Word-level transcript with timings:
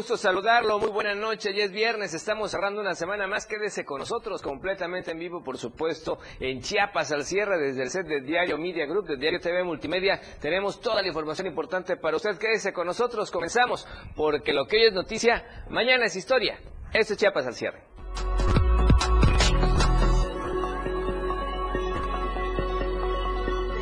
Gusto 0.00 0.16
saludarlo. 0.16 0.78
Muy 0.78 0.88
buena 0.88 1.14
noche. 1.14 1.52
Ya 1.52 1.64
es 1.64 1.72
viernes. 1.72 2.14
Estamos 2.14 2.50
cerrando 2.50 2.80
una 2.80 2.94
semana 2.94 3.26
más. 3.26 3.44
Quédese 3.44 3.84
con 3.84 3.98
nosotros 3.98 4.40
completamente 4.40 5.10
en 5.10 5.18
vivo, 5.18 5.44
por 5.44 5.58
supuesto, 5.58 6.16
en 6.38 6.62
Chiapas 6.62 7.12
al 7.12 7.22
cierre 7.22 7.58
desde 7.58 7.82
el 7.82 7.90
set 7.90 8.06
de 8.06 8.22
Diario 8.22 8.56
Media 8.56 8.86
Group, 8.86 9.06
de 9.06 9.18
Diario 9.18 9.40
TV 9.40 9.62
Multimedia. 9.62 10.18
Tenemos 10.40 10.80
toda 10.80 11.02
la 11.02 11.08
información 11.08 11.48
importante 11.48 11.98
para 11.98 12.16
usted. 12.16 12.38
Quédese 12.38 12.72
con 12.72 12.86
nosotros. 12.86 13.30
Comenzamos 13.30 13.86
porque 14.16 14.54
lo 14.54 14.64
que 14.64 14.76
hoy 14.76 14.84
es 14.84 14.94
noticia, 14.94 15.66
mañana 15.68 16.06
es 16.06 16.16
historia. 16.16 16.58
Esto 16.94 17.12
es 17.12 17.18
Chiapas 17.18 17.46
al 17.46 17.54
cierre. 17.54 17.84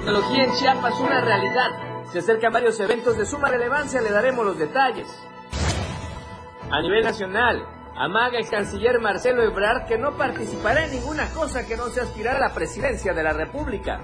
Tecnología 0.00 0.44
en 0.46 0.52
Chiapas, 0.54 0.98
una 0.98 1.20
realidad. 1.20 2.10
Se 2.12 2.18
acercan 2.18 2.52
varios 2.52 2.80
eventos 2.80 3.16
de 3.16 3.24
suma 3.24 3.50
relevancia, 3.50 4.00
le 4.00 4.10
daremos 4.10 4.44
los 4.44 4.58
detalles. 4.58 5.06
A 6.70 6.82
nivel 6.82 7.02
nacional, 7.02 7.66
amaga 7.96 8.38
el 8.38 8.48
canciller 8.48 9.00
Marcelo 9.00 9.42
Ebrard 9.42 9.86
que 9.86 9.96
no 9.96 10.18
participará 10.18 10.84
en 10.84 10.90
ninguna 10.92 11.30
cosa 11.32 11.66
que 11.66 11.78
no 11.78 11.88
se 11.88 12.02
aspirar 12.02 12.36
a 12.36 12.48
la 12.48 12.54
presidencia 12.54 13.14
de 13.14 13.22
la 13.22 13.32
República. 13.32 14.02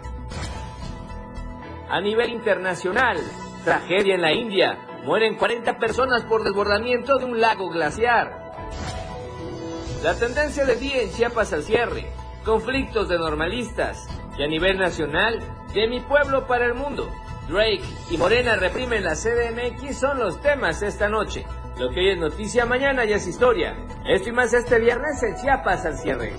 A 1.91 2.01
nivel 2.01 2.31
internacional, 2.31 3.19
tragedia 3.65 4.15
en 4.15 4.23
la 4.23 4.33
India. 4.33 4.79
Mueren 5.05 5.37
40 5.37 5.79
personas 5.79 6.25
por 6.25 6.43
desbordamiento 6.43 7.19
de 7.19 7.27
un 7.27 7.39
lago 7.39 7.69
glaciar. 7.69 8.33
La 10.03 10.15
tendencia 10.15 10.65
de 10.65 10.77
día 10.77 11.03
en 11.03 11.13
Chiapas 11.13 11.53
al 11.53 11.65
cierre. 11.65 12.11
Conflictos 12.47 13.11
de 13.11 13.19
normalistas. 13.19 14.09
Y 14.39 14.43
a 14.43 14.47
nivel 14.47 14.79
nacional, 14.79 15.39
de 15.75 15.87
mi 15.87 16.01
pueblo 16.01 16.47
para 16.47 16.65
el 16.65 16.75
mundo. 16.75 17.11
Drake 17.47 17.85
y 18.11 18.17
Morena 18.17 18.57
reprimen 18.57 19.05
la 19.05 19.15
CDMX 19.15 19.99
son 19.99 20.19
los 20.19 20.41
temas 20.41 20.83
esta 20.83 21.11
noche. 21.11 21.45
Lo 21.79 21.91
que 21.91 22.01
hoy 22.01 22.11
es 22.11 22.19
noticia, 22.19 22.65
mañana 22.67 23.05
ya 23.05 23.17
es 23.17 23.27
historia. 23.27 23.77
Esto 24.07 24.29
y 24.29 24.33
más 24.33 24.55
este 24.55 24.79
viernes 24.79 25.21
en 25.25 25.35
Chiapas 25.35 25.85
al 25.85 25.99
cierre. 25.99 26.33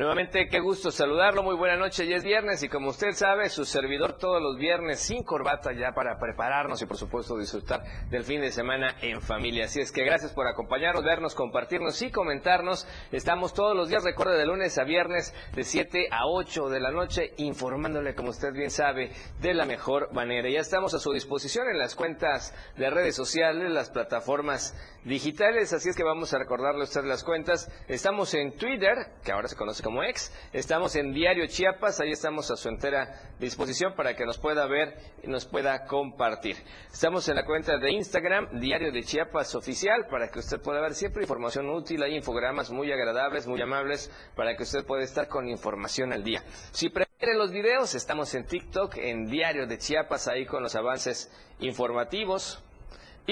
Nuevamente, 0.00 0.48
qué 0.48 0.60
gusto 0.60 0.90
saludarlo. 0.90 1.42
Muy 1.42 1.56
buena 1.56 1.76
noche. 1.76 2.06
Ya 2.06 2.16
es 2.16 2.24
viernes 2.24 2.62
y 2.62 2.70
como 2.70 2.88
usted 2.88 3.10
sabe, 3.12 3.50
su 3.50 3.66
servidor 3.66 4.14
todos 4.14 4.40
los 4.40 4.56
viernes 4.56 4.98
sin 4.98 5.22
corbata 5.24 5.74
ya 5.74 5.92
para 5.92 6.18
prepararnos 6.18 6.80
y 6.80 6.86
por 6.86 6.96
supuesto 6.96 7.36
disfrutar 7.36 7.82
del 8.08 8.24
fin 8.24 8.40
de 8.40 8.50
semana 8.50 8.96
en 9.02 9.20
familia. 9.20 9.66
Así 9.66 9.78
es 9.78 9.92
que 9.92 10.02
gracias 10.02 10.32
por 10.32 10.46
acompañarnos, 10.46 11.04
vernos, 11.04 11.34
compartirnos 11.34 12.00
y 12.00 12.10
comentarnos. 12.10 12.88
Estamos 13.12 13.52
todos 13.52 13.76
los 13.76 13.90
días, 13.90 14.02
recuerde, 14.02 14.38
de 14.38 14.46
lunes 14.46 14.78
a 14.78 14.84
viernes 14.84 15.34
de 15.54 15.64
7 15.64 16.08
a 16.10 16.26
8 16.26 16.70
de 16.70 16.80
la 16.80 16.92
noche 16.92 17.34
informándole, 17.36 18.14
como 18.14 18.30
usted 18.30 18.54
bien 18.54 18.70
sabe, 18.70 19.10
de 19.42 19.52
la 19.52 19.66
mejor 19.66 20.14
manera. 20.14 20.48
Ya 20.48 20.60
estamos 20.60 20.94
a 20.94 20.98
su 20.98 21.12
disposición 21.12 21.68
en 21.68 21.78
las 21.78 21.94
cuentas 21.94 22.54
de 22.78 22.88
redes 22.88 23.16
sociales, 23.16 23.70
las 23.70 23.90
plataformas 23.90 24.74
digitales. 25.04 25.74
Así 25.74 25.90
es 25.90 25.96
que 25.96 26.04
vamos 26.04 26.32
a 26.32 26.38
recordarle 26.38 26.80
a 26.80 26.84
usted 26.84 27.04
las 27.04 27.22
cuentas. 27.22 27.70
Estamos 27.86 28.32
en 28.32 28.56
Twitter, 28.56 28.96
que 29.22 29.32
ahora 29.32 29.48
se 29.48 29.56
conoce 29.56 29.82
como 29.82 29.89
como 29.90 30.04
ex. 30.04 30.32
Estamos 30.52 30.94
en 30.94 31.12
Diario 31.12 31.48
Chiapas, 31.48 31.98
ahí 31.98 32.12
estamos 32.12 32.48
a 32.52 32.56
su 32.56 32.68
entera 32.68 33.32
disposición 33.40 33.94
para 33.96 34.14
que 34.14 34.24
nos 34.24 34.38
pueda 34.38 34.64
ver 34.68 34.96
y 35.24 35.26
nos 35.26 35.46
pueda 35.46 35.84
compartir. 35.84 36.56
Estamos 36.92 37.28
en 37.28 37.34
la 37.34 37.44
cuenta 37.44 37.76
de 37.76 37.90
Instagram, 37.90 38.60
Diario 38.60 38.92
de 38.92 39.02
Chiapas 39.02 39.52
Oficial, 39.56 40.06
para 40.08 40.28
que 40.28 40.38
usted 40.38 40.60
pueda 40.60 40.80
ver 40.80 40.94
siempre 40.94 41.22
información 41.22 41.68
útil, 41.68 42.04
hay 42.04 42.14
infogramas 42.14 42.70
muy 42.70 42.92
agradables, 42.92 43.48
muy 43.48 43.60
amables, 43.60 44.12
para 44.36 44.56
que 44.56 44.62
usted 44.62 44.86
pueda 44.86 45.02
estar 45.02 45.26
con 45.26 45.48
información 45.48 46.12
al 46.12 46.22
día. 46.22 46.44
Si 46.70 46.88
prefiere 46.88 47.34
los 47.34 47.50
videos, 47.50 47.96
estamos 47.96 48.32
en 48.36 48.46
TikTok, 48.46 48.96
en 48.96 49.26
Diario 49.26 49.66
de 49.66 49.76
Chiapas, 49.76 50.28
ahí 50.28 50.46
con 50.46 50.62
los 50.62 50.76
avances 50.76 51.32
informativos 51.58 52.62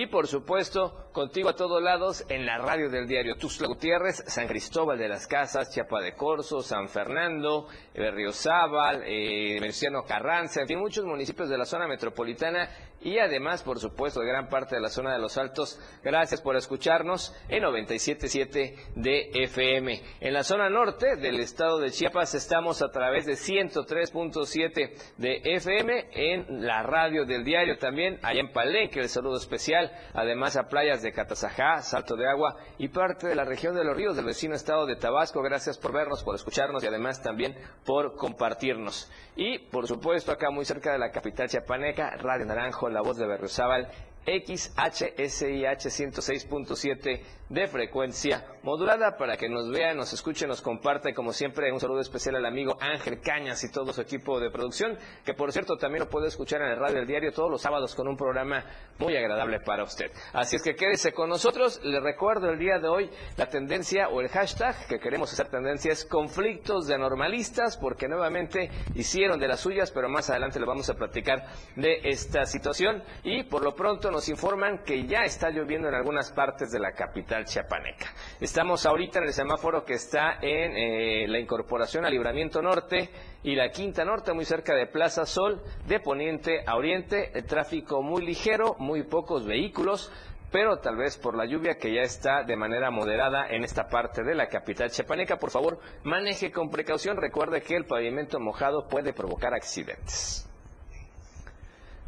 y 0.01 0.07
por 0.07 0.29
supuesto, 0.29 1.09
contigo 1.13 1.49
a 1.49 1.57
todos 1.57 1.83
lados 1.83 2.25
en 2.29 2.47
la 2.47 2.57
radio 2.57 2.89
del 2.89 3.09
diario 3.09 3.35
Tuxtla 3.35 3.67
Gutiérrez, 3.67 4.23
San 4.29 4.47
Cristóbal 4.47 4.97
de 4.97 5.09
las 5.09 5.27
Casas, 5.27 5.75
Chiapa 5.75 6.01
de 6.01 6.15
Corzo, 6.15 6.63
San 6.63 6.89
Fernando, 6.89 7.67
Berriozábal, 7.95 9.03
eh, 9.05 9.59
Menciano 9.61 10.05
Carranza, 10.05 10.61
en 10.61 10.69
fin, 10.69 10.79
muchos 10.79 11.05
municipios 11.05 11.49
de 11.49 11.59
la 11.59 11.65
zona 11.65 11.89
metropolitana 11.89 12.69
y 13.01 13.19
además, 13.19 13.63
por 13.63 13.79
supuesto, 13.79 14.21
de 14.21 14.27
gran 14.27 14.49
parte 14.49 14.75
de 14.75 14.81
la 14.81 14.89
zona 14.89 15.13
de 15.13 15.21
los 15.21 15.39
Altos. 15.39 15.79
Gracias 16.03 16.41
por 16.43 16.57
escucharnos 16.57 17.35
en 17.49 17.63
97.7 17.63 18.75
de 18.97 19.31
FM. 19.35 20.03
En 20.21 20.33
la 20.33 20.43
zona 20.43 20.69
norte 20.69 21.17
del 21.17 21.39
estado 21.39 21.79
de 21.79 21.91
Chiapas 21.91 22.35
estamos 22.35 22.83
a 22.83 22.91
través 22.91 23.25
de 23.27 23.35
103.7 23.35 25.15
de 25.17 25.41
FM 25.45 26.09
en 26.13 26.67
la 26.67 26.83
radio 26.83 27.25
del 27.25 27.45
diario 27.45 27.79
también, 27.79 28.19
allá 28.23 28.41
en 28.41 28.53
Palenque, 28.53 29.01
el 29.01 29.09
saludo 29.09 29.37
especial, 29.37 29.93
además 30.15 30.57
a 30.57 30.69
playas 30.69 31.03
de 31.03 31.13
Catazajá, 31.13 31.83
Salto 31.83 32.17
de 32.17 32.29
Agua 32.29 32.57
y 32.79 32.89
parte 32.89 33.29
de 33.29 33.35
la 33.35 33.45
región 33.45 33.77
de 33.77 33.85
los 33.85 33.97
ríos 33.97 34.17
del 34.17 34.25
vecino 34.25 34.55
estado 34.55 34.87
de 34.87 34.97
Tabasco. 34.97 35.43
Gracias 35.43 35.79
por 35.79 35.93
vernos, 35.93 36.25
por 36.25 36.35
escucharnos 36.35 36.83
y 36.83 36.89
además 36.89 37.23
también 37.23 37.55
por 37.85 38.17
compartirnos. 38.17 39.11
Y, 39.37 39.59
por 39.59 39.87
supuesto, 39.87 40.33
acá 40.33 40.51
muy 40.51 40.65
cerca 40.65 40.91
de 40.91 40.99
la 40.99 41.13
capital 41.13 41.49
chiapaneca, 41.49 42.17
Radio 42.17 42.45
Naranjo 42.45 42.88
la 42.93 43.01
voz 43.03 43.17
de 43.17 43.27
Berriozábal, 43.27 43.89
XHSIH 44.27 45.89
106.7 45.89 47.21
de 47.49 47.67
frecuencia 47.67 48.45
modulada 48.63 49.17
para 49.17 49.37
que 49.37 49.49
nos 49.49 49.71
vea, 49.71 49.95
nos 49.95 50.13
escuche, 50.13 50.47
nos 50.47 50.61
comparte. 50.61 51.15
Como 51.15 51.33
siempre, 51.33 51.73
un 51.73 51.81
saludo 51.81 52.01
especial 52.01 52.37
al 52.37 52.47
amigo 52.47 52.77
Ángel 52.81 53.21
Cañas 53.21 53.63
y 53.65 53.73
todo 53.73 53.93
su 53.93 54.01
equipo 54.01 54.39
de 54.41 54.51
producción, 54.51 54.99
que 55.25 55.35
por 55.35 55.53
cierto 55.53 55.77
también 55.77 56.05
lo 56.05 56.11
puede 56.11 56.29
escuchar 56.29 56.61
en 56.63 56.69
el 56.69 56.79
radio 56.79 56.97
del 56.97 57.07
diario 57.07 57.33
todos 57.33 57.51
los 57.51 57.63
sábados 57.63 57.95
con 57.95 58.09
un 58.09 58.17
programa 58.17 58.65
muy 58.99 59.17
agradable 59.17 59.61
para 59.61 59.85
usted. 59.85 60.11
Así 60.33 60.57
es 60.57 60.63
que 60.63 60.75
quédese 60.75 61.13
con 61.13 61.29
nosotros. 61.29 61.81
Le 61.83 62.01
recuerdo 62.01 62.51
el 62.51 62.59
día 62.59 62.79
de 62.79 62.89
hoy 62.89 63.11
la 63.37 63.47
tendencia 63.47 64.09
o 64.09 64.21
el 64.21 64.29
hashtag 64.29 64.87
que 64.87 64.99
queremos 64.99 65.33
hacer 65.33 65.49
tendencia 65.49 65.93
es 65.93 66.05
conflictos 66.05 66.87
de 66.87 66.99
normalistas, 66.99 67.77
porque 67.79 68.09
nuevamente 68.09 68.71
hicieron 68.95 69.39
de 69.39 69.49
las 69.49 69.61
suyas, 69.61 69.91
pero 69.91 70.09
más 70.09 70.29
adelante 70.31 70.61
le 70.61 70.67
vamos 70.67 70.91
a 70.91 70.95
platicar 70.95 71.47
de 71.77 72.01
esta 72.05 72.45
situación. 72.45 73.03
Y 73.23 73.45
por 73.45 73.63
lo 73.63 73.75
pronto 73.75 74.11
nos 74.11 74.29
informan 74.29 74.83
que 74.85 75.07
ya 75.07 75.21
está 75.21 75.51
lloviendo 75.51 75.89
en 75.89 75.95
algunas 75.95 76.33
partes 76.33 76.71
de 76.71 76.81
la 76.81 76.93
capital 76.93 77.38
chiapaneca. 77.45 78.07
Estamos 78.41 78.87
ahorita 78.87 79.19
en 79.19 79.27
el 79.27 79.33
semáforo 79.33 79.85
que 79.85 79.95
está 79.95 80.39
en 80.41 80.77
eh, 80.77 81.27
la 81.29 81.39
incorporación 81.39 82.05
al 82.05 82.13
Libramiento 82.13 82.63
Norte 82.63 83.11
y 83.43 83.55
la 83.55 83.71
Quinta 83.71 84.05
Norte, 84.05 84.33
muy 84.33 84.45
cerca 84.45 84.75
de 84.75 84.87
Plaza 84.87 85.27
Sol, 85.27 85.63
de 85.87 86.01
poniente 86.01 86.63
a 86.67 86.77
oriente, 86.77 87.31
el 87.35 87.45
tráfico 87.45 88.03
muy 88.03 88.25
ligero, 88.25 88.77
muy 88.79 89.03
pocos 89.03 89.47
vehículos, 89.47 90.13
pero 90.51 90.79
tal 90.79 90.97
vez 90.97 91.19
por 91.19 91.37
la 91.37 91.45
lluvia 91.45 91.77
que 91.77 91.93
ya 91.93 92.03
está 92.03 92.43
de 92.43 92.57
manera 92.57 92.91
moderada 92.91 93.47
en 93.49 93.65
esta 93.65 93.89
parte 93.89 94.23
de 94.23 94.35
la 94.35 94.49
capital 94.49 94.91
chiapaneca, 94.91 95.37
por 95.37 95.51
favor, 95.51 95.79
maneje 96.05 96.51
con 96.51 96.71
precaución, 96.71 97.17
recuerde 97.17 97.63
que 97.63 97.77
el 97.77 97.85
pavimento 97.85 98.41
mojado 98.41 98.89
puede 98.89 99.13
provocar 99.13 99.55
accidentes. 99.55 100.48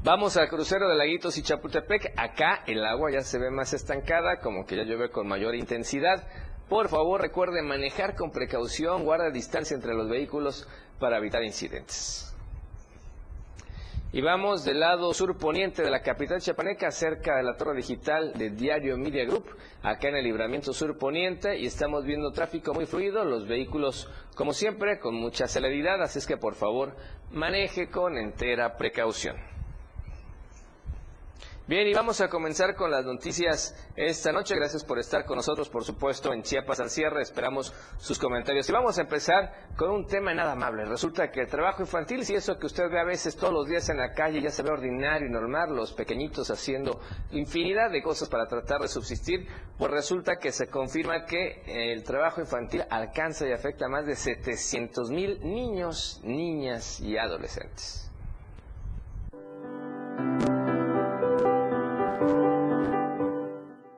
Vamos 0.03 0.39
al 0.39 0.49
crucero 0.49 0.89
de 0.89 0.97
Laguitos 0.97 1.37
y 1.37 1.43
Chapultepec. 1.43 2.15
Acá 2.17 2.65
el 2.67 2.83
agua 2.87 3.11
ya 3.11 3.21
se 3.21 3.39
ve 3.39 3.51
más 3.51 3.75
estancada, 3.75 4.41
como 4.41 4.65
que 4.65 4.75
ya 4.75 4.85
llueve 4.85 5.11
con 5.11 5.29
mayor 5.29 5.55
intensidad. 5.55 6.27
Por 6.71 6.89
favor, 6.89 7.21
recuerde 7.21 7.61
manejar 7.61 8.15
con 8.15 8.31
precaución, 8.31 9.05
guarda 9.05 9.29
distancia 9.29 9.75
entre 9.75 9.93
los 9.93 10.09
vehículos 10.09 10.67
para 10.99 11.19
evitar 11.19 11.45
incidentes. 11.45 12.35
Y 14.11 14.23
vamos 14.23 14.65
del 14.65 14.81
lado 14.81 15.13
surponiente 15.13 15.83
de 15.83 15.91
la 15.91 16.01
capital 16.01 16.41
chapaneca, 16.41 16.91
cerca 16.91 17.37
de 17.37 17.43
la 17.43 17.59
torre 17.59 17.77
digital 17.77 18.33
de 18.33 18.49
Diario 18.49 18.97
Media 18.97 19.27
Group, 19.27 19.55
acá 19.83 20.09
en 20.09 20.17
el 20.17 20.25
libramiento 20.25 20.73
surponiente, 20.73 21.59
y 21.59 21.67
estamos 21.67 22.07
viendo 22.07 22.33
tráfico 22.33 22.73
muy 22.73 22.87
fluido, 22.87 23.23
los 23.27 23.47
vehículos, 23.47 24.11
como 24.35 24.55
siempre, 24.55 24.99
con 24.99 25.15
mucha 25.15 25.47
celeridad, 25.47 26.03
así 26.03 26.21
es 26.21 26.27
que 26.27 26.39
por 26.39 26.55
favor, 26.55 26.97
maneje 27.31 27.91
con 27.91 28.17
entera 28.17 28.79
precaución. 28.79 29.50
Bien, 31.71 31.87
y 31.87 31.95
vamos 31.95 32.21
a 32.21 32.29
comenzar 32.29 32.75
con 32.75 32.91
las 32.91 33.05
noticias 33.05 33.77
esta 33.95 34.33
noche. 34.33 34.57
Gracias 34.57 34.83
por 34.83 34.99
estar 34.99 35.25
con 35.25 35.37
nosotros, 35.37 35.69
por 35.69 35.85
supuesto, 35.85 36.33
en 36.33 36.43
Chiapas 36.43 36.81
al 36.81 36.91
cierre. 36.91 37.23
Esperamos 37.23 37.73
sus 37.97 38.19
comentarios. 38.19 38.69
Y 38.69 38.73
vamos 38.73 38.99
a 38.99 39.03
empezar 39.03 39.69
con 39.77 39.93
un 39.93 40.05
tema 40.05 40.35
nada 40.35 40.51
amable. 40.51 40.85
Resulta 40.85 41.31
que 41.31 41.43
el 41.43 41.47
trabajo 41.47 41.83
infantil, 41.83 42.25
si 42.25 42.35
eso 42.35 42.59
que 42.59 42.67
usted 42.67 42.91
ve 42.91 42.99
a 42.99 43.05
veces 43.05 43.37
todos 43.37 43.53
los 43.53 43.69
días 43.69 43.89
en 43.89 43.99
la 43.99 44.15
calle 44.15 44.43
ya 44.43 44.51
se 44.51 44.65
ve 44.65 44.71
ordinario 44.71 45.29
y 45.29 45.31
normal, 45.31 45.73
los 45.73 45.93
pequeñitos 45.93 46.51
haciendo 46.51 46.99
infinidad 47.31 47.93
de 47.93 48.03
cosas 48.03 48.29
para 48.29 48.49
tratar 48.49 48.81
de 48.81 48.89
subsistir, 48.89 49.47
pues 49.79 49.93
resulta 49.93 50.41
que 50.41 50.51
se 50.51 50.67
confirma 50.67 51.25
que 51.25 51.63
el 51.93 52.03
trabajo 52.03 52.41
infantil 52.41 52.83
alcanza 52.91 53.47
y 53.47 53.53
afecta 53.53 53.87
a 53.87 53.89
más 53.89 54.07
de 54.07 54.17
700 54.17 55.13
mil 55.13 55.39
niños, 55.45 56.21
niñas 56.25 56.99
y 56.99 57.17
adolescentes. 57.17 58.10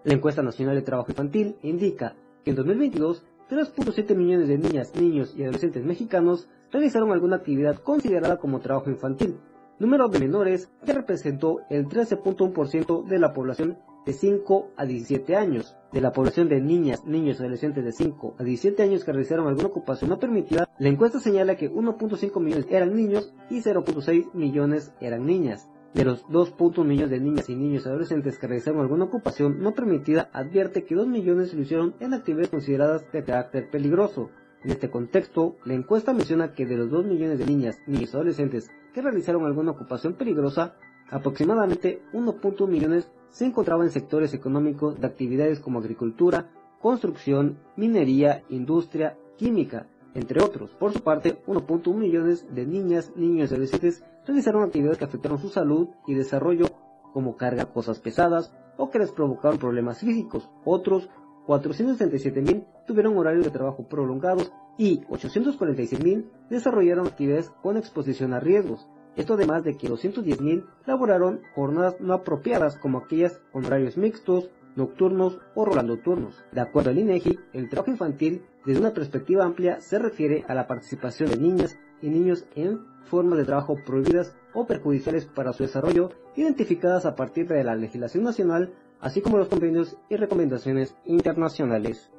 La 0.04 0.14
encuesta 0.14 0.42
nacional 0.42 0.74
de 0.74 0.82
trabajo 0.82 1.10
infantil 1.10 1.56
indica 1.62 2.16
que 2.44 2.50
en 2.50 2.56
2022 2.56 3.24
3.7 3.52 4.16
millones 4.16 4.48
de 4.48 4.56
niñas, 4.56 4.94
niños 4.94 5.34
y 5.36 5.42
adolescentes 5.42 5.84
mexicanos 5.84 6.48
realizaron 6.70 7.12
alguna 7.12 7.36
actividad 7.36 7.76
considerada 7.76 8.38
como 8.38 8.60
trabajo 8.60 8.88
infantil, 8.88 9.36
número 9.78 10.08
de 10.08 10.20
menores 10.20 10.70
que 10.86 10.92
representó 10.94 11.60
el 11.68 11.86
13.1% 11.86 13.04
de 13.04 13.18
la 13.18 13.34
población 13.34 13.78
de 14.06 14.12
5 14.12 14.70
a 14.76 14.86
17 14.86 15.36
años. 15.36 15.76
De 15.92 16.00
la 16.00 16.12
población 16.12 16.48
de 16.48 16.60
niñas, 16.60 17.04
niños 17.04 17.36
y 17.36 17.42
adolescentes 17.42 17.84
de 17.84 17.92
5 17.92 18.36
a 18.38 18.42
17 18.42 18.82
años 18.82 19.04
que 19.04 19.12
realizaron 19.12 19.46
alguna 19.46 19.68
ocupación 19.68 20.10
no 20.10 20.18
permitida, 20.18 20.68
la 20.78 20.88
encuesta 20.88 21.20
señala 21.20 21.56
que 21.56 21.70
1.5 21.70 22.40
millones 22.40 22.66
eran 22.70 22.94
niños 22.94 23.34
y 23.50 23.60
0.6 23.60 24.32
millones 24.32 24.92
eran 25.00 25.26
niñas. 25.26 25.68
De 25.94 26.04
los 26.04 26.26
2.1 26.28 26.84
millones 26.86 27.10
de 27.10 27.20
niñas 27.20 27.50
y 27.50 27.54
niños 27.54 27.86
adolescentes 27.86 28.38
que 28.38 28.46
realizaron 28.46 28.80
alguna 28.80 29.04
ocupación 29.04 29.60
no 29.62 29.74
permitida, 29.74 30.30
advierte 30.32 30.84
que 30.84 30.94
2 30.94 31.06
millones 31.06 31.52
lo 31.52 31.60
hicieron 31.60 31.94
en 32.00 32.14
actividades 32.14 32.48
consideradas 32.48 33.04
de 33.12 33.22
carácter 33.22 33.70
peligroso. 33.70 34.30
En 34.64 34.70
este 34.70 34.90
contexto, 34.90 35.56
la 35.64 35.74
encuesta 35.74 36.14
menciona 36.14 36.54
que 36.54 36.64
de 36.64 36.78
los 36.78 36.90
2 36.90 37.04
millones 37.04 37.38
de 37.38 37.46
niñas, 37.46 37.78
niños 37.86 38.12
y 38.12 38.16
adolescentes 38.16 38.70
que 38.94 39.02
realizaron 39.02 39.44
alguna 39.44 39.72
ocupación 39.72 40.14
peligrosa, 40.14 40.76
aproximadamente 41.10 42.00
1.1 42.14 42.68
millones 42.68 43.10
se 43.28 43.44
encontraban 43.44 43.86
en 43.86 43.92
sectores 43.92 44.32
económicos 44.32 44.98
de 44.98 45.06
actividades 45.06 45.60
como 45.60 45.80
agricultura, 45.80 46.50
construcción, 46.80 47.58
minería, 47.76 48.44
industria, 48.48 49.18
química, 49.36 49.88
entre 50.14 50.42
otros. 50.42 50.70
Por 50.70 50.92
su 50.92 51.02
parte, 51.02 51.42
1.1 51.46 51.94
millones 51.94 52.46
de 52.54 52.66
niñas, 52.66 53.12
niños 53.16 53.50
y 53.50 53.54
adolescentes 53.54 54.04
realizaron 54.26 54.62
actividades 54.62 54.98
que 54.98 55.04
afectaron 55.04 55.38
su 55.38 55.48
salud 55.48 55.88
y 56.06 56.14
desarrollo, 56.14 56.66
como 57.12 57.36
cargar 57.36 57.72
cosas 57.72 58.00
pesadas 58.00 58.52
o 58.76 58.90
que 58.90 58.98
les 58.98 59.12
provocaron 59.12 59.58
problemas 59.58 60.00
físicos. 60.00 60.48
Otros 60.64 61.08
437.000 61.46 62.64
tuvieron 62.86 63.16
horarios 63.18 63.44
de 63.44 63.50
trabajo 63.50 63.86
prolongados 63.88 64.52
y 64.78 65.00
846.000 65.02 66.24
desarrollaron 66.48 67.06
actividades 67.06 67.50
con 67.62 67.76
exposición 67.76 68.32
a 68.32 68.40
riesgos. 68.40 68.88
Esto 69.16 69.34
además 69.34 69.64
de 69.64 69.76
que 69.76 69.88
210.000 69.88 70.64
laboraron 70.86 71.42
jornadas 71.54 72.00
no 72.00 72.14
apropiadas 72.14 72.78
como 72.78 72.98
aquellas 72.98 73.38
con 73.52 73.64
horarios 73.66 73.98
mixtos, 73.98 74.48
nocturnos 74.76 75.38
o 75.54 75.64
rolando 75.64 75.98
turnos. 75.98 76.44
De 76.52 76.60
acuerdo 76.60 76.90
al 76.90 76.98
INEGI, 76.98 77.38
el 77.52 77.68
trabajo 77.68 77.90
infantil 77.90 78.42
desde 78.64 78.80
una 78.80 78.92
perspectiva 78.92 79.44
amplia 79.44 79.80
se 79.80 79.98
refiere 79.98 80.44
a 80.48 80.54
la 80.54 80.66
participación 80.66 81.30
de 81.30 81.36
niñas 81.36 81.78
y 82.00 82.08
niños 82.08 82.46
en 82.54 82.80
formas 83.04 83.38
de 83.38 83.44
trabajo 83.44 83.76
prohibidas 83.84 84.34
o 84.54 84.66
perjudiciales 84.66 85.26
para 85.26 85.52
su 85.52 85.62
desarrollo, 85.62 86.10
identificadas 86.36 87.06
a 87.06 87.14
partir 87.14 87.48
de 87.48 87.64
la 87.64 87.74
legislación 87.74 88.24
nacional, 88.24 88.72
así 89.00 89.20
como 89.20 89.38
los 89.38 89.48
convenios 89.48 89.96
y 90.08 90.16
recomendaciones 90.16 90.94
internacionales. 91.04 92.10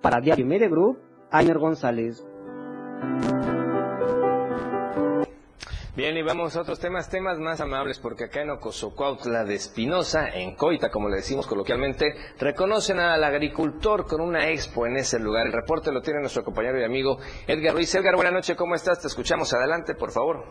Para 0.00 0.20
Diario 0.20 0.46
Media 0.46 0.68
Group, 0.68 0.98
Ainer 1.30 1.58
González. 1.58 2.24
Bien, 6.00 6.16
y 6.16 6.22
vamos 6.22 6.56
a 6.56 6.62
otros 6.62 6.80
temas, 6.80 7.10
temas 7.10 7.38
más 7.38 7.60
amables, 7.60 8.00
porque 8.00 8.24
acá 8.24 8.40
en 8.40 8.48
Ocosocuautla 8.48 9.44
de 9.44 9.56
Espinosa, 9.56 10.30
en 10.30 10.56
Coita, 10.56 10.88
como 10.88 11.10
le 11.10 11.16
decimos 11.16 11.46
coloquialmente, 11.46 12.14
reconocen 12.38 12.98
al 13.00 13.22
agricultor 13.22 14.06
con 14.06 14.22
una 14.22 14.48
expo 14.48 14.86
en 14.86 14.96
ese 14.96 15.20
lugar. 15.20 15.46
El 15.46 15.52
reporte 15.52 15.92
lo 15.92 16.00
tiene 16.00 16.20
nuestro 16.20 16.42
compañero 16.42 16.80
y 16.80 16.84
amigo 16.84 17.18
Edgar 17.46 17.74
Ruiz. 17.74 17.94
Edgar, 17.94 18.14
buenas 18.14 18.32
noches, 18.32 18.56
¿cómo 18.56 18.74
estás? 18.74 19.02
Te 19.02 19.08
escuchamos 19.08 19.52
adelante, 19.52 19.94
por 19.94 20.10
favor. 20.10 20.42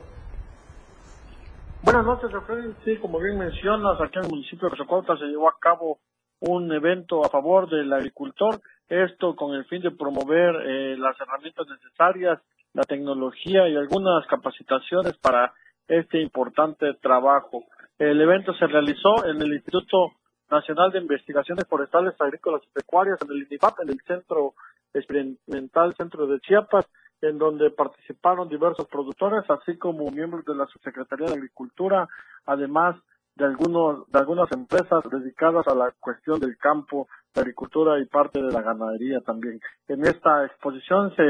Buenas 1.81 2.05
noches, 2.05 2.31
Alfredo. 2.31 2.71
Sí, 2.85 2.97
como 2.97 3.17
bien 3.17 3.39
mencionas, 3.39 3.99
aquí 4.01 4.19
en 4.19 4.25
el 4.25 4.29
municipio 4.29 4.67
de 4.69 4.75
Ocosocuautla 4.75 5.17
se 5.17 5.25
llevó 5.25 5.49
a 5.49 5.57
cabo 5.59 5.97
un 6.41 6.71
evento 6.71 7.25
a 7.25 7.29
favor 7.29 7.67
del 7.67 7.91
agricultor, 7.91 8.61
esto 8.87 9.35
con 9.35 9.55
el 9.55 9.65
fin 9.65 9.81
de 9.81 9.89
promover 9.89 10.57
eh, 10.61 10.95
las 10.95 11.19
herramientas 11.19 11.65
necesarias 11.67 12.39
la 12.73 12.83
tecnología 12.83 13.67
y 13.67 13.75
algunas 13.75 14.25
capacitaciones 14.27 15.17
para 15.17 15.53
este 15.87 16.21
importante 16.21 16.93
trabajo. 17.01 17.65
El 17.97 18.21
evento 18.21 18.53
se 18.53 18.67
realizó 18.67 19.25
en 19.25 19.41
el 19.41 19.53
Instituto 19.53 20.13
Nacional 20.49 20.91
de 20.91 20.99
Investigaciones 20.99 21.65
Forestales, 21.67 22.13
Agrícolas 22.19 22.61
y 22.63 22.71
Pecuarias, 22.71 23.19
en 23.21 23.31
el 23.31 23.43
INIFAP, 23.43 23.81
en 23.81 23.89
el 23.89 24.01
Centro 24.05 24.53
Experimental 24.93 25.95
Centro 25.95 26.25
de 26.27 26.39
Chiapas, 26.39 26.85
en 27.21 27.37
donde 27.37 27.69
participaron 27.71 28.47
diversos 28.47 28.87
productores, 28.87 29.43
así 29.49 29.77
como 29.77 30.09
miembros 30.09 30.45
de 30.45 30.55
la 30.55 30.65
Subsecretaría 30.67 31.27
de 31.27 31.33
Agricultura, 31.33 32.07
además 32.45 32.95
de 33.35 33.45
algunos 33.45 34.09
de 34.09 34.19
algunas 34.19 34.51
empresas 34.51 35.03
dedicadas 35.11 35.67
a 35.67 35.75
la 35.75 35.91
cuestión 35.99 36.39
del 36.39 36.57
campo, 36.57 37.07
de 37.33 37.41
agricultura 37.41 37.99
y 37.99 38.05
parte 38.05 38.41
de 38.41 38.51
la 38.51 38.61
ganadería 38.61 39.21
también. 39.21 39.59
En 39.87 40.05
esta 40.05 40.45
exposición 40.45 41.13
se 41.15 41.25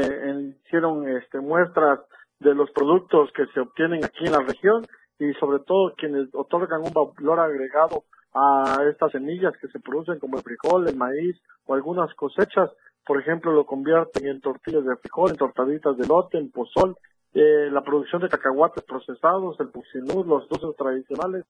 hicieron 0.64 1.08
este, 1.08 1.40
muestras 1.40 2.00
de 2.38 2.54
los 2.54 2.70
productos 2.70 3.30
que 3.32 3.46
se 3.52 3.60
obtienen 3.60 4.04
aquí 4.04 4.24
en 4.24 4.32
la 4.32 4.40
región 4.40 4.86
y 5.18 5.32
sobre 5.34 5.58
todo 5.60 5.94
quienes 5.96 6.28
otorgan 6.34 6.80
un 6.80 6.92
valor 6.92 7.40
agregado 7.40 8.04
a 8.32 8.78
estas 8.90 9.12
semillas 9.12 9.52
que 9.60 9.68
se 9.68 9.80
producen 9.80 10.18
como 10.18 10.38
el 10.38 10.42
frijol, 10.42 10.88
el 10.88 10.96
maíz 10.96 11.36
o 11.66 11.74
algunas 11.74 12.14
cosechas, 12.14 12.70
por 13.04 13.20
ejemplo, 13.20 13.52
lo 13.52 13.66
convierten 13.66 14.26
en 14.26 14.40
tortillas 14.40 14.84
de 14.84 14.96
frijol, 14.96 15.30
en 15.30 15.36
tortaditas 15.36 15.96
de 15.96 16.06
lote, 16.06 16.38
en 16.38 16.50
pozol, 16.50 16.96
eh, 17.34 17.68
la 17.70 17.82
producción 17.82 18.22
de 18.22 18.28
cacahuates 18.28 18.84
procesados, 18.84 19.58
el 19.60 19.68
puxinú, 19.68 20.24
los 20.24 20.48
dulces 20.48 20.76
tradicionales 20.76 21.44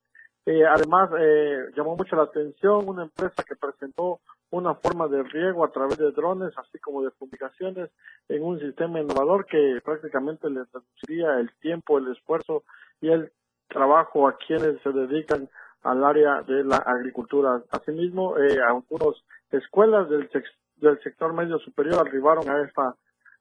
eh, 0.47 0.65
además, 0.67 1.11
eh, 1.19 1.67
llamó 1.77 1.97
mucho 1.97 2.17
la 2.17 2.23
atención 2.23 2.89
una 2.89 3.03
empresa 3.03 3.43
que 3.47 3.57
presentó 3.57 4.21
una 4.51 4.75
forma 4.75 5.07
de 5.07 5.23
riego 5.23 5.65
a 5.65 5.71
través 5.71 5.99
de 5.99 6.11
drones, 6.13 6.53
así 6.57 6.79
como 6.79 7.03
de 7.03 7.11
publicaciones, 7.11 7.91
en 8.29 8.43
un 8.43 8.59
sistema 8.59 9.01
innovador 9.01 9.47
que 9.47 9.81
prácticamente 9.85 10.49
les 10.51 10.67
reduciría 10.73 11.39
el 11.39 11.53
tiempo, 11.61 11.99
el 11.99 12.11
esfuerzo 12.11 12.65
y 13.01 13.11
el 13.11 13.31
trabajo 13.69 14.27
a 14.27 14.37
quienes 14.37 14.81
se 14.83 14.91
dedican 14.91 15.49
al 15.83 16.05
área 16.05 16.43
de 16.43 16.65
la 16.65 16.79
agricultura. 16.79 17.63
Asimismo, 17.71 18.37
eh, 18.39 18.59
algunas 18.67 19.23
escuelas 19.53 20.09
del, 20.09 20.29
del 20.77 21.01
sector 21.03 21.33
medio 21.33 21.59
superior 21.59 22.07
arribaron 22.07 22.49
a 22.49 22.63
esta, 22.63 22.97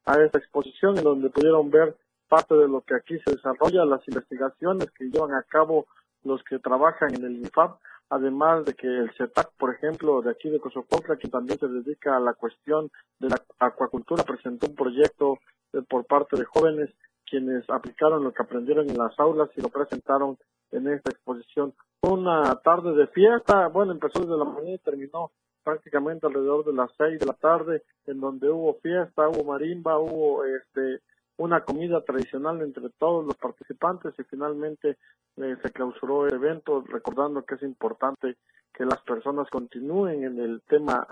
a 0.06 0.22
esta 0.22 0.38
exposición 0.38 0.98
en 0.98 1.04
donde 1.04 1.30
pudieron 1.30 1.72
ver 1.72 1.96
parte 2.28 2.54
de 2.56 2.68
lo 2.68 2.82
que 2.82 2.96
aquí 2.96 3.18
se 3.26 3.32
desarrolla, 3.32 3.84
las 3.86 4.08
investigaciones 4.08 4.92
que 4.92 5.06
llevan 5.06 5.34
a 5.34 5.44
cabo 5.44 5.88
los 6.24 6.44
que 6.44 6.60
trabajan 6.60 7.14
en 7.16 7.24
el 7.24 7.38
INFAP, 7.38 7.80
además 8.10 8.66
de 8.66 8.74
que 8.74 8.88
el 8.88 9.12
CETAC, 9.18 9.52
por 9.58 9.74
ejemplo, 9.74 10.22
de 10.22 10.32
aquí 10.32 10.50
de 10.50 10.60
Cosopocla, 10.60 11.18
que 11.18 11.28
también 11.28 11.60
se 11.60 11.68
dedica 11.68 12.18
a 12.18 12.20
la 12.20 12.34
cuestión 12.34 12.90
de 13.20 13.30
la 13.30 13.42
acuacultura, 13.60 14.24
presentó 14.24 14.68
un 14.68 14.76
proyecto 14.76 15.40
eh, 15.74 15.82
por 15.88 16.06
parte 16.06 16.38
de 16.38 16.46
jóvenes 16.46 16.90
quienes 17.30 17.70
aplicaron 17.70 18.24
lo 18.24 18.34
que 18.34 18.42
aprendieron 18.42 18.90
en 18.90 18.98
las 18.98 19.18
aulas 19.20 19.50
y 19.56 19.62
lo 19.62 19.70
presentaron 19.70 20.38
en 20.72 20.88
esta 20.88 21.12
exposición. 21.12 21.74
Una 22.02 22.56
tarde 22.64 22.94
de 22.94 23.08
fiesta, 23.08 23.68
bueno, 23.68 23.92
empezó 23.92 24.20
desde 24.20 24.38
la 24.38 24.46
mañana 24.46 24.72
y 24.72 24.78
terminó 24.80 25.32
prácticamente 25.64 26.26
alrededor 26.26 26.66
de 26.66 26.74
las 26.74 26.90
seis 26.98 27.20
de 27.20 27.26
la 27.26 27.34
tarde, 27.34 27.84
en 28.08 28.20
donde 28.20 28.50
hubo 28.50 28.80
fiesta, 28.82 29.30
hubo 29.30 29.44
marimba, 29.44 30.00
hubo 30.00 30.44
este 30.46 31.02
una 31.40 31.62
comida 31.62 32.02
tradicional 32.02 32.62
entre 32.62 32.90
todos 33.00 33.26
los 33.26 33.36
participantes 33.38 34.14
y 34.20 34.24
finalmente 34.24 34.98
eh, 35.38 35.56
se 35.62 35.72
clausuró 35.72 36.28
el 36.28 36.36
evento 36.36 36.84
recordando 36.86 37.44
que 37.44 37.56
es 37.56 37.64
importante 37.64 38.36
que 38.74 38.84
las 38.86 39.02
personas 39.02 39.50
continúen 39.50 40.24
en 40.26 40.40
el 40.40 40.62
tema 40.68 41.08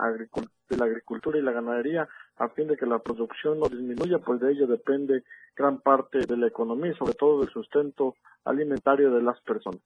de 0.68 0.76
la 0.76 0.84
agricultura 0.84 1.38
y 1.38 1.42
la 1.42 1.52
ganadería 1.52 2.08
a 2.36 2.48
fin 2.50 2.68
de 2.68 2.76
que 2.76 2.86
la 2.86 2.98
producción 2.98 3.58
no 3.58 3.68
disminuya, 3.68 4.18
pues 4.18 4.40
de 4.40 4.52
ello 4.52 4.66
depende 4.66 5.24
gran 5.56 5.80
parte 5.80 6.18
de 6.18 6.36
la 6.36 6.46
economía 6.46 6.92
y 6.92 6.96
sobre 6.96 7.14
todo 7.14 7.40
del 7.40 7.48
sustento 7.48 8.14
alimentario 8.44 9.10
de 9.10 9.22
las 9.22 9.40
personas. 9.40 9.80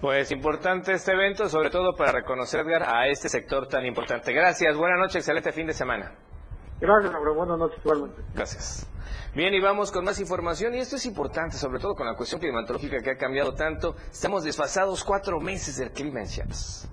Pues 0.00 0.32
importante 0.32 0.92
este 0.92 1.12
evento, 1.12 1.48
sobre 1.50 1.68
todo 1.68 1.94
para 1.94 2.12
reconocer 2.12 2.64
a 2.82 3.08
este 3.08 3.28
sector 3.28 3.68
tan 3.68 3.84
importante. 3.84 4.32
Gracias, 4.32 4.74
buenas 4.76 4.98
noches, 4.98 5.16
excelente 5.16 5.52
fin 5.52 5.66
de 5.66 5.74
semana. 5.74 6.12
Gracias, 6.80 7.12
Buenas 7.36 7.58
noches, 7.58 7.78
igualmente. 7.84 8.22
Gracias. 8.34 8.89
Bien, 9.34 9.54
y 9.54 9.60
vamos 9.60 9.92
con 9.92 10.04
más 10.04 10.18
información, 10.20 10.74
y 10.74 10.78
esto 10.78 10.96
es 10.96 11.06
importante, 11.06 11.56
sobre 11.56 11.78
todo 11.78 11.94
con 11.94 12.06
la 12.06 12.16
cuestión 12.16 12.40
climatológica 12.40 13.00
que 13.00 13.10
ha 13.10 13.16
cambiado 13.16 13.54
tanto. 13.54 13.96
Estamos 14.10 14.44
desfasados 14.44 15.04
cuatro 15.04 15.40
meses 15.40 15.76
del 15.76 15.90
clima 15.92 16.20
en 16.20 16.26
Chiapas. 16.26 16.88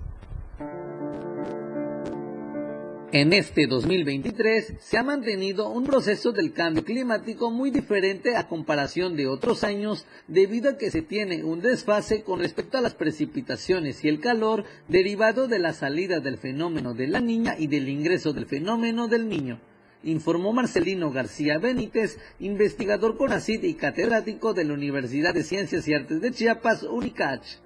En 3.10 3.32
este 3.32 3.66
2023 3.66 4.74
se 4.80 4.98
ha 4.98 5.02
mantenido 5.02 5.70
un 5.70 5.84
proceso 5.84 6.30
del 6.30 6.52
cambio 6.52 6.84
climático 6.84 7.50
muy 7.50 7.70
diferente 7.70 8.36
a 8.36 8.46
comparación 8.46 9.16
de 9.16 9.26
otros 9.26 9.64
años 9.64 10.04
debido 10.26 10.70
a 10.70 10.76
que 10.76 10.90
se 10.90 11.00
tiene 11.00 11.42
un 11.42 11.62
desfase 11.62 12.22
con 12.22 12.38
respecto 12.38 12.76
a 12.76 12.82
las 12.82 12.94
precipitaciones 12.94 14.04
y 14.04 14.08
el 14.08 14.20
calor 14.20 14.64
derivado 14.88 15.48
de 15.48 15.58
la 15.58 15.72
salida 15.72 16.20
del 16.20 16.36
fenómeno 16.36 16.92
de 16.92 17.06
la 17.06 17.20
niña 17.20 17.56
y 17.58 17.68
del 17.68 17.88
ingreso 17.88 18.34
del 18.34 18.44
fenómeno 18.44 19.08
del 19.08 19.26
niño 19.26 19.58
informó 20.02 20.52
Marcelino 20.52 21.10
García 21.10 21.58
Benítez, 21.58 22.18
investigador 22.38 23.16
con 23.16 23.28
CONACID 23.28 23.64
y 23.64 23.74
catedrático 23.74 24.54
de 24.54 24.64
la 24.64 24.74
Universidad 24.74 25.34
de 25.34 25.42
Ciencias 25.42 25.88
y 25.88 25.94
Artes 25.94 26.20
de 26.20 26.32
Chiapas, 26.32 26.84
UNICACH. 26.84 27.60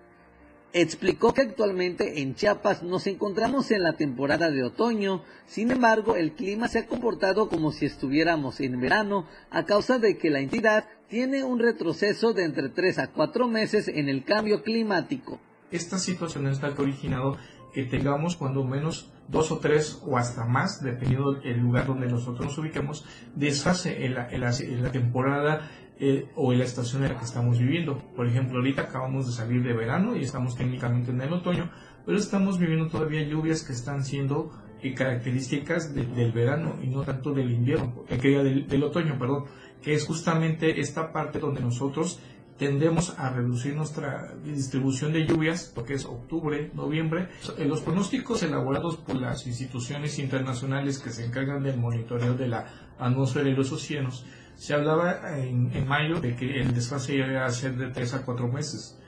explicó 0.72 1.34
que 1.34 1.42
actualmente 1.42 2.22
en 2.22 2.34
Chiapas 2.34 2.82
nos 2.82 3.06
encontramos 3.06 3.70
en 3.70 3.82
la 3.82 3.92
temporada 3.92 4.50
de 4.50 4.62
otoño, 4.62 5.22
sin 5.46 5.70
embargo 5.70 6.16
el 6.16 6.32
clima 6.32 6.68
se 6.68 6.78
ha 6.78 6.86
comportado 6.86 7.50
como 7.50 7.72
si 7.72 7.84
estuviéramos 7.84 8.60
en 8.60 8.80
verano 8.80 9.26
a 9.50 9.66
causa 9.66 9.98
de 9.98 10.16
que 10.16 10.30
la 10.30 10.40
entidad 10.40 10.88
tiene 11.08 11.44
un 11.44 11.58
retroceso 11.58 12.32
de 12.32 12.44
entre 12.44 12.70
3 12.70 12.98
a 13.00 13.06
4 13.08 13.48
meses 13.48 13.88
en 13.88 14.08
el 14.08 14.24
cambio 14.24 14.62
climático. 14.62 15.38
Esta 15.70 15.98
situación 15.98 16.46
está 16.46 16.68
originado 16.78 17.36
que 17.74 17.84
tengamos 17.84 18.36
cuando 18.36 18.64
menos 18.64 19.11
dos 19.28 19.50
o 19.50 19.58
tres 19.58 20.00
o 20.06 20.16
hasta 20.18 20.44
más, 20.44 20.82
dependiendo 20.82 21.32
del 21.34 21.60
lugar 21.60 21.86
donde 21.86 22.06
nosotros 22.06 22.46
nos 22.46 22.58
ubiquemos, 22.58 23.04
desfase 23.34 24.04
en 24.04 24.14
la, 24.14 24.28
en 24.30 24.82
la, 24.82 24.92
temporada 24.92 25.70
eh, 25.98 26.28
o 26.34 26.52
en 26.52 26.58
la 26.58 26.64
estación 26.64 27.02
en 27.02 27.12
la 27.12 27.18
que 27.18 27.24
estamos 27.24 27.58
viviendo. 27.58 27.98
Por 28.14 28.26
ejemplo, 28.26 28.58
ahorita 28.58 28.82
acabamos 28.82 29.26
de 29.26 29.32
salir 29.32 29.62
de 29.62 29.72
verano 29.72 30.16
y 30.16 30.22
estamos 30.22 30.56
técnicamente 30.56 31.10
en 31.10 31.20
el 31.20 31.32
otoño, 31.32 31.70
pero 32.04 32.18
estamos 32.18 32.58
viviendo 32.58 32.88
todavía 32.88 33.22
lluvias 33.22 33.62
que 33.62 33.72
están 33.72 34.04
siendo 34.04 34.50
eh, 34.82 34.94
características 34.94 35.94
del 35.94 36.32
verano 36.32 36.76
y 36.82 36.88
no 36.88 37.02
tanto 37.02 37.32
del 37.32 37.50
invierno, 37.52 38.04
eh, 38.08 38.18
del, 38.18 38.66
del 38.66 38.82
otoño, 38.82 39.18
perdón, 39.18 39.44
que 39.80 39.94
es 39.94 40.04
justamente 40.04 40.80
esta 40.80 41.12
parte 41.12 41.38
donde 41.38 41.60
nosotros 41.60 42.20
tendemos 42.58 43.18
a 43.18 43.30
reducir 43.30 43.74
nuestra 43.74 44.34
distribución 44.44 45.12
de 45.12 45.26
lluvias, 45.26 45.72
lo 45.76 45.84
que 45.84 45.94
es 45.94 46.04
octubre, 46.04 46.70
noviembre. 46.74 47.28
En 47.58 47.68
los 47.68 47.80
pronósticos 47.80 48.42
elaborados 48.42 48.96
por 48.96 49.16
las 49.16 49.46
instituciones 49.46 50.18
internacionales 50.18 50.98
que 50.98 51.10
se 51.10 51.24
encargan 51.24 51.62
del 51.62 51.78
monitoreo 51.78 52.34
de 52.34 52.48
la 52.48 52.66
atmósfera 52.98 53.48
y 53.48 53.54
los 53.54 53.72
océanos, 53.72 54.24
se 54.54 54.74
hablaba 54.74 55.38
en, 55.38 55.86
mayo 55.88 56.20
de 56.20 56.36
que 56.36 56.60
el 56.60 56.74
desfase 56.74 57.16
iba 57.16 57.44
a 57.44 57.50
ser 57.50 57.76
de 57.76 57.88
3 57.88 58.14
a 58.14 58.24
4 58.24 58.48
meses, 58.48 58.98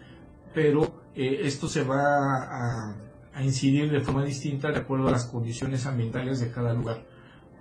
pero 0.53 1.05
eh, 1.15 1.41
esto 1.43 1.69
se 1.69 1.85
va 1.85 2.01
a, 2.01 2.97
a 3.35 3.45
incidir 3.45 3.91
de 3.91 4.01
forma 4.01 4.25
distinta 4.25 4.71
de 4.73 4.79
acuerdo 4.79 5.09
a 5.09 5.13
las 5.13 5.27
condiciones 5.27 5.87
ambientales 5.87 6.41
de 6.41 6.51
cada 6.51 6.73
lugar, 6.73 7.05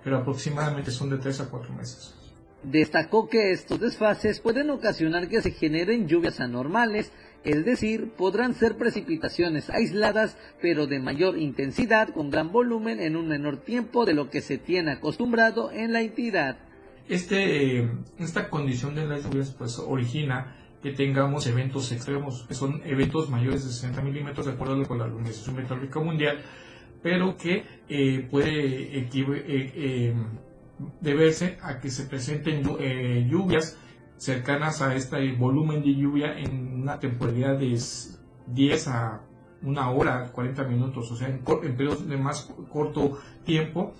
pero 0.02 0.18
aproximadamente 0.18 0.90
son 0.90 1.10
de 1.10 1.18
3 1.18 1.42
a 1.42 1.50
4 1.50 1.72
meses. 1.74 2.23
Destacó 2.64 3.28
que 3.28 3.52
estos 3.52 3.78
desfases 3.78 4.40
pueden 4.40 4.70
ocasionar 4.70 5.28
que 5.28 5.42
se 5.42 5.50
generen 5.50 6.08
lluvias 6.08 6.40
anormales, 6.40 7.12
es 7.44 7.64
decir, 7.64 8.12
podrán 8.16 8.54
ser 8.54 8.76
precipitaciones 8.76 9.68
aisladas, 9.68 10.38
pero 10.62 10.86
de 10.86 10.98
mayor 10.98 11.36
intensidad, 11.36 12.08
con 12.08 12.30
gran 12.30 12.52
volumen 12.52 13.00
en 13.00 13.16
un 13.16 13.28
menor 13.28 13.58
tiempo 13.58 14.06
de 14.06 14.14
lo 14.14 14.30
que 14.30 14.40
se 14.40 14.56
tiene 14.56 14.92
acostumbrado 14.92 15.70
en 15.70 15.92
la 15.92 16.00
entidad. 16.00 16.56
Este, 17.06 17.80
eh, 17.80 17.90
esta 18.18 18.48
condición 18.48 18.94
de 18.94 19.06
las 19.06 19.24
lluvias 19.24 19.50
pues 19.50 19.78
origina 19.78 20.56
que 20.82 20.92
tengamos 20.92 21.46
eventos 21.46 21.92
extremos, 21.92 22.44
que 22.48 22.54
son 22.54 22.80
eventos 22.84 23.28
mayores 23.28 23.64
de 23.64 23.70
60 23.72 24.00
milímetros 24.00 24.46
de 24.46 24.52
acuerdo 24.52 24.82
con 24.86 24.98
la 24.98 25.04
Organización 25.04 25.56
Meteorológica 25.56 26.00
Mundial, 26.00 26.42
pero 27.02 27.36
que 27.36 27.64
eh, 27.90 28.26
puede 28.30 28.98
eh, 28.98 30.14
deberse 31.00 31.58
a 31.62 31.78
que 31.80 31.90
se 31.90 32.04
presenten 32.04 32.62
eh, 32.78 33.26
lluvias 33.30 33.78
cercanas 34.16 34.82
a 34.82 34.94
este 34.94 35.32
volumen 35.32 35.82
de 35.82 35.94
lluvia 35.94 36.38
en 36.38 36.82
una 36.82 36.98
temporalidad 36.98 37.58
de 37.58 37.78
10 38.46 38.88
a 38.88 39.22
una 39.62 39.90
hora, 39.90 40.30
40 40.32 40.64
minutos, 40.64 41.10
o 41.10 41.16
sea, 41.16 41.28
en, 41.28 41.40
periodos 41.42 42.06
de 42.08 42.16
más 42.16 42.50
corto 42.70 43.18
tiempo, 43.44 43.94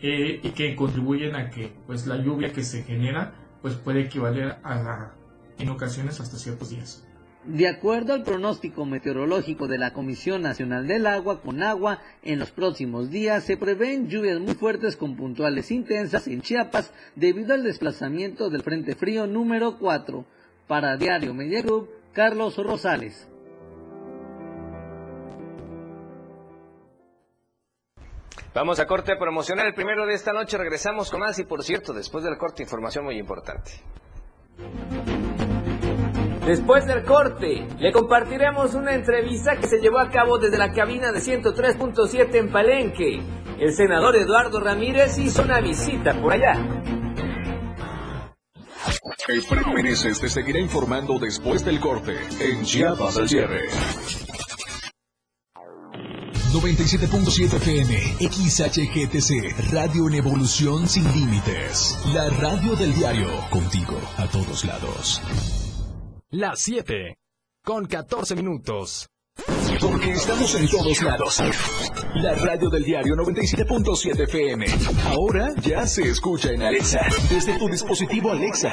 eh, 0.00 0.40
y 0.42 0.50
que 0.50 0.74
contribuyen 0.74 1.36
a 1.36 1.50
que 1.50 1.72
pues 1.86 2.06
la 2.06 2.16
lluvia 2.16 2.52
que 2.52 2.64
se 2.64 2.82
genera 2.82 3.34
pues 3.60 3.74
puede 3.74 4.00
equivaler 4.00 4.56
a 4.64 5.12
en 5.58 5.68
ocasiones 5.68 6.18
hasta 6.20 6.36
ciertos 6.36 6.70
días. 6.70 7.06
De 7.44 7.66
acuerdo 7.66 8.14
al 8.14 8.22
pronóstico 8.22 8.84
meteorológico 8.84 9.66
de 9.66 9.76
la 9.76 9.92
Comisión 9.92 10.42
Nacional 10.42 10.86
del 10.86 11.08
Agua 11.08 11.40
con 11.40 11.60
agua, 11.64 11.98
en 12.22 12.38
los 12.38 12.52
próximos 12.52 13.10
días 13.10 13.42
se 13.42 13.56
prevén 13.56 14.08
lluvias 14.08 14.38
muy 14.38 14.54
fuertes 14.54 14.96
con 14.96 15.16
puntuales 15.16 15.72
intensas 15.72 16.28
en 16.28 16.40
Chiapas 16.40 16.92
debido 17.16 17.52
al 17.52 17.64
desplazamiento 17.64 18.48
del 18.48 18.62
Frente 18.62 18.94
Frío 18.94 19.26
número 19.26 19.76
4. 19.78 20.24
Para 20.68 20.96
Diario 20.96 21.34
Media 21.34 21.62
Group, 21.62 21.90
Carlos 22.12 22.56
Rosales. 22.58 23.28
Vamos 28.54 28.78
a 28.78 28.86
corte 28.86 29.16
promocional 29.16 29.66
el 29.66 29.74
primero 29.74 30.06
de 30.06 30.14
esta 30.14 30.32
noche. 30.32 30.58
Regresamos 30.58 31.10
con 31.10 31.18
más 31.18 31.38
y 31.40 31.44
por 31.44 31.64
cierto, 31.64 31.92
después 31.92 32.22
del 32.22 32.38
corte, 32.38 32.62
información 32.62 33.04
muy 33.04 33.18
importante. 33.18 33.72
Después 36.46 36.84
del 36.86 37.04
corte, 37.04 37.68
le 37.78 37.92
compartiremos 37.92 38.74
una 38.74 38.94
entrevista 38.94 39.56
que 39.56 39.68
se 39.68 39.78
llevó 39.78 40.00
a 40.00 40.10
cabo 40.10 40.38
desde 40.38 40.58
la 40.58 40.72
cabina 40.72 41.12
de 41.12 41.20
103.7 41.20 42.34
en 42.34 42.50
Palenque. 42.50 43.22
El 43.60 43.72
senador 43.72 44.16
Eduardo 44.16 44.58
Ramírez 44.58 45.18
hizo 45.18 45.42
una 45.42 45.60
visita 45.60 46.20
por 46.20 46.32
allá. 46.32 46.54
Efraín 49.28 49.72
Meneses 49.72 50.20
te 50.20 50.28
seguirá 50.28 50.58
informando 50.58 51.16
después 51.20 51.64
del 51.64 51.78
corte 51.78 52.16
en 52.40 52.64
Chiapas 52.64 53.18
al 53.18 53.28
cierre. 53.28 53.68
97.7 56.52 57.54
FM, 57.54 57.94
XHGTC, 58.28 59.72
Radio 59.72 60.08
en 60.08 60.14
Evolución 60.14 60.88
Sin 60.88 61.04
Límites. 61.12 61.98
La 62.12 62.28
radio 62.28 62.74
del 62.74 62.92
diario, 62.94 63.28
contigo 63.48 63.96
a 64.18 64.26
todos 64.26 64.64
lados. 64.64 65.22
Las 66.34 66.60
7 66.60 67.18
con 67.62 67.84
14 67.84 68.34
minutos. 68.36 69.06
Porque 69.82 70.12
estamos 70.12 70.54
en 70.54 70.66
todos 70.66 71.02
lados. 71.02 71.42
La 72.14 72.34
radio 72.36 72.70
del 72.70 72.84
diario 72.84 73.14
97.7 73.16 74.20
FM. 74.22 74.64
Ahora 75.08 75.50
ya 75.60 75.86
se 75.86 76.08
escucha 76.08 76.50
en 76.52 76.62
Alexa. 76.62 77.00
Desde 77.28 77.58
tu 77.58 77.68
dispositivo 77.68 78.32
Alexa. 78.32 78.72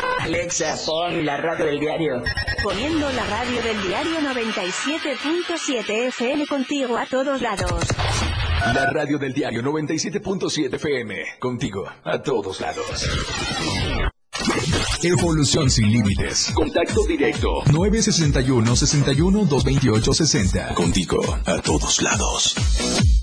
Alexa, 0.21 0.75
pon 0.85 1.25
la 1.25 1.37
radio 1.37 1.65
del 1.65 1.79
diario. 1.79 2.23
Poniendo 2.63 3.11
la 3.11 3.25
radio 3.25 3.61
del 3.63 3.81
diario 3.81 4.19
97.7 4.19 6.07
FM 6.09 6.45
contigo 6.45 6.95
a 6.95 7.07
todos 7.07 7.41
lados. 7.41 7.83
La 8.73 8.85
radio 8.91 9.17
del 9.17 9.33
diario 9.33 9.63
97.7 9.63 10.75
FM 10.75 11.15
contigo 11.39 11.89
a 12.03 12.21
todos 12.21 12.61
lados. 12.61 13.09
Evolución 15.01 15.71
sin 15.71 15.91
límites. 15.91 16.51
Contacto 16.53 17.03
directo. 17.07 17.63
961 17.71 18.75
61 18.75 19.45
228 19.45 20.13
60. 20.13 20.73
Contigo 20.75 21.19
a 21.45 21.61
todos 21.63 21.99
lados. 22.03 23.20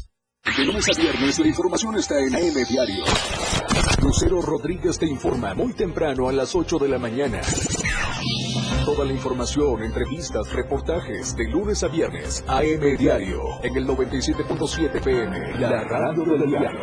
De 0.58 0.64
lunes 0.64 0.86
a 0.88 1.00
viernes 1.00 1.38
la 1.38 1.46
información 1.46 1.96
está 1.98 2.18
en 2.18 2.34
AM 2.34 2.64
Diario. 2.68 3.04
Lucero 4.02 4.42
Rodríguez 4.42 4.98
te 4.98 5.06
informa 5.06 5.54
muy 5.54 5.72
temprano 5.72 6.28
a 6.28 6.32
las 6.32 6.52
8 6.52 6.78
de 6.78 6.88
la 6.88 6.98
mañana. 6.98 7.40
Toda 8.84 9.04
la 9.04 9.12
información, 9.12 9.84
entrevistas, 9.84 10.52
reportajes 10.52 11.36
de 11.36 11.44
lunes 11.44 11.84
a 11.84 11.86
viernes. 11.86 12.44
AM 12.48 12.96
Diario 12.98 13.40
en 13.62 13.76
el 13.76 13.86
97.7 13.86 15.00
PM. 15.00 15.60
La 15.60 15.84
radio 15.84 16.24
del 16.24 16.48
diario. 16.48 16.80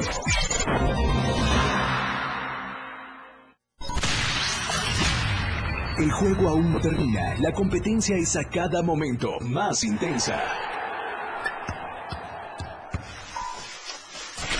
El 5.97 6.11
juego 6.11 6.47
aún 6.47 6.71
no 6.71 6.79
termina. 6.79 7.35
La 7.41 7.51
competencia 7.51 8.15
es 8.15 8.37
a 8.37 8.45
cada 8.45 8.81
momento 8.81 9.31
más 9.41 9.83
intensa. 9.83 10.41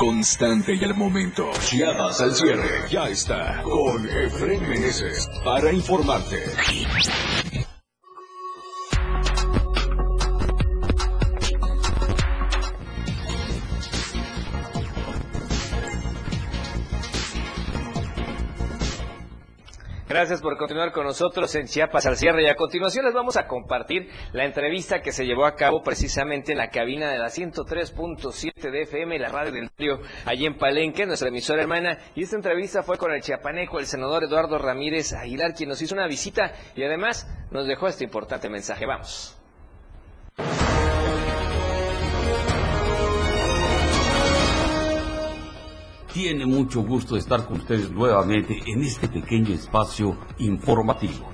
Constante 0.00 0.74
y 0.74 0.82
al 0.82 0.94
momento. 0.94 1.50
Chiapas 1.60 2.22
al 2.22 2.34
cierre 2.34 2.88
ya 2.90 3.10
está 3.10 3.62
con 3.62 4.08
Efren 4.08 4.66
Meneses 4.66 5.28
para 5.44 5.70
informarte. 5.70 6.38
Gracias 20.10 20.42
por 20.42 20.56
continuar 20.58 20.90
con 20.90 21.06
nosotros 21.06 21.54
en 21.54 21.68
Chiapas 21.68 22.04
al 22.04 22.16
cierre 22.16 22.42
y 22.42 22.48
a 22.48 22.56
continuación 22.56 23.04
les 23.04 23.14
vamos 23.14 23.36
a 23.36 23.46
compartir 23.46 24.10
la 24.32 24.44
entrevista 24.44 25.02
que 25.02 25.12
se 25.12 25.24
llevó 25.24 25.46
a 25.46 25.54
cabo 25.54 25.84
precisamente 25.84 26.50
en 26.50 26.58
la 26.58 26.68
cabina 26.68 27.12
de 27.12 27.18
la 27.18 27.28
103.7 27.28 28.72
de 28.72 28.82
FM, 28.82 29.20
la 29.20 29.28
radio 29.28 29.52
del 29.52 29.70
río, 29.78 30.00
allí 30.24 30.46
en 30.46 30.58
Palenque, 30.58 31.06
nuestra 31.06 31.28
emisora 31.28 31.62
hermana. 31.62 31.96
Y 32.16 32.24
esta 32.24 32.34
entrevista 32.34 32.82
fue 32.82 32.98
con 32.98 33.12
el 33.12 33.22
chiapaneco, 33.22 33.78
el 33.78 33.86
senador 33.86 34.24
Eduardo 34.24 34.58
Ramírez 34.58 35.12
Aguilar, 35.12 35.54
quien 35.54 35.68
nos 35.68 35.80
hizo 35.80 35.94
una 35.94 36.08
visita 36.08 36.54
y 36.74 36.82
además 36.82 37.28
nos 37.52 37.68
dejó 37.68 37.86
este 37.86 38.02
importante 38.02 38.50
mensaje. 38.50 38.86
Vamos. 38.86 39.40
Tiene 46.12 46.44
mucho 46.44 46.82
gusto 46.82 47.16
estar 47.16 47.46
con 47.46 47.58
ustedes 47.58 47.90
nuevamente 47.90 48.60
en 48.66 48.82
este 48.82 49.06
pequeño 49.06 49.54
espacio 49.54 50.16
informativo. 50.38 51.30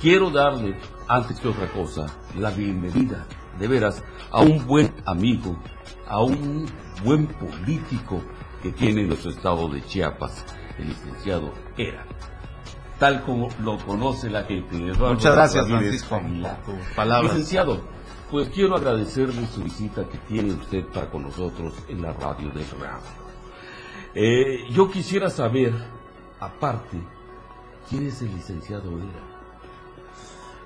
Quiero 0.00 0.30
darle, 0.30 0.76
antes 1.06 1.38
que 1.38 1.46
otra 1.46 1.70
cosa, 1.70 2.06
la 2.36 2.50
bienvenida, 2.50 3.26
de 3.58 3.68
veras, 3.68 4.02
a 4.32 4.40
un 4.40 4.66
buen 4.66 4.92
amigo, 5.06 5.56
a 6.08 6.22
un 6.22 6.66
buen 7.04 7.28
político 7.28 8.20
que 8.62 8.72
tiene 8.72 9.04
nuestro 9.04 9.30
estado 9.30 9.68
de 9.68 9.84
Chiapas, 9.84 10.44
el 10.78 10.88
licenciado 10.88 11.52
Era. 11.76 12.04
Tal 12.98 13.22
como 13.22 13.48
lo 13.62 13.78
conoce 13.78 14.28
la 14.28 14.42
gente. 14.42 14.76
Eduardo 14.76 15.14
Muchas 15.14 15.34
gracias, 15.34 15.66
Francisco, 15.66 16.20
palabras. 16.96 17.34
Licenciado, 17.34 17.80
pues 18.30 18.48
quiero 18.48 18.74
agradecerle 18.74 19.46
su 19.46 19.62
visita 19.62 20.04
que 20.08 20.18
tiene 20.18 20.52
usted 20.52 20.84
para 20.86 21.08
con 21.10 21.22
nosotros 21.22 21.74
en 21.88 22.02
la 22.02 22.12
radio 22.12 22.48
del 22.50 22.66
radio. 22.80 23.19
Eh, 24.14 24.66
yo 24.70 24.90
quisiera 24.90 25.30
saber, 25.30 25.72
aparte, 26.40 26.98
¿quién 27.88 28.08
es 28.08 28.20
el 28.22 28.34
licenciado 28.34 28.98
Era? 28.98 29.30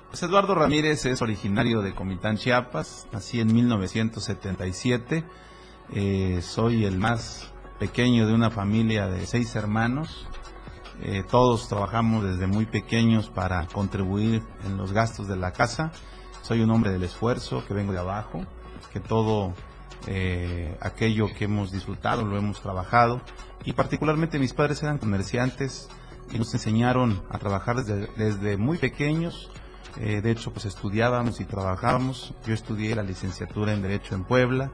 Pues 0.09 0.23
Eduardo 0.23 0.55
Ramírez 0.55 1.05
es 1.05 1.21
originario 1.21 1.81
de 1.81 1.93
Comitán, 1.93 2.37
Chiapas. 2.37 3.07
Nací 3.11 3.39
en 3.39 3.53
1977. 3.53 5.25
Eh, 5.93 6.39
soy 6.41 6.85
el 6.85 6.97
más 6.97 7.51
pequeño 7.79 8.25
de 8.25 8.33
una 8.33 8.49
familia 8.49 9.07
de 9.07 9.27
seis 9.27 9.55
hermanos. 9.55 10.27
Eh, 11.01 11.23
todos 11.29 11.67
trabajamos 11.67 12.23
desde 12.23 12.47
muy 12.47 12.65
pequeños 12.65 13.29
para 13.29 13.67
contribuir 13.67 14.41
en 14.65 14.77
los 14.77 14.91
gastos 14.91 15.27
de 15.27 15.35
la 15.35 15.51
casa. 15.51 15.91
Soy 16.41 16.61
un 16.61 16.71
hombre 16.71 16.91
del 16.91 17.03
esfuerzo, 17.03 17.63
que 17.67 17.73
vengo 17.73 17.91
de 17.91 17.99
abajo, 17.99 18.43
que 18.93 18.99
todo 18.99 19.53
eh, 20.07 20.77
aquello 20.81 21.27
que 21.33 21.45
hemos 21.45 21.71
disfrutado 21.71 22.23
lo 22.23 22.37
hemos 22.37 22.61
trabajado. 22.61 23.21
Y 23.63 23.73
particularmente 23.73 24.39
mis 24.39 24.53
padres 24.53 24.83
eran 24.83 24.97
comerciantes 24.97 25.89
y 26.31 26.37
nos 26.37 26.53
enseñaron 26.53 27.23
a 27.29 27.37
trabajar 27.37 27.77
desde, 27.77 28.07
desde 28.15 28.57
muy 28.57 28.77
pequeños. 28.77 29.49
Eh, 29.99 30.21
de 30.21 30.31
hecho, 30.31 30.51
pues 30.51 30.65
estudiábamos 30.65 31.39
y 31.39 31.45
trabajábamos. 31.45 32.33
Yo 32.45 32.53
estudié 32.53 32.95
la 32.95 33.03
licenciatura 33.03 33.73
en 33.73 33.81
Derecho 33.81 34.15
en 34.15 34.23
Puebla. 34.25 34.71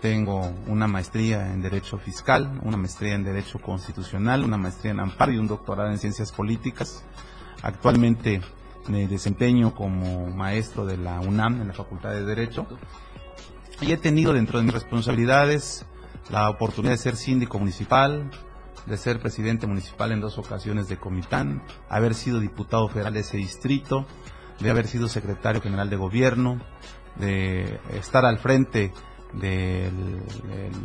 Tengo 0.00 0.52
una 0.66 0.86
maestría 0.86 1.52
en 1.52 1.60
Derecho 1.60 1.98
Fiscal, 1.98 2.60
una 2.62 2.76
maestría 2.76 3.14
en 3.14 3.24
Derecho 3.24 3.58
Constitucional, 3.60 4.44
una 4.44 4.56
maestría 4.56 4.92
en 4.92 5.00
Amparo 5.00 5.32
y 5.32 5.38
un 5.38 5.48
doctorado 5.48 5.90
en 5.90 5.98
Ciencias 5.98 6.30
Políticas. 6.30 7.04
Actualmente 7.62 8.40
me 8.88 9.08
desempeño 9.08 9.74
como 9.74 10.26
maestro 10.28 10.86
de 10.86 10.96
la 10.96 11.20
UNAM 11.20 11.60
en 11.60 11.68
la 11.68 11.74
Facultad 11.74 12.10
de 12.10 12.24
Derecho. 12.24 12.66
Y 13.80 13.92
he 13.92 13.96
tenido 13.96 14.32
dentro 14.32 14.58
de 14.58 14.64
mis 14.64 14.74
responsabilidades 14.74 15.86
la 16.30 16.50
oportunidad 16.50 16.94
de 16.94 16.98
ser 16.98 17.16
síndico 17.16 17.58
municipal, 17.58 18.30
de 18.86 18.96
ser 18.96 19.20
presidente 19.20 19.66
municipal 19.66 20.12
en 20.12 20.20
dos 20.20 20.36
ocasiones 20.38 20.88
de 20.88 20.96
Comitán, 20.96 21.62
haber 21.88 22.14
sido 22.14 22.40
diputado 22.40 22.88
federal 22.88 23.14
de 23.14 23.20
ese 23.20 23.36
distrito, 23.36 24.06
de 24.60 24.70
haber 24.70 24.86
sido 24.88 25.08
secretario 25.08 25.60
general 25.60 25.90
de 25.90 25.96
gobierno, 25.96 26.60
de 27.16 27.78
estar 27.92 28.24
al 28.24 28.38
frente 28.38 28.92
del, 29.32 30.22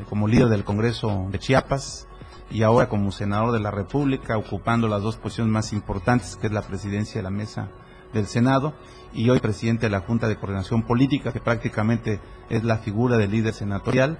como 0.10 0.28
líder 0.28 0.50
del 0.50 0.64
Congreso 0.64 1.28
de 1.30 1.40
Chiapas 1.40 2.08
y 2.52 2.64
ahora 2.64 2.90
como 2.90 3.12
senador 3.12 3.52
de 3.54 3.60
la 3.60 3.72
República, 3.72 4.38
ocupando 4.38 4.88
las 4.88 5.02
dos 5.02 5.18
posiciones 5.18 5.52
más 5.52 5.74
importantes, 5.74 6.36
que 6.36 6.48
es 6.48 6.54
la 6.54 6.62
presidencia 6.62 7.16
de 7.16 7.24
la 7.24 7.32
mesa 7.32 7.70
del 8.14 8.28
Senado 8.28 8.74
y 9.12 9.30
hoy 9.30 9.40
presidente 9.40 9.88
de 9.88 9.90
la 9.90 10.02
Junta 10.02 10.28
de 10.28 10.36
Coordinación 10.36 10.84
Política, 10.84 11.34
que 11.34 11.40
prácticamente 11.40 12.20
es 12.54 12.64
la 12.64 12.78
figura 12.78 13.18
del 13.18 13.32
líder 13.32 13.54
senatorial 13.54 14.20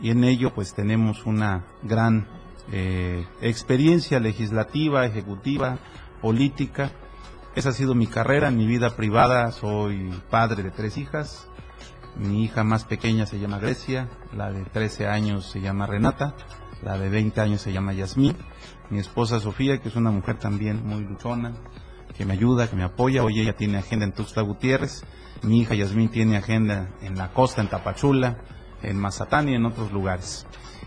y 0.00 0.10
en 0.10 0.24
ello 0.24 0.54
pues 0.54 0.74
tenemos 0.74 1.26
una 1.26 1.66
gran 1.82 2.26
eh, 2.72 3.26
experiencia 3.40 4.20
legislativa, 4.20 5.04
ejecutiva, 5.04 5.78
política. 6.20 6.92
Esa 7.54 7.68
ha 7.68 7.72
sido 7.72 7.94
mi 7.94 8.06
carrera, 8.06 8.50
mi 8.50 8.66
vida 8.66 8.96
privada 8.96 9.52
soy 9.52 10.10
padre 10.30 10.62
de 10.62 10.70
tres 10.70 10.96
hijas. 10.96 11.48
Mi 12.16 12.44
hija 12.44 12.64
más 12.64 12.84
pequeña 12.84 13.26
se 13.26 13.38
llama 13.38 13.58
Grecia, 13.58 14.08
la 14.36 14.52
de 14.52 14.64
13 14.64 15.08
años 15.08 15.50
se 15.50 15.60
llama 15.60 15.86
Renata, 15.86 16.34
la 16.82 16.96
de 16.96 17.08
20 17.08 17.40
años 17.40 17.60
se 17.60 17.72
llama 17.72 17.92
Yasmín. 17.92 18.36
Mi 18.88 19.00
esposa 19.00 19.40
Sofía, 19.40 19.80
que 19.80 19.88
es 19.88 19.96
una 19.96 20.12
mujer 20.12 20.38
también 20.38 20.86
muy 20.86 21.02
luchona, 21.02 21.54
que 22.16 22.24
me 22.24 22.34
ayuda, 22.34 22.70
que 22.70 22.76
me 22.76 22.84
apoya. 22.84 23.24
Hoy 23.24 23.40
ella 23.40 23.56
tiene 23.56 23.78
agenda 23.78 24.04
en 24.04 24.12
Tuxtla 24.12 24.42
Gutiérrez. 24.42 25.04
Mi 25.44 25.60
hija 25.60 25.74
Yasmín 25.74 26.08
tiene 26.08 26.38
agenda 26.38 26.88
en 27.02 27.18
la 27.18 27.32
costa, 27.34 27.60
en 27.60 27.68
Tapachula, 27.68 28.38
en 28.82 28.96
Mazatán 28.96 29.50
y 29.50 29.54
en 29.54 29.66
otros 29.66 29.92
lugares. 29.92 30.46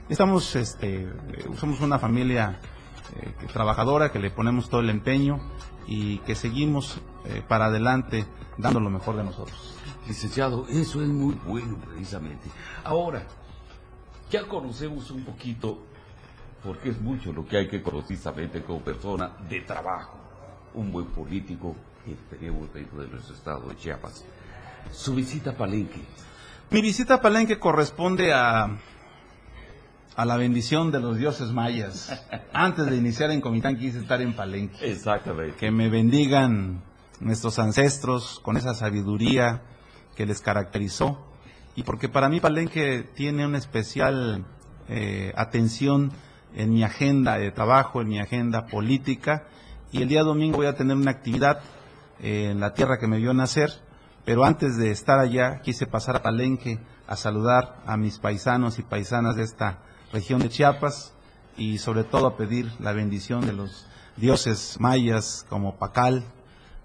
Estamos, 0.10 0.56
este, 0.56 1.08
somos 1.60 1.80
una 1.82 2.00
familia 2.00 2.60
eh, 3.16 3.34
trabajadora, 3.54 4.12
que 4.12 4.18
le 4.18 4.32
ponemos 4.32 4.68
todo 4.68 4.82
el 4.82 4.90
empeño 4.90 5.40
y 5.86 6.18
que 6.20 6.34
seguimos 6.34 7.00
eh, 7.26 7.44
para 7.48 7.66
adelante 7.66 8.26
dando 8.58 8.80
lo 8.80 8.90
mejor 8.90 9.18
de 9.18 9.26
nosotros. 9.26 9.76
Licenciado, 10.08 10.66
eso 10.70 11.04
es 11.04 11.08
muy 11.08 11.36
bueno 11.46 11.78
precisamente. 11.78 12.50
Ahora, 12.84 13.28
ya 14.32 14.48
conocemos 14.48 15.12
un 15.12 15.24
poquito, 15.24 15.84
porque 16.64 16.90
es 16.90 17.00
mucho 17.00 17.32
lo 17.32 17.46
que 17.46 17.58
hay 17.58 17.68
que 17.68 17.84
conocer 17.84 18.08
precisamente 18.08 18.64
como 18.64 18.80
persona 18.80 19.34
de 19.48 19.62
trabajo, 19.62 20.18
un 20.74 20.92
buen 20.92 21.06
político 21.08 21.76
que 22.04 22.16
tenemos 22.36 22.74
dentro 22.74 23.04
de 23.04 23.08
nuestro 23.08 23.36
estado 23.36 23.70
de 23.70 23.76
Chiapas. 23.76 24.26
Su 24.92 25.16
visita 25.16 25.52
a 25.52 25.54
Palenque, 25.54 26.02
Mi 26.72 26.82
visita 26.82 27.16
a 27.16 27.22
Palenque 27.22 27.60
corresponde 27.60 28.34
a, 28.34 28.78
a 30.16 30.26
la 30.26 30.38
bendición 30.38 30.92
de 30.92 31.00
los 31.00 31.18
dioses 31.18 31.52
mayas. 31.52 32.12
Antes 32.54 32.88
de 32.88 32.96
iniciar 32.96 33.32
en 33.32 33.42
Comitán 33.42 33.78
quise 33.78 34.00
estar 34.00 34.22
en 34.22 34.36
Palenque. 34.36 34.92
Exactamente. 34.92 35.56
Que 35.58 35.72
me 35.72 35.90
bendigan 35.90 36.82
nuestros 37.20 37.60
ancestros 37.60 38.40
con 38.44 38.58
esa 38.58 38.74
sabiduría 38.74 39.62
que 40.16 40.26
les 40.26 40.42
caracterizó. 40.42 41.24
Y 41.76 41.84
porque 41.84 42.10
para 42.10 42.30
mí 42.30 42.40
Palenque 42.40 43.08
tiene 43.16 43.46
una 43.46 43.60
especial 43.60 44.46
eh, 44.90 45.32
atención 45.36 46.12
en 46.56 46.74
mi 46.74 46.84
agenda 46.84 47.38
de 47.38 47.52
trabajo, 47.52 48.02
en 48.02 48.08
mi 48.08 48.20
agenda 48.20 48.66
política. 48.66 49.48
Y 49.92 50.02
el 50.02 50.08
día 50.08 50.24
domingo 50.24 50.58
voy 50.58 50.66
a 50.66 50.76
tener 50.76 50.98
una 50.98 51.12
actividad 51.12 51.60
eh, 52.20 52.50
en 52.52 52.60
la 52.60 52.74
tierra 52.74 52.98
que 52.98 53.08
me 53.08 53.20
vio 53.20 53.34
nacer. 53.34 53.70
Pero 54.28 54.44
antes 54.44 54.76
de 54.76 54.92
estar 54.92 55.20
allá, 55.20 55.62
quise 55.62 55.88
pasar 55.88 56.18
a 56.18 56.22
Palenque 56.22 56.80
a 57.08 57.16
saludar 57.16 57.82
a 57.86 57.96
mis 57.96 58.20
paisanos 58.20 58.78
y 58.78 58.84
paisanas 58.84 59.38
de 59.38 59.44
esta 59.44 59.80
región 60.12 60.42
de 60.42 60.50
Chiapas 60.50 61.14
y 61.56 61.78
sobre 61.78 62.04
todo 62.04 62.28
a 62.28 62.36
pedir 62.36 62.70
la 62.82 62.92
bendición 62.92 63.46
de 63.46 63.54
los 63.54 63.88
dioses 64.18 64.82
mayas 64.82 65.46
como 65.48 65.78
Pacal, 65.78 66.26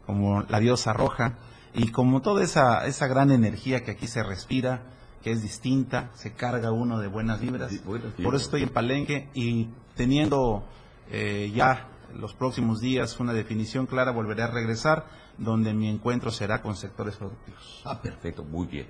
como 0.06 0.44
la 0.44 0.60
diosa 0.60 0.92
roja 0.92 1.36
y 1.74 1.88
como 1.90 2.22
toda 2.22 2.44
esa, 2.44 2.86
esa 2.86 3.08
gran 3.08 3.32
energía 3.32 3.82
que 3.82 3.90
aquí 3.90 4.06
se 4.06 4.22
respira, 4.22 4.84
que 5.20 5.32
es 5.32 5.42
distinta, 5.42 6.10
se 6.14 6.34
carga 6.34 6.70
uno 6.70 7.00
de 7.00 7.08
buenas 7.08 7.40
vibras. 7.40 7.72
buenas 7.84 8.12
Por 8.22 8.36
eso 8.36 8.44
estoy 8.44 8.62
en 8.62 8.68
Palenque 8.68 9.30
y 9.34 9.68
teniendo 9.96 10.64
eh, 11.10 11.50
ya 11.52 11.88
los 12.14 12.34
próximos 12.34 12.80
días 12.80 13.18
una 13.18 13.32
definición 13.32 13.86
clara, 13.86 14.12
volveré 14.12 14.44
a 14.44 14.46
regresar 14.46 15.06
donde 15.42 15.74
mi 15.74 15.88
encuentro 15.88 16.30
será 16.30 16.62
con 16.62 16.76
sectores 16.76 17.16
productivos. 17.16 17.82
Ah, 17.84 18.00
perfecto, 18.00 18.44
muy 18.44 18.66
bien. 18.66 18.86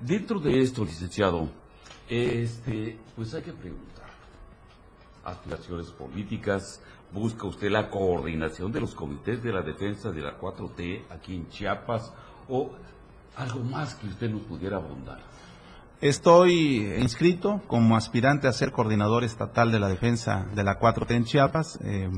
Dentro 0.00 0.38
de 0.38 0.60
esto, 0.60 0.84
licenciado, 0.84 1.48
este, 2.08 2.98
pues 3.16 3.34
hay 3.34 3.42
que 3.42 3.52
preguntar. 3.52 4.06
Aspiraciones 5.24 5.88
políticas, 5.88 6.80
busca 7.12 7.46
usted 7.46 7.70
la 7.70 7.90
coordinación 7.90 8.72
de 8.72 8.80
los 8.80 8.94
comités 8.94 9.42
de 9.42 9.52
la 9.52 9.62
defensa 9.62 10.10
de 10.10 10.22
la 10.22 10.38
4T 10.38 11.04
aquí 11.10 11.34
en 11.34 11.48
Chiapas 11.48 12.12
o 12.48 12.70
algo 13.36 13.60
más 13.60 13.94
que 13.94 14.06
usted 14.06 14.30
nos 14.30 14.42
pudiera 14.42 14.76
abundar. 14.76 15.20
Estoy 16.00 16.92
inscrito 16.98 17.60
como 17.66 17.96
aspirante 17.96 18.46
a 18.46 18.52
ser 18.52 18.70
coordinador 18.70 19.24
estatal 19.24 19.72
de 19.72 19.80
la 19.80 19.88
defensa 19.88 20.46
de 20.54 20.62
la 20.62 20.78
4T 20.78 21.10
en 21.10 21.24
Chiapas. 21.24 21.78
Eh, 21.82 22.08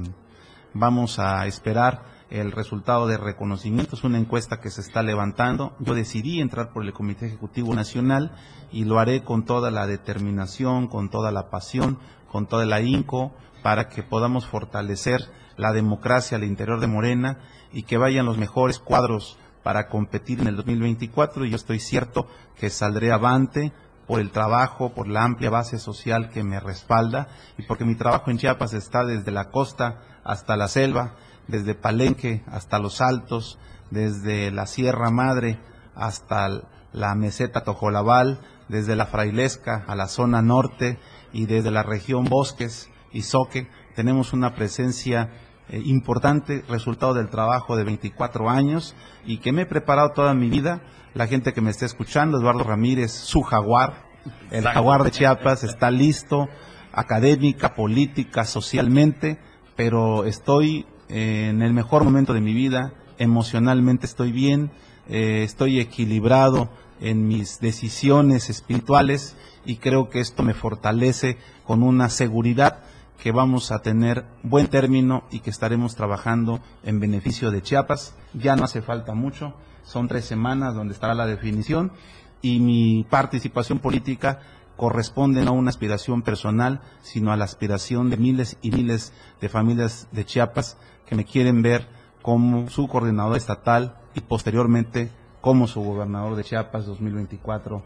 vamos 0.74 1.18
a 1.18 1.46
esperar 1.46 2.19
el 2.30 2.52
resultado 2.52 3.06
de 3.06 3.18
reconocimiento. 3.18 3.96
Es 3.96 4.04
una 4.04 4.18
encuesta 4.18 4.60
que 4.60 4.70
se 4.70 4.80
está 4.80 5.02
levantando. 5.02 5.74
Yo 5.80 5.94
decidí 5.94 6.40
entrar 6.40 6.72
por 6.72 6.84
el 6.84 6.92
Comité 6.92 7.26
Ejecutivo 7.26 7.74
Nacional 7.74 8.32
y 8.72 8.84
lo 8.84 8.98
haré 8.98 9.22
con 9.22 9.44
toda 9.44 9.70
la 9.70 9.86
determinación, 9.86 10.86
con 10.86 11.10
toda 11.10 11.32
la 11.32 11.50
pasión, 11.50 11.98
con 12.30 12.46
toda 12.46 12.64
la 12.64 12.80
INCO, 12.80 13.32
para 13.62 13.88
que 13.88 14.02
podamos 14.02 14.46
fortalecer 14.46 15.28
la 15.56 15.72
democracia 15.72 16.36
al 16.36 16.44
interior 16.44 16.80
de 16.80 16.86
Morena 16.86 17.38
y 17.72 17.82
que 17.82 17.98
vayan 17.98 18.26
los 18.26 18.38
mejores 18.38 18.78
cuadros 18.78 19.36
para 19.62 19.88
competir 19.88 20.40
en 20.40 20.46
el 20.46 20.56
2024 20.56 21.44
y 21.44 21.50
yo 21.50 21.56
estoy 21.56 21.80
cierto 21.80 22.26
que 22.58 22.70
saldré 22.70 23.12
avante 23.12 23.72
por 24.06 24.20
el 24.20 24.30
trabajo, 24.30 24.92
por 24.92 25.06
la 25.06 25.22
amplia 25.22 25.50
base 25.50 25.78
social 25.78 26.30
que 26.30 26.42
me 26.42 26.58
respalda 26.58 27.28
y 27.58 27.62
porque 27.62 27.84
mi 27.84 27.94
trabajo 27.94 28.30
en 28.30 28.38
Chiapas 28.38 28.72
está 28.72 29.04
desde 29.04 29.30
la 29.30 29.50
costa 29.50 30.00
hasta 30.24 30.56
la 30.56 30.68
selva, 30.68 31.14
desde 31.48 31.74
Palenque 31.74 32.42
hasta 32.46 32.78
los 32.78 33.00
Altos, 33.00 33.58
desde 33.90 34.50
la 34.50 34.66
Sierra 34.66 35.10
Madre 35.10 35.58
hasta 35.94 36.62
la 36.92 37.14
meseta 37.14 37.64
Tojolabal, 37.64 38.40
desde 38.68 38.96
la 38.96 39.06
Frailesca 39.06 39.84
a 39.86 39.94
la 39.96 40.06
zona 40.06 40.42
norte 40.42 40.98
y 41.32 41.46
desde 41.46 41.70
la 41.70 41.82
región 41.82 42.24
Bosques 42.24 42.88
y 43.12 43.22
Soque. 43.22 43.68
Tenemos 43.94 44.32
una 44.32 44.54
presencia 44.54 45.30
eh, 45.68 45.82
importante 45.84 46.64
resultado 46.68 47.14
del 47.14 47.28
trabajo 47.28 47.76
de 47.76 47.84
24 47.84 48.48
años 48.48 48.94
y 49.24 49.38
que 49.38 49.52
me 49.52 49.62
he 49.62 49.66
preparado 49.66 50.10
toda 50.10 50.34
mi 50.34 50.48
vida. 50.48 50.82
La 51.14 51.26
gente 51.26 51.52
que 51.52 51.60
me 51.60 51.70
está 51.70 51.86
escuchando, 51.86 52.38
Eduardo 52.38 52.64
Ramírez, 52.64 53.12
su 53.12 53.42
jaguar, 53.42 54.04
el 54.50 54.64
jaguar 54.64 55.02
de 55.02 55.10
Chiapas, 55.10 55.64
está 55.64 55.90
listo, 55.90 56.48
académica, 56.92 57.74
política, 57.74 58.44
socialmente, 58.44 59.38
pero 59.76 60.24
estoy 60.24 60.86
en 61.10 61.62
el 61.62 61.72
mejor 61.72 62.04
momento 62.04 62.32
de 62.32 62.40
mi 62.40 62.54
vida, 62.54 62.92
emocionalmente 63.18 64.06
estoy 64.06 64.30
bien, 64.32 64.70
eh, 65.08 65.42
estoy 65.42 65.80
equilibrado 65.80 66.70
en 67.00 67.26
mis 67.26 67.58
decisiones 67.60 68.48
espirituales 68.48 69.36
y 69.64 69.76
creo 69.76 70.08
que 70.08 70.20
esto 70.20 70.42
me 70.42 70.54
fortalece 70.54 71.38
con 71.64 71.82
una 71.82 72.08
seguridad 72.08 72.84
que 73.20 73.32
vamos 73.32 73.72
a 73.72 73.80
tener 73.80 74.24
buen 74.42 74.68
término 74.68 75.24
y 75.30 75.40
que 75.40 75.50
estaremos 75.50 75.96
trabajando 75.96 76.60
en 76.84 77.00
beneficio 77.00 77.50
de 77.50 77.60
Chiapas. 77.60 78.14
Ya 78.32 78.54
no 78.56 78.64
hace 78.64 78.80
falta 78.80 79.12
mucho, 79.12 79.54
son 79.82 80.06
tres 80.06 80.24
semanas 80.24 80.74
donde 80.74 80.94
estará 80.94 81.14
la 81.14 81.26
definición 81.26 81.92
y 82.40 82.60
mi 82.60 83.04
participación 83.10 83.80
política 83.80 84.40
corresponde 84.76 85.44
no 85.44 85.50
a 85.50 85.54
una 85.54 85.68
aspiración 85.68 86.22
personal, 86.22 86.80
sino 87.02 87.32
a 87.32 87.36
la 87.36 87.44
aspiración 87.44 88.08
de 88.08 88.16
miles 88.16 88.56
y 88.62 88.70
miles 88.70 89.12
de 89.40 89.48
familias 89.50 90.08
de 90.12 90.24
Chiapas 90.24 90.78
que 91.10 91.16
me 91.16 91.24
quieren 91.24 91.60
ver 91.60 91.88
como 92.22 92.70
su 92.70 92.86
coordinador 92.86 93.36
estatal 93.36 93.96
y 94.14 94.20
posteriormente 94.20 95.10
como 95.40 95.66
su 95.66 95.82
gobernador 95.82 96.36
de 96.36 96.44
Chiapas 96.44 96.86
2024-2030. 96.86 97.82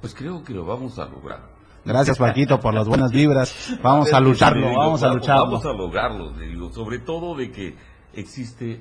Pues 0.00 0.14
creo 0.14 0.42
que 0.42 0.54
lo 0.54 0.64
vamos 0.64 0.98
a 0.98 1.04
lograr. 1.04 1.52
Gracias, 1.84 2.16
Paquito, 2.16 2.58
por 2.60 2.72
las 2.72 2.88
buenas 2.88 3.12
vibras. 3.12 3.76
Vamos 3.82 4.10
a 4.14 4.20
lucharlo, 4.20 4.74
vamos 4.74 5.02
a 5.02 5.12
lucharlo. 5.12 5.44
Vamos 5.44 5.66
a 5.66 5.72
lograrlo, 5.74 6.32
digo, 6.32 6.72
sobre 6.72 7.00
todo 7.00 7.36
de 7.36 7.52
que 7.52 7.76
existe 8.14 8.80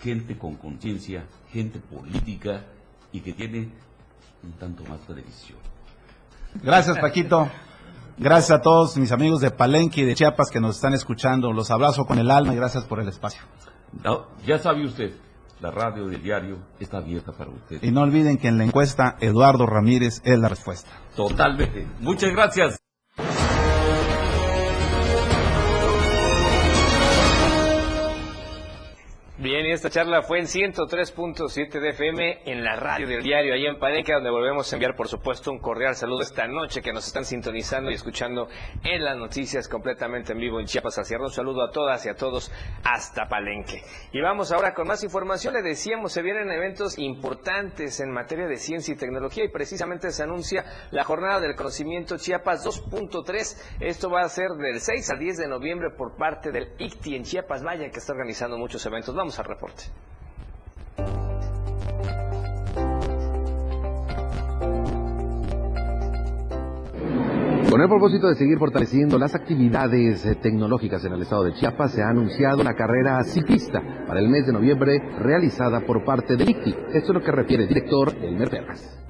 gente 0.00 0.38
con 0.38 0.54
conciencia, 0.54 1.26
gente 1.50 1.80
política 1.80 2.64
y 3.10 3.22
que 3.22 3.32
tiene 3.32 3.72
un 4.44 4.52
tanto 4.52 4.84
más 4.84 5.00
televisión. 5.00 5.58
Gracias, 6.62 6.96
Paquito. 7.00 7.50
Gracias 8.20 8.50
a 8.50 8.60
todos 8.60 8.96
mis 8.96 9.12
amigos 9.12 9.40
de 9.40 9.52
Palenque 9.52 10.00
y 10.00 10.04
de 10.04 10.16
Chiapas 10.16 10.50
que 10.50 10.60
nos 10.60 10.74
están 10.74 10.92
escuchando. 10.92 11.52
Los 11.52 11.70
abrazo 11.70 12.04
con 12.04 12.18
el 12.18 12.32
alma 12.32 12.52
y 12.52 12.56
gracias 12.56 12.84
por 12.84 12.98
el 12.98 13.08
espacio. 13.08 13.40
ya 14.44 14.58
sabe 14.58 14.84
usted, 14.84 15.12
la 15.60 15.70
radio 15.70 16.08
del 16.08 16.20
diario 16.20 16.58
está 16.80 16.98
abierta 16.98 17.30
para 17.30 17.50
usted. 17.50 17.78
Y 17.80 17.92
no 17.92 18.02
olviden 18.02 18.36
que 18.36 18.48
en 18.48 18.58
la 18.58 18.64
encuesta 18.64 19.16
Eduardo 19.20 19.66
Ramírez 19.66 20.20
es 20.24 20.36
la 20.36 20.48
respuesta. 20.48 20.90
Totalmente. 21.14 21.86
Muchas 22.00 22.32
gracias. 22.32 22.80
Y 29.68 29.72
esta 29.72 29.90
charla 29.90 30.22
fue 30.22 30.38
en 30.38 30.46
103.7 30.46 31.78
de 31.78 31.90
FM 31.90 32.50
en 32.50 32.64
la 32.64 32.76
radio 32.76 33.06
del 33.06 33.22
diario, 33.22 33.52
ahí 33.52 33.66
en 33.66 33.78
Palenque, 33.78 34.14
donde 34.14 34.30
volvemos 34.30 34.72
a 34.72 34.76
enviar, 34.76 34.96
por 34.96 35.08
supuesto, 35.08 35.50
un 35.50 35.58
cordial 35.58 35.94
saludo 35.94 36.22
esta 36.22 36.46
noche 36.46 36.80
que 36.80 36.90
nos 36.90 37.06
están 37.06 37.26
sintonizando 37.26 37.90
y 37.90 37.94
escuchando 37.94 38.48
en 38.82 39.04
las 39.04 39.18
noticias 39.18 39.68
completamente 39.68 40.32
en 40.32 40.38
vivo 40.38 40.58
en 40.58 40.64
Chiapas. 40.64 40.96
Así 40.96 41.14
un 41.16 41.30
saludo 41.30 41.62
a 41.64 41.70
todas 41.70 42.06
y 42.06 42.08
a 42.08 42.14
todos 42.14 42.50
hasta 42.82 43.28
Palenque. 43.28 43.82
Y 44.10 44.22
vamos 44.22 44.52
ahora 44.52 44.72
con 44.72 44.88
más 44.88 45.04
información. 45.04 45.52
Le 45.52 45.60
decíamos, 45.60 46.12
se 46.12 46.22
vienen 46.22 46.50
eventos 46.50 46.98
importantes 46.98 48.00
en 48.00 48.10
materia 48.10 48.46
de 48.46 48.56
ciencia 48.56 48.94
y 48.94 48.96
tecnología 48.96 49.44
y 49.44 49.48
precisamente 49.48 50.12
se 50.12 50.22
anuncia 50.22 50.64
la 50.92 51.04
jornada 51.04 51.40
del 51.40 51.56
conocimiento 51.56 52.16
Chiapas 52.16 52.64
2.3. 52.64 53.80
Esto 53.80 54.08
va 54.08 54.22
a 54.22 54.28
ser 54.30 54.48
del 54.52 54.80
6 54.80 55.10
al 55.10 55.18
10 55.18 55.36
de 55.36 55.48
noviembre 55.48 55.90
por 55.90 56.16
parte 56.16 56.52
del 56.52 56.72
ICTI 56.78 57.16
en 57.16 57.24
Chiapas. 57.24 57.62
Vaya 57.62 57.90
que 57.90 57.98
está 57.98 58.12
organizando 58.12 58.56
muchos 58.56 58.86
eventos. 58.86 59.14
Vamos 59.14 59.38
al 59.38 59.57
Con 67.70 67.82
el 67.82 67.88
propósito 67.88 68.28
de 68.28 68.34
seguir 68.34 68.58
fortaleciendo 68.58 69.18
las 69.18 69.34
actividades 69.34 70.24
eh, 70.24 70.36
tecnológicas 70.36 71.04
en 71.04 71.12
el 71.12 71.22
estado 71.22 71.44
de 71.44 71.52
Chiapas, 71.52 71.92
se 71.92 72.02
ha 72.02 72.08
anunciado 72.08 72.62
una 72.62 72.74
carrera 72.74 73.22
ciclista 73.24 73.82
para 74.06 74.20
el 74.20 74.28
mes 74.28 74.46
de 74.46 74.54
noviembre 74.54 74.98
realizada 75.18 75.80
por 75.80 76.02
parte 76.02 76.36
de 76.36 76.44
ICTI. 76.44 76.74
Esto 76.94 77.12
es 77.12 77.14
lo 77.14 77.20
que 77.20 77.30
refiere 77.30 77.64
el 77.64 77.68
director 77.68 78.16
Elmer 78.22 78.48
Perras. 78.48 79.07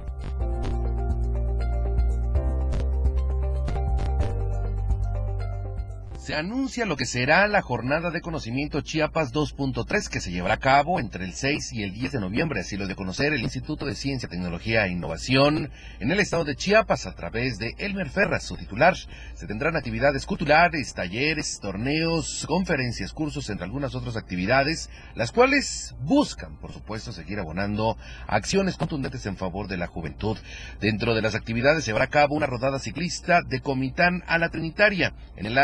Se 6.29 6.35
anuncia 6.35 6.85
lo 6.85 6.99
que 6.99 7.07
será 7.07 7.49
la 7.49 7.63
Jornada 7.63 8.11
de 8.11 8.21
Conocimiento 8.21 8.83
Chiapas 8.83 9.33
2.3 9.33 10.11
que 10.11 10.21
se 10.21 10.31
llevará 10.31 10.57
a 10.57 10.59
cabo 10.59 11.01
entre 11.01 11.25
el 11.25 11.33
6 11.33 11.73
y 11.73 11.83
el 11.83 11.95
10 11.95 12.13
de 12.13 12.21
noviembre, 12.21 12.61
así 12.61 12.77
lo 12.77 12.87
de 12.87 12.95
conocer 12.95 13.33
el 13.33 13.41
Instituto 13.41 13.87
de 13.87 13.95
Ciencia, 13.95 14.29
Tecnología 14.29 14.85
e 14.85 14.91
Innovación 14.91 15.71
en 16.01 16.11
el 16.11 16.21
estado 16.21 16.45
de 16.45 16.55
Chiapas 16.55 17.07
a 17.07 17.15
través 17.15 17.59
de 17.59 17.75
Elmer 17.79 18.11
Ferras, 18.11 18.43
su 18.43 18.59
titular. 18.59 18.95
Se 19.33 19.47
tendrán 19.47 19.75
actividades 19.75 20.27
culturales, 20.27 20.93
talleres, 20.93 21.61
torneos, 21.61 22.45
conferencias, 22.47 23.15
cursos, 23.15 23.49
entre 23.49 23.65
algunas 23.65 23.95
otras 23.95 24.19
actividades, 24.19 24.91
las 25.15 25.33
cuales 25.33 25.95
buscan, 26.03 26.59
por 26.59 26.75
supuesto, 26.75 27.11
seguir 27.11 27.39
abonando 27.39 27.97
acciones 28.27 28.77
contundentes 28.77 29.25
en 29.25 29.39
favor 29.39 29.67
de 29.67 29.79
la 29.79 29.87
juventud. 29.87 30.37
Dentro 30.79 31.15
de 31.15 31.23
las 31.23 31.35
actividades 31.35 31.85
se 31.85 31.89
llevará 31.89 32.05
a 32.05 32.09
cabo 32.09 32.35
una 32.35 32.45
rodada 32.45 32.81
ciclista 32.81 33.41
de 33.41 33.63
Comitán 33.63 34.25
a 34.27 34.37
la 34.37 34.51
Trinitaria 34.51 35.15
en 35.37 35.47
el 35.47 35.57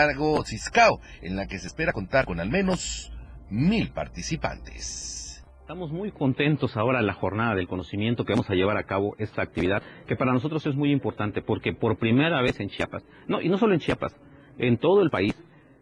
en 1.23 1.37
la 1.37 1.47
que 1.47 1.59
se 1.59 1.67
espera 1.67 1.93
contar 1.93 2.27
con 2.27 2.41
al 2.41 2.51
menos 2.51 3.13
mil 3.51 3.91
participantes. 3.91 5.45
Estamos 5.61 5.91
muy 5.91 6.11
contentos 6.11 6.77
ahora 6.77 7.01
en 7.01 7.07
la 7.07 7.15
jornada 7.15 7.55
del 7.55 7.69
conocimiento 7.69 8.25
que 8.25 8.35
vamos 8.35 8.51
a 8.51 8.55
llevar 8.55 8.77
a 8.77 8.85
cabo 8.85 9.15
esta 9.19 9.43
actividad, 9.43 9.83
que 10.07 10.15
para 10.15 10.33
nosotros 10.33 10.67
es 10.67 10.75
muy 10.75 10.93
importante 10.93 11.41
porque 11.41 11.73
por 11.73 11.97
primera 11.97 12.43
vez 12.43 12.61
en 12.61 12.69
Chiapas, 12.69 13.03
no, 13.29 13.41
y 13.41 13.49
no 13.49 13.57
solo 13.57 13.73
en 13.73 13.81
Chiapas, 13.81 14.15
en 14.59 14.77
todo 14.77 15.03
el 15.03 15.11
país, 15.11 15.35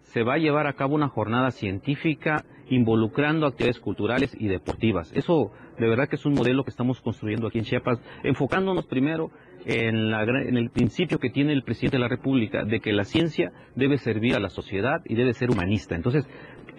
se 0.05 0.23
va 0.23 0.35
a 0.35 0.39
llevar 0.39 0.67
a 0.67 0.75
cabo 0.75 0.95
una 0.95 1.09
jornada 1.09 1.51
científica 1.51 2.45
involucrando 2.75 3.47
actividades 3.47 3.81
culturales 3.81 4.35
y 4.39 4.49
deportivas. 4.49 5.13
Eso 5.15 5.53
de 5.79 5.89
verdad 5.89 6.09
que 6.09 6.17
es 6.17 6.25
un 6.25 6.33
modelo 6.33 6.65
que 6.65 6.71
estamos 6.71 7.01
construyendo 7.01 7.47
aquí 7.47 7.59
en 7.59 7.65
Chiapas, 7.65 8.01
enfocándonos 8.23 8.87
primero 8.87 9.31
en, 9.67 10.13
el 10.57 10.71
principio 10.71 11.19
que 11.19 11.31
tiene 11.31 11.53
el 11.53 11.65
presidente 11.65 11.97
de 11.99 12.03
la 12.03 12.09
República 12.09 12.65
de 12.65 12.81
que 12.81 12.93
la 12.93 13.05
ciencia 13.05 13.53
debe 13.75 13.99
servir 13.99 14.35
a 14.35 14.41
la 14.41 14.49
sociedad 14.49 15.03
y 15.05 15.15
debe 15.15 15.35
ser 15.35 15.51
humanista. 15.51 15.95
Entonces, 15.95 16.27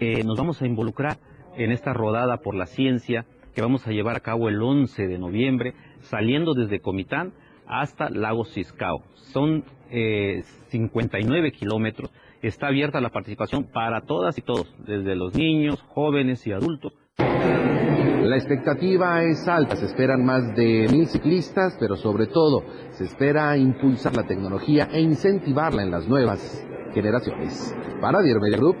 eh, 0.00 0.24
nos 0.24 0.36
vamos 0.36 0.60
a 0.62 0.66
involucrar 0.66 1.18
en 1.56 1.70
esta 1.70 1.92
rodada 1.92 2.38
por 2.38 2.56
la 2.56 2.66
ciencia 2.66 3.24
que 3.54 3.62
vamos 3.62 3.86
a 3.86 3.92
llevar 3.92 4.16
a 4.16 4.20
cabo 4.20 4.48
el 4.48 4.60
11 4.60 5.06
de 5.06 5.18
noviembre, 5.18 5.74
saliendo 6.00 6.54
desde 6.54 6.80
Comitán 6.80 7.32
hasta 7.66 8.10
Lago 8.10 8.44
Ciscao. 8.44 9.04
Son 9.14 9.64
59 9.90 11.48
eh, 11.48 11.52
kilómetros. 11.52 12.10
Está 12.44 12.66
abierta 12.66 13.00
la 13.00 13.08
participación 13.08 13.64
para 13.72 14.02
todas 14.02 14.36
y 14.36 14.42
todos, 14.42 14.70
desde 14.86 15.16
los 15.16 15.34
niños, 15.34 15.82
jóvenes 15.88 16.46
y 16.46 16.52
adultos. 16.52 16.92
La 17.16 18.36
expectativa 18.36 19.22
es 19.22 19.48
alta, 19.48 19.76
se 19.76 19.86
esperan 19.86 20.26
más 20.26 20.54
de 20.54 20.86
mil 20.92 21.06
ciclistas, 21.06 21.74
pero 21.80 21.96
sobre 21.96 22.26
todo 22.26 22.62
se 22.90 23.04
espera 23.04 23.56
impulsar 23.56 24.14
la 24.14 24.26
tecnología 24.26 24.90
e 24.92 25.00
incentivarla 25.00 25.84
en 25.84 25.90
las 25.90 26.06
nuevas 26.06 26.68
generaciones. 26.92 27.74
Para 28.02 28.20
Dier 28.20 28.38
Group, 28.38 28.76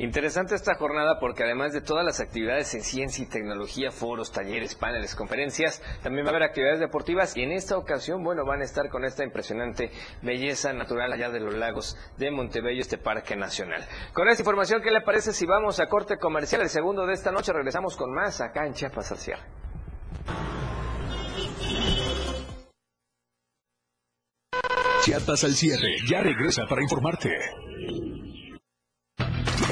Interesante 0.00 0.54
esta 0.54 0.76
jornada 0.76 1.18
porque 1.20 1.44
además 1.44 1.74
de 1.74 1.82
todas 1.82 2.06
las 2.06 2.20
actividades 2.20 2.74
en 2.74 2.80
ciencia 2.80 3.22
y 3.22 3.28
tecnología, 3.28 3.90
foros, 3.90 4.32
talleres, 4.32 4.74
paneles, 4.74 5.14
conferencias, 5.14 5.82
también 6.02 6.24
va 6.24 6.30
a 6.30 6.32
haber 6.32 6.44
actividades 6.44 6.80
deportivas 6.80 7.36
y 7.36 7.42
en 7.42 7.52
esta 7.52 7.76
ocasión, 7.76 8.24
bueno, 8.24 8.46
van 8.46 8.62
a 8.62 8.64
estar 8.64 8.88
con 8.88 9.04
esta 9.04 9.24
impresionante 9.24 9.90
belleza 10.22 10.72
natural 10.72 11.12
allá 11.12 11.28
de 11.28 11.40
los 11.40 11.54
lagos 11.54 11.98
de 12.16 12.30
Montebello, 12.30 12.80
este 12.80 12.96
parque 12.96 13.36
nacional. 13.36 13.86
Con 14.14 14.26
esta 14.26 14.40
información, 14.40 14.80
¿qué 14.80 14.90
le 14.90 15.02
parece 15.02 15.34
si 15.34 15.44
vamos 15.44 15.80
a 15.80 15.86
corte 15.86 16.16
comercial? 16.16 16.62
El 16.62 16.70
segundo 16.70 17.04
de 17.04 17.12
esta 17.12 17.30
noche 17.30 17.52
regresamos 17.52 17.94
con 17.94 18.10
más 18.10 18.40
acá 18.40 18.64
en 18.64 18.72
Chiapas 18.72 19.12
al 19.12 19.18
cierre. 19.18 19.42
Chiapas 25.02 25.44
al 25.44 25.52
cierre, 25.52 25.96
ya 26.08 26.22
regresa 26.22 26.64
para 26.66 26.80
informarte. 26.80 27.28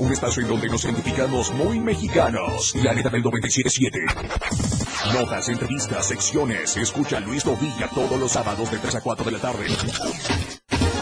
Un 0.00 0.12
espacio 0.12 0.42
en 0.42 0.48
donde 0.48 0.68
nos 0.68 0.84
identificamos 0.84 1.52
muy 1.52 1.78
mexicanos. 1.78 2.74
La 2.82 2.94
neta 2.94 3.10
del 3.10 3.22
97.7. 3.22 5.12
Notas, 5.12 5.48
entrevistas, 5.48 6.06
secciones. 6.06 6.76
Escucha 6.76 7.18
a 7.18 7.20
Luis 7.20 7.44
Novilla 7.44 7.88
todos 7.94 8.18
los 8.18 8.32
sábados 8.32 8.70
de 8.70 8.78
3 8.78 8.94
a 8.96 9.00
4 9.02 9.24
de 9.24 9.30
la 9.32 9.38
tarde. 9.38 9.66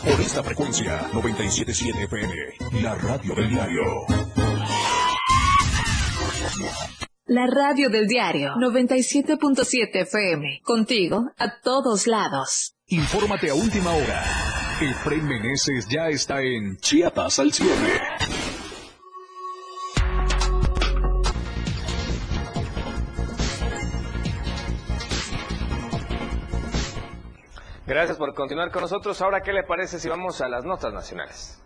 Por 0.05 0.21
esta 0.21 0.43
frecuencia, 0.43 1.09
97.7 1.13 2.05
FM. 2.05 2.35
La 2.83 2.95
radio 2.97 3.35
del 3.35 3.49
diario. 3.49 3.83
La 7.27 7.47
radio 7.47 7.91
del 7.91 8.07
diario 8.09 8.55
97.7 8.55 9.91
FM. 9.93 10.61
Contigo 10.65 11.31
a 11.37 11.61
todos 11.61 12.07
lados. 12.07 12.75
Infórmate 12.87 13.51
a 13.51 13.55
última 13.55 13.93
hora. 13.93 14.25
Efraín 14.81 15.27
Meneses 15.27 15.87
ya 15.89 16.09
está 16.09 16.41
en 16.41 16.79
Chiapas 16.79 17.39
al 17.39 17.53
cierre. 17.53 18.48
Gracias 27.89 28.19
por 28.19 28.35
continuar 28.35 28.71
con 28.71 28.83
nosotros. 28.83 29.23
Ahora, 29.23 29.41
¿qué 29.41 29.51
le 29.51 29.63
parece 29.63 29.99
si 29.99 30.11
vamos 30.11 30.43
a 30.43 30.49
las 30.51 30.63
notas 30.63 30.93
nacionales? 30.93 31.59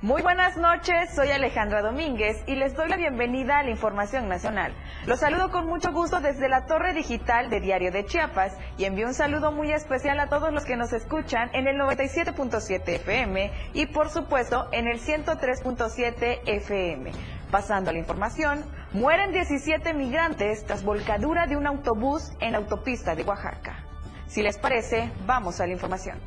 Muy 0.00 0.22
buenas 0.22 0.56
noches, 0.56 1.14
soy 1.14 1.28
Alejandra 1.28 1.82
Domínguez 1.82 2.42
y 2.46 2.54
les 2.54 2.74
doy 2.74 2.88
la 2.88 2.96
bienvenida 2.96 3.58
a 3.58 3.62
la 3.62 3.68
Información 3.68 4.26
Nacional. 4.26 4.72
Los 5.04 5.20
saludo 5.20 5.50
con 5.50 5.66
mucho 5.66 5.92
gusto 5.92 6.20
desde 6.20 6.48
la 6.48 6.64
Torre 6.64 6.94
Digital 6.94 7.50
de 7.50 7.60
Diario 7.60 7.92
de 7.92 8.06
Chiapas 8.06 8.56
y 8.78 8.86
envío 8.86 9.06
un 9.06 9.12
saludo 9.12 9.52
muy 9.52 9.70
especial 9.70 10.18
a 10.18 10.30
todos 10.30 10.50
los 10.50 10.64
que 10.64 10.76
nos 10.76 10.94
escuchan 10.94 11.50
en 11.52 11.68
el 11.68 11.76
97.7 11.76 12.88
FM 12.88 13.52
y 13.74 13.84
por 13.84 14.08
supuesto 14.08 14.66
en 14.72 14.88
el 14.88 14.98
103.7 14.98 16.40
FM. 16.46 17.12
Pasando 17.50 17.90
a 17.90 17.92
la 17.92 17.98
información, 17.98 18.64
mueren 18.92 19.32
17 19.32 19.92
migrantes 19.92 20.64
tras 20.64 20.84
volcadura 20.84 21.48
de 21.48 21.56
un 21.56 21.66
autobús 21.66 22.30
en 22.40 22.52
la 22.52 22.58
autopista 22.58 23.16
de 23.16 23.24
Oaxaca. 23.24 23.84
Si 24.28 24.40
les 24.40 24.56
parece, 24.56 25.10
vamos 25.26 25.60
a 25.60 25.66
la 25.66 25.72
información. 25.72 26.18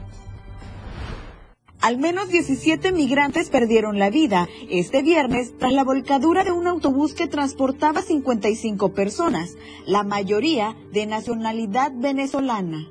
Al 1.79 1.97
menos 1.97 2.29
17 2.29 2.91
migrantes 2.91 3.49
perdieron 3.49 3.99
la 3.99 4.09
vida 4.09 4.47
este 4.69 5.01
viernes 5.01 5.57
tras 5.57 5.71
la 5.71 5.83
volcadura 5.83 6.43
de 6.43 6.51
un 6.51 6.67
autobús 6.67 7.13
que 7.13 7.27
transportaba 7.27 8.01
55 8.01 8.93
personas, 8.93 9.55
la 9.86 10.03
mayoría 10.03 10.75
de 10.91 11.05
nacionalidad 11.05 11.91
venezolana. 11.93 12.88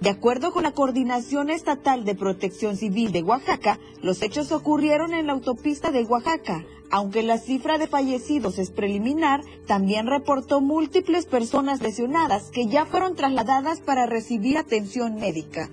De 0.00 0.10
acuerdo 0.10 0.52
con 0.52 0.64
la 0.64 0.72
Coordinación 0.72 1.48
Estatal 1.48 2.04
de 2.04 2.14
Protección 2.14 2.76
Civil 2.76 3.12
de 3.12 3.22
Oaxaca, 3.22 3.78
los 4.02 4.22
hechos 4.22 4.52
ocurrieron 4.52 5.14
en 5.14 5.26
la 5.26 5.32
autopista 5.32 5.90
de 5.90 6.04
Oaxaca. 6.04 6.66
Aunque 6.90 7.22
la 7.22 7.38
cifra 7.38 7.78
de 7.78 7.86
fallecidos 7.86 8.58
es 8.58 8.70
preliminar, 8.70 9.42
también 9.66 10.06
reportó 10.06 10.60
múltiples 10.60 11.24
personas 11.24 11.80
lesionadas 11.80 12.50
que 12.50 12.66
ya 12.66 12.84
fueron 12.84 13.16
trasladadas 13.16 13.80
para 13.80 14.04
recibir 14.04 14.58
atención 14.58 15.16
médica. 15.16 15.70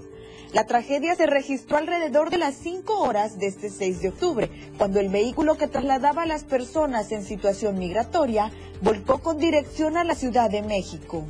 La 0.54 0.66
tragedia 0.68 1.16
se 1.16 1.26
registró 1.26 1.78
alrededor 1.78 2.30
de 2.30 2.38
las 2.38 2.56
5 2.56 3.00
horas 3.02 3.40
de 3.40 3.48
este 3.48 3.70
6 3.70 4.02
de 4.02 4.10
octubre, 4.10 4.50
cuando 4.78 5.02
el 5.02 5.10
vehículo 5.10 5.58
que 5.58 5.68
trasladaba 5.68 6.24
a 6.24 6.28
las 6.28 6.46
personas 6.46 7.12
en 7.12 7.26
situación 7.26 7.78
migratoria 7.78 8.52
volcó 8.82 9.20
con 9.20 9.38
dirección 9.38 9.98
a 9.98 10.04
la 10.04 10.16
Ciudad 10.16 10.50
de 10.50 10.62
México. 10.62 11.26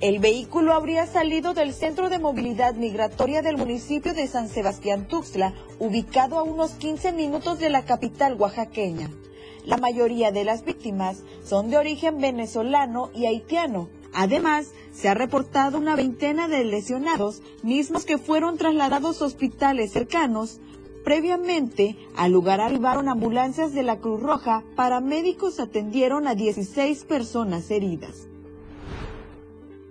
El 0.00 0.20
vehículo 0.20 0.74
habría 0.74 1.08
salido 1.08 1.54
del 1.54 1.74
Centro 1.74 2.08
de 2.08 2.20
Movilidad 2.20 2.76
Migratoria 2.76 3.42
del 3.42 3.56
municipio 3.56 4.14
de 4.14 4.28
San 4.28 4.48
Sebastián 4.48 5.08
Tuxtla, 5.08 5.54
ubicado 5.80 6.38
a 6.38 6.44
unos 6.44 6.70
15 6.74 7.10
minutos 7.10 7.58
de 7.58 7.68
la 7.68 7.84
capital 7.84 8.34
oaxaqueña. 8.34 9.10
La 9.64 9.76
mayoría 9.76 10.30
de 10.30 10.44
las 10.44 10.64
víctimas 10.64 11.24
son 11.42 11.68
de 11.68 11.78
origen 11.78 12.20
venezolano 12.20 13.10
y 13.12 13.26
haitiano. 13.26 13.88
Además, 14.12 14.70
se 14.92 15.08
ha 15.08 15.14
reportado 15.14 15.78
una 15.78 15.96
veintena 15.96 16.46
de 16.46 16.64
lesionados, 16.64 17.42
mismos 17.64 18.04
que 18.04 18.18
fueron 18.18 18.56
trasladados 18.56 19.20
a 19.20 19.24
hospitales 19.24 19.90
cercanos. 19.90 20.60
Previamente, 21.02 21.96
al 22.14 22.30
lugar 22.30 22.60
arribaron 22.60 23.08
ambulancias 23.08 23.74
de 23.74 23.82
la 23.82 23.96
Cruz 23.96 24.22
Roja, 24.22 24.62
paramédicos 24.76 25.58
atendieron 25.58 26.28
a 26.28 26.36
16 26.36 27.02
personas 27.02 27.68
heridas. 27.72 28.28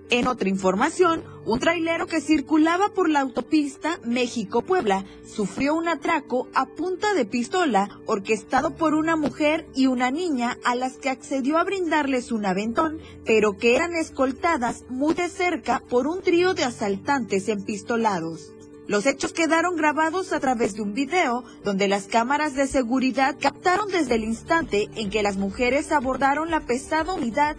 En 0.10 0.28
otra 0.28 0.48
información, 0.48 1.22
un 1.46 1.60
trailero 1.60 2.08
que 2.08 2.22
circulaba 2.22 2.90
por 2.94 3.10
la 3.10 3.20
autopista 3.20 4.00
México-Puebla 4.06 5.04
sufrió 5.26 5.76
un 5.76 5.90
atraco 5.90 6.48
a 6.54 6.66
punta 6.66 7.14
de 7.14 7.26
pistola 7.26 7.90
orquestado 8.06 8.74
por 8.78 8.94
una 8.94 9.18
mujer 9.18 9.68
y 9.76 9.88
una 9.88 10.10
niña 10.10 10.58
a 10.64 10.76
las 10.76 10.94
que 10.94 11.10
accedió 11.10 11.58
a 11.58 11.66
brindarles 11.66 12.32
un 12.32 12.46
aventón, 12.46 13.00
pero 13.26 13.58
que 13.58 13.76
eran 13.76 13.96
escoltadas 13.96 14.86
muy 14.88 15.14
de 15.14 15.28
cerca 15.28 15.84
por 15.90 16.08
un 16.08 16.22
trío 16.22 16.54
de 16.54 16.64
asaltantes 16.64 17.50
empistolados. 17.50 18.54
Los 18.88 19.06
hechos 19.06 19.34
quedaron 19.34 19.76
grabados 19.76 20.32
a 20.32 20.40
través 20.40 20.76
de 20.76 20.84
un 20.84 20.94
video 20.94 21.44
donde 21.66 21.90
las 21.90 22.08
cámaras 22.08 22.56
de 22.56 22.68
seguridad 22.68 23.36
captaron 23.38 23.90
desde 23.90 24.16
el 24.16 24.24
instante 24.24 24.88
en 24.96 25.10
que 25.10 25.24
las 25.24 25.36
mujeres 25.36 25.92
abordaron 25.92 26.50
la 26.50 26.62
pesada 26.62 27.14
unidad 27.14 27.58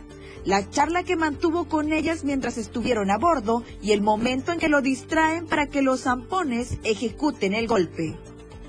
la 0.49 0.71
charla 0.71 1.03
que 1.05 1.15
mantuvo 1.15 1.69
con 1.69 1.93
ellas 1.93 2.25
mientras 2.25 2.57
estuvieron 2.57 3.11
a 3.11 3.19
bordo 3.19 3.65
y 3.83 3.93
el 3.93 4.01
momento 4.01 4.51
en 4.51 4.59
que 4.59 4.71
lo 4.71 4.81
distraen 4.81 5.47
para 5.47 5.67
que 5.67 5.83
los 5.83 6.05
zampones 6.05 6.79
ejecuten 6.85 7.53
el 7.53 7.67
golpe. 7.67 8.17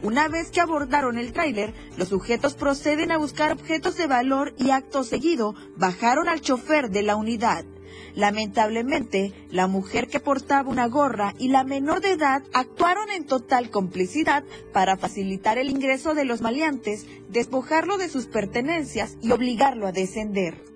Una 0.03 0.27
vez 0.27 0.51
que 0.51 0.59
abordaron 0.59 1.17
el 1.17 1.31
tráiler, 1.31 1.73
los 1.95 2.09
sujetos 2.09 2.55
proceden 2.55 3.13
a 3.13 3.17
buscar 3.17 3.53
objetos 3.53 3.95
de 3.95 4.07
valor 4.07 4.53
y 4.57 4.71
acto 4.71 5.05
seguido 5.05 5.55
bajaron 5.77 6.27
al 6.27 6.41
chofer 6.41 6.89
de 6.89 7.01
la 7.01 7.15
unidad. 7.15 7.63
Lamentablemente, 8.13 9.31
la 9.49 9.67
mujer 9.67 10.09
que 10.09 10.19
portaba 10.19 10.69
una 10.69 10.87
gorra 10.87 11.33
y 11.39 11.47
la 11.47 11.63
menor 11.63 12.01
de 12.01 12.11
edad 12.11 12.43
actuaron 12.51 13.09
en 13.09 13.25
total 13.25 13.69
complicidad 13.69 14.43
para 14.73 14.97
facilitar 14.97 15.57
el 15.57 15.69
ingreso 15.69 16.13
de 16.13 16.25
los 16.25 16.41
maleantes, 16.41 17.05
despojarlo 17.29 17.97
de 17.97 18.09
sus 18.09 18.25
pertenencias 18.25 19.15
y 19.21 19.31
obligarlo 19.31 19.87
a 19.87 19.93
descender. 19.93 20.68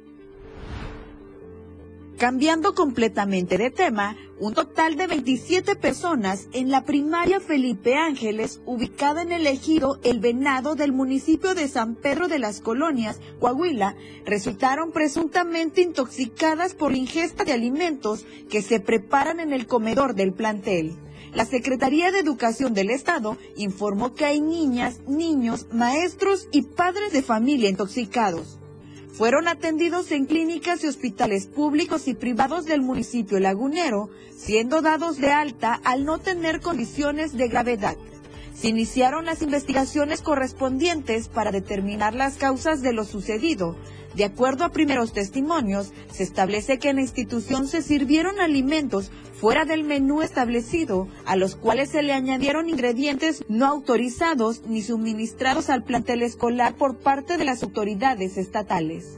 Cambiando 2.23 2.73
completamente 2.73 3.57
de 3.57 3.69
tema, 3.69 4.15
un 4.39 4.53
total 4.53 4.95
de 4.95 5.07
27 5.07 5.75
personas 5.75 6.47
en 6.53 6.71
la 6.71 6.85
primaria 6.85 7.41
Felipe 7.41 7.95
Ángeles, 7.95 8.61
ubicada 8.65 9.23
en 9.23 9.33
el 9.33 9.45
ejido 9.45 9.99
El 10.05 10.21
Venado 10.21 10.75
del 10.75 10.93
municipio 10.93 11.53
de 11.53 11.67
San 11.67 11.95
Pedro 11.95 12.29
de 12.29 12.39
las 12.39 12.61
Colonias, 12.61 13.19
Coahuila, 13.41 13.97
resultaron 14.25 14.93
presuntamente 14.93 15.81
intoxicadas 15.81 16.75
por 16.75 16.95
ingesta 16.95 17.43
de 17.43 17.51
alimentos 17.51 18.25
que 18.49 18.61
se 18.61 18.79
preparan 18.79 19.41
en 19.41 19.51
el 19.51 19.67
comedor 19.67 20.15
del 20.15 20.31
plantel. 20.31 20.95
La 21.33 21.43
Secretaría 21.43 22.09
de 22.13 22.19
Educación 22.19 22.73
del 22.73 22.89
Estado 22.89 23.37
informó 23.57 24.13
que 24.13 24.23
hay 24.23 24.39
niñas, 24.39 25.01
niños, 25.09 25.67
maestros 25.73 26.47
y 26.53 26.61
padres 26.61 27.11
de 27.11 27.21
familia 27.21 27.67
intoxicados. 27.67 28.59
Fueron 29.13 29.47
atendidos 29.47 30.11
en 30.11 30.25
clínicas 30.25 30.83
y 30.83 30.87
hospitales 30.87 31.45
públicos 31.45 32.07
y 32.07 32.15
privados 32.15 32.65
del 32.65 32.81
municipio 32.81 33.39
lagunero, 33.39 34.09
siendo 34.35 34.81
dados 34.81 35.17
de 35.17 35.31
alta 35.31 35.79
al 35.83 36.03
no 36.03 36.17
tener 36.17 36.61
condiciones 36.61 37.37
de 37.37 37.47
gravedad. 37.47 37.95
Se 38.55 38.69
iniciaron 38.69 39.25
las 39.25 39.43
investigaciones 39.43 40.23
correspondientes 40.23 41.27
para 41.27 41.51
determinar 41.51 42.15
las 42.15 42.37
causas 42.37 42.81
de 42.81 42.93
lo 42.93 43.03
sucedido. 43.03 43.75
De 44.15 44.25
acuerdo 44.25 44.63
a 44.63 44.69
primeros 44.69 45.11
testimonios, 45.11 45.91
se 46.11 46.23
establece 46.23 46.77
que 46.77 46.89
en 46.89 46.97
la 46.97 47.01
institución 47.01 47.67
se 47.67 47.81
sirvieron 47.81 48.39
alimentos 48.39 49.11
fuera 49.33 49.65
del 49.65 49.83
menú 49.83 50.21
establecido, 50.21 51.07
a 51.25 51.35
los 51.35 51.55
cuales 51.55 51.89
se 51.89 52.03
le 52.03 52.13
añadieron 52.13 52.69
ingredientes 52.69 53.43
no 53.49 53.65
autorizados 53.65 54.63
ni 54.67 54.81
suministrados 54.81 55.69
al 55.69 55.83
plantel 55.83 56.21
escolar 56.21 56.75
por 56.75 56.97
parte 56.97 57.37
de 57.37 57.45
las 57.45 57.63
autoridades 57.63 58.37
estatales. 58.37 59.17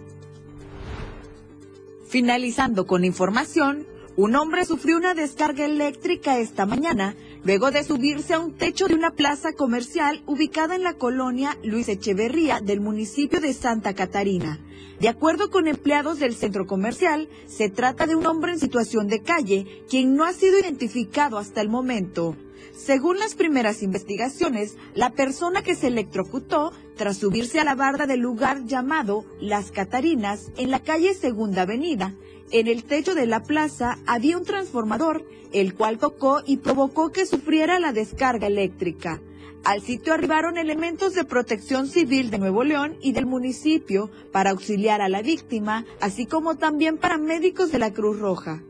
Finalizando 2.08 2.88
con 2.88 3.04
información, 3.04 3.86
un 4.16 4.36
hombre 4.36 4.64
sufrió 4.64 4.96
una 4.96 5.14
descarga 5.14 5.66
eléctrica 5.66 6.40
esta 6.40 6.66
mañana 6.66 7.16
luego 7.46 7.70
de 7.70 7.84
subirse 7.84 8.34
a 8.34 8.40
un 8.40 8.54
techo 8.54 8.88
de 8.88 8.96
una 8.96 9.12
plaza 9.12 9.54
comercial 9.54 10.24
ubicada 10.26 10.76
en 10.76 10.82
la 10.82 10.96
colonia 10.96 11.58
Luis 11.64 11.88
Echeverría 11.88 12.60
del 12.60 12.82
municipio 12.82 13.40
de 13.40 13.54
Santa 13.54 13.94
Catarina. 13.94 14.60
De 15.00 15.10
acuerdo 15.10 15.52
con 15.52 15.68
empleados 15.68 16.20
del 16.20 16.34
centro 16.34 16.66
comercial, 16.66 17.30
se 17.46 17.70
trata 17.70 18.08
de 18.08 18.16
un 18.16 18.26
hombre 18.26 18.54
en 18.54 18.60
situación 18.60 19.08
de 19.08 19.22
calle, 19.22 19.84
quien 19.88 20.16
no 20.16 20.24
ha 20.24 20.34
sido 20.34 20.58
identificado 20.58 21.38
hasta 21.38 21.62
el 21.62 21.70
momento. 21.70 22.36
Según 22.76 23.20
las 23.20 23.36
primeras 23.36 23.84
investigaciones, 23.84 24.76
la 24.96 25.12
persona 25.12 25.62
que 25.62 25.76
se 25.76 25.88
electrocutó 25.88 26.74
tras 26.96 27.18
subirse 27.18 27.60
a 27.60 27.64
la 27.64 27.76
barda 27.76 28.08
del 28.08 28.22
lugar 28.22 28.66
llamado 28.66 29.24
Las 29.40 29.72
Catarinas 29.72 30.52
en 30.58 30.72
la 30.72 30.80
calle 30.80 31.14
Segunda 31.14 31.62
Avenida, 31.62 32.16
en 32.52 32.68
el 32.68 32.84
techo 32.84 33.16
de 33.16 33.26
la 33.26 33.44
plaza 33.44 33.98
había 34.06 34.38
un 34.38 34.46
transformador, 34.46 35.26
el 35.52 35.74
cual 35.74 35.98
tocó 35.98 36.42
y 36.46 36.58
provocó 36.58 37.12
que 37.12 37.26
sufriera 37.26 37.80
la 37.80 37.92
descarga 37.92 38.48
eléctrica. 38.48 39.22
Al 39.64 39.82
sitio 39.82 40.14
arribaron 40.14 40.60
elementos 40.60 41.16
de 41.16 41.26
protección 41.26 41.88
civil 41.88 42.30
de 42.30 42.38
Nuevo 42.38 42.64
León 42.64 42.98
y 43.02 43.14
del 43.14 43.26
municipio 43.26 44.12
para 44.32 44.52
auxiliar 44.52 45.02
a 45.02 45.10
la 45.10 45.24
víctima, 45.24 45.86
así 46.02 46.28
como 46.28 46.56
también 46.56 46.98
paramédicos 46.98 47.72
de 47.72 47.80
la 47.80 47.92
Cruz 47.92 48.20
Roja. 48.20 48.62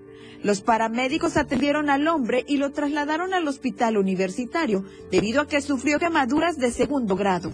Los 0.42 0.62
paramédicos 0.62 1.36
atendieron 1.36 1.90
al 1.90 2.08
hombre 2.08 2.46
y 2.48 2.58
lo 2.58 2.72
trasladaron 2.72 3.34
al 3.34 3.48
hospital 3.48 3.98
universitario, 3.98 4.86
debido 5.12 5.42
a 5.42 5.48
que 5.48 5.60
sufrió 5.60 6.00
quemaduras 6.00 6.58
de 6.58 6.72
segundo 6.72 7.18
grado. 7.18 7.52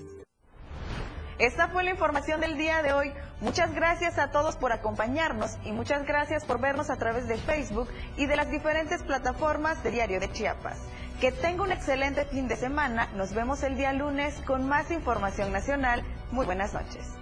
Esta 1.41 1.69
fue 1.69 1.83
la 1.83 1.89
información 1.89 2.39
del 2.39 2.55
día 2.55 2.83
de 2.83 2.93
hoy. 2.93 3.11
Muchas 3.39 3.73
gracias 3.73 4.19
a 4.19 4.29
todos 4.29 4.57
por 4.57 4.71
acompañarnos 4.71 5.57
y 5.65 5.71
muchas 5.71 6.05
gracias 6.05 6.45
por 6.45 6.61
vernos 6.61 6.91
a 6.91 6.97
través 6.97 7.27
de 7.27 7.35
Facebook 7.35 7.89
y 8.15 8.27
de 8.27 8.35
las 8.35 8.51
diferentes 8.51 9.01
plataformas 9.01 9.83
de 9.83 9.89
Diario 9.89 10.19
de 10.19 10.31
Chiapas. 10.31 10.77
Que 11.19 11.31
tenga 11.31 11.63
un 11.63 11.71
excelente 11.71 12.25
fin 12.25 12.47
de 12.47 12.57
semana. 12.57 13.09
Nos 13.15 13.33
vemos 13.33 13.63
el 13.63 13.75
día 13.75 13.91
lunes 13.91 14.39
con 14.45 14.69
más 14.69 14.91
información 14.91 15.51
nacional. 15.51 16.03
Muy 16.31 16.45
buenas 16.45 16.75
noches. 16.75 17.20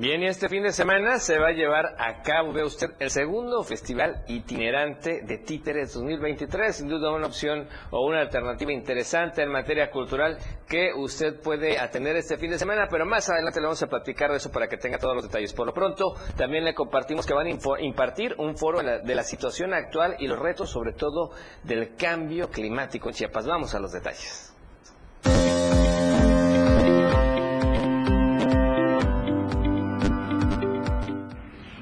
Bien, 0.00 0.22
y 0.22 0.28
este 0.28 0.48
fin 0.48 0.62
de 0.62 0.72
semana 0.72 1.18
se 1.18 1.38
va 1.38 1.48
a 1.48 1.52
llevar 1.52 1.94
a 1.98 2.22
cabo, 2.22 2.54
ve 2.54 2.64
usted, 2.64 2.92
el 3.00 3.10
segundo 3.10 3.62
Festival 3.62 4.24
Itinerante 4.28 5.20
de 5.20 5.36
Títeres 5.36 5.92
2023. 5.92 6.74
Sin 6.74 6.88
duda 6.88 7.12
una 7.12 7.26
opción 7.26 7.68
o 7.90 8.06
una 8.06 8.22
alternativa 8.22 8.72
interesante 8.72 9.42
en 9.42 9.50
materia 9.50 9.90
cultural 9.90 10.38
que 10.66 10.94
usted 10.96 11.38
puede 11.42 11.78
atender 11.78 12.16
este 12.16 12.38
fin 12.38 12.50
de 12.50 12.58
semana, 12.58 12.86
pero 12.90 13.04
más 13.04 13.28
adelante 13.28 13.60
le 13.60 13.66
vamos 13.66 13.82
a 13.82 13.88
platicar 13.88 14.30
de 14.30 14.38
eso 14.38 14.50
para 14.50 14.68
que 14.68 14.78
tenga 14.78 14.96
todos 14.96 15.16
los 15.16 15.24
detalles. 15.24 15.52
Por 15.52 15.66
lo 15.66 15.74
pronto, 15.74 16.14
también 16.34 16.64
le 16.64 16.72
compartimos 16.72 17.26
que 17.26 17.34
van 17.34 17.48
a 17.48 17.80
impartir 17.82 18.34
un 18.38 18.56
foro 18.56 18.80
de 18.80 19.14
la 19.14 19.22
situación 19.22 19.74
actual 19.74 20.16
y 20.18 20.28
los 20.28 20.38
retos, 20.38 20.70
sobre 20.70 20.94
todo 20.94 21.32
del 21.62 21.94
cambio 21.96 22.48
climático 22.48 23.10
en 23.10 23.16
Chiapas. 23.16 23.46
Vamos 23.46 23.74
a 23.74 23.78
los 23.78 23.92
detalles. 23.92 24.50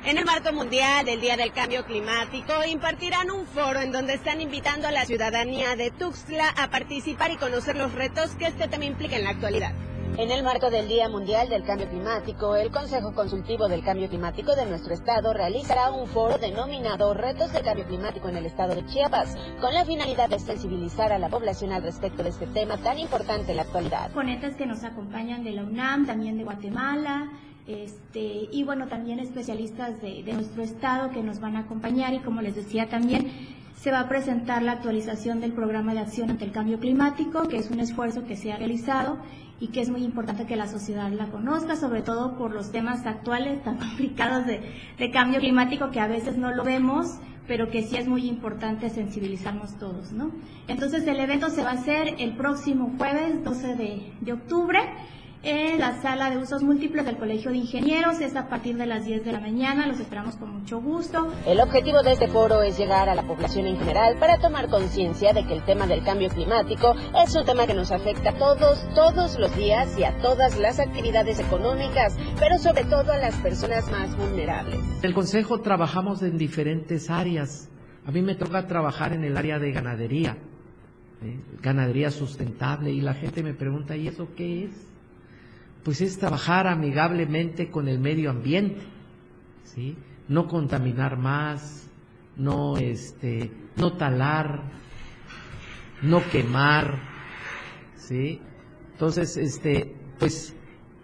En 0.09 0.17
el 0.17 0.25
marco 0.25 0.55
mundial 0.55 1.05
del 1.05 1.21
Día 1.21 1.37
del 1.37 1.53
Cambio 1.53 1.85
Climático 1.85 2.55
impartirán 2.67 3.31
un 3.31 3.45
foro 3.45 3.79
en 3.79 3.93
donde 3.93 4.15
están 4.15 4.41
invitando 4.41 4.89
a 4.89 4.91
la 4.91 5.05
ciudadanía 5.05 5.77
de 5.77 5.91
Tuxtla 5.91 6.49
a 6.49 6.71
participar 6.71 7.31
y 7.31 7.37
conocer 7.37 7.77
los 7.77 7.93
retos 7.93 8.31
que 8.37 8.47
este 8.47 8.69
tema 8.69 8.87
implica 8.87 9.17
en 9.17 9.25
la 9.25 9.31
actualidad. 9.31 9.75
En 10.17 10.31
el 10.31 10.43
marco 10.43 10.71
del 10.71 10.89
Día 10.89 11.11
Mundial 11.11 11.51
del 11.51 11.63
Cambio 11.63 11.91
Climático, 11.91 12.57
el 12.57 12.71
Consejo 12.71 13.15
Consultivo 13.15 13.69
del 13.69 13.85
Cambio 13.85 14.09
Climático 14.09 14.57
de 14.57 14.65
nuestro 14.65 14.95
estado 14.95 15.35
realizará 15.35 15.91
un 15.91 16.09
foro 16.09 16.39
denominado 16.39 17.13
Retos 17.13 17.53
del 17.53 17.63
Cambio 17.63 17.87
Climático 17.87 18.31
en 18.31 18.39
el 18.39 18.47
estado 18.47 18.75
de 18.75 18.87
Chiapas, 18.87 19.37
con 19.61 19.75
la 19.75 19.85
finalidad 19.85 20.31
de 20.31 20.39
sensibilizar 20.39 21.13
a 21.13 21.19
la 21.19 21.29
población 21.29 21.71
al 21.71 21.83
respecto 21.83 22.23
de 22.23 22.31
este 22.31 22.47
tema 22.47 22.79
tan 22.79 22.99
importante 22.99 23.51
en 23.51 23.59
la 23.59 23.65
actualidad. 23.65 24.11
Ponentes 24.13 24.57
que 24.57 24.65
nos 24.65 24.85
acompañan 24.85 25.45
de 25.45 25.53
la 25.53 25.65
UNAM, 25.65 26.07
también 26.07 26.39
de 26.39 26.45
Guatemala, 26.45 27.31
este, 27.69 28.49
y 28.51 28.65
bueno, 28.65 28.89
también 28.89 29.21
especialistas 29.21 30.01
de, 30.01 30.25
nuestro 30.33 30.63
estado 30.63 31.11
que 31.11 31.23
nos 31.23 31.39
van 31.39 31.55
a 31.55 31.61
acompañar 31.61 32.15
y 32.15 32.21
como 32.21 32.41
les 32.41 32.57
decía 32.57 32.89
también 32.89 33.31
se 33.77 33.91
va 33.91 34.01
a 34.01 34.09
presentar 34.09 34.63
la 34.63 34.73
actualización 34.73 35.41
del 35.41 35.53
programa 35.53 35.93
de 35.93 36.01
acción 36.01 36.31
ante 36.31 36.47
el 36.47 36.51
cambio 36.51 36.79
climático, 36.81 37.47
que 37.47 37.59
es 37.59 37.71
un 37.71 37.81
esfuerzo 37.81 38.25
que 38.25 38.37
se 38.37 38.53
ha 38.53 38.57
realizado 38.57 39.19
y 39.61 39.69
que 39.69 39.83
es 39.83 39.91
muy 39.91 40.03
importante 40.03 40.47
que 40.47 40.57
la 40.57 40.67
sociedad 40.67 41.13
la 41.13 41.27
conozca, 41.27 41.77
sobre 41.77 42.01
todo 42.01 42.39
por 42.39 42.55
los 42.55 42.73
temas 42.73 43.05
actuales 43.05 43.63
tan 43.63 43.77
complicados 43.79 44.47
de, 44.47 45.11
cambio 45.13 45.39
climático 45.39 45.91
que 45.91 46.01
a 46.01 46.09
veces 46.09 46.39
no 46.39 46.55
lo 46.55 46.65
vemos, 46.65 47.19
pero 47.47 47.69
que 47.69 47.83
sí 47.83 47.97
es 47.97 48.09
muy 48.09 48.27
importante 48.27 48.89
sensibilizarnos 48.89 49.79
todos, 49.79 50.13
¿no? 50.13 50.31
Entonces 50.69 51.07
el 51.07 51.21
evento 51.21 51.51
se 51.51 51.63
va 51.63 51.71
a 51.71 51.75
hacer 51.75 52.15
el 52.19 52.35
próximo 52.35 52.95
jueves 52.97 53.45
12 53.45 53.77
de, 53.77 54.13
de 54.23 54.33
octubre 54.33 54.81
en 55.43 55.79
la 55.79 56.01
sala 56.01 56.31
de 56.31 56.39
usos 56.39 56.63
múltiples 56.63 57.05
del 57.05 57.17
Colegio 57.17 57.51
de 57.51 57.59
Ingenieros. 57.59 58.21
Es 58.21 58.37
a 58.37 58.49
partir 58.49 58.77
de 58.77 58.87
las 58.87 59.05
10 59.05 59.25
de 59.25 59.33
la 59.33 59.41
mañana. 59.41 59.87
Los 59.87 60.01
esperamos 60.01 60.37
con 60.37 60.51
mucho 60.51 60.81
gusto. 60.81 61.33
El 61.47 61.61
objetivo 61.61 62.03
de 62.03 62.13
este 62.13 62.29
foro 62.29 62.63
es 62.63 62.79
llegar 62.79 63.09
a 63.09 63.15
la 63.15 63.23
población 63.23 63.67
en 63.67 63.79
general 63.79 64.17
para 64.19 64.39
tomar 64.39 64.69
conciencia 64.69 65.33
de 65.33 65.47
que 65.47 65.55
el 65.55 65.65
tema 65.65 65.87
del 65.87 66.03
cambio 66.05 66.29
climático 66.29 66.95
es 67.25 67.35
un 67.35 67.45
tema 67.45 67.67
que 67.67 67.75
nos 67.75 67.93
afecta 67.93 68.31
a 68.31 68.35
todos, 68.35 68.87
todos 68.95 69.39
los 69.39 69.55
días 69.57 69.97
y 69.99 70.05
a 70.05 70.19
todas 70.19 70.59
las 70.59 70.79
actividades 70.79 71.39
económicas, 71.39 72.17
pero 72.39 72.59
sobre 72.59 72.85
todo 72.85 73.13
a 73.13 73.19
las 73.19 73.35
personas 73.37 73.91
más 73.91 74.17
vulnerables. 74.17 74.79
En 74.99 75.05
el 75.05 75.15
Consejo 75.15 75.61
trabajamos 75.61 76.23
en 76.23 76.39
diferentes 76.39 77.11
áreas. 77.11 77.69
A 78.05 78.11
mí 78.11 78.23
me 78.23 78.35
toca 78.35 78.67
trabajar 78.67 79.13
en 79.13 79.25
el 79.25 79.37
área 79.37 79.59
de 79.59 79.71
ganadería, 79.73 80.39
¿eh? 81.23 81.39
ganadería 81.61 82.11
sustentable, 82.11 82.91
y 82.91 83.01
la 83.01 83.15
gente 83.15 83.43
me 83.43 83.55
pregunta, 83.55 83.97
¿y 83.97 84.09
eso 84.09 84.29
qué 84.35 84.65
es? 84.65 84.88
Pues 85.83 86.01
es 86.01 86.19
trabajar 86.19 86.67
amigablemente 86.67 87.71
con 87.71 87.89
el 87.89 87.99
medio 87.99 88.31
ambiente, 88.31 88.83
¿sí? 89.65 89.97
No 90.29 90.47
contaminar 90.47 91.17
más, 91.17 91.89
no 92.37 92.77
este, 92.77 93.51
no 93.77 93.95
talar, 93.95 94.63
no 96.03 96.23
quemar, 96.31 97.01
¿sí? 97.97 98.41
Entonces, 98.93 99.37
este, 99.37 99.95
pues 100.19 100.55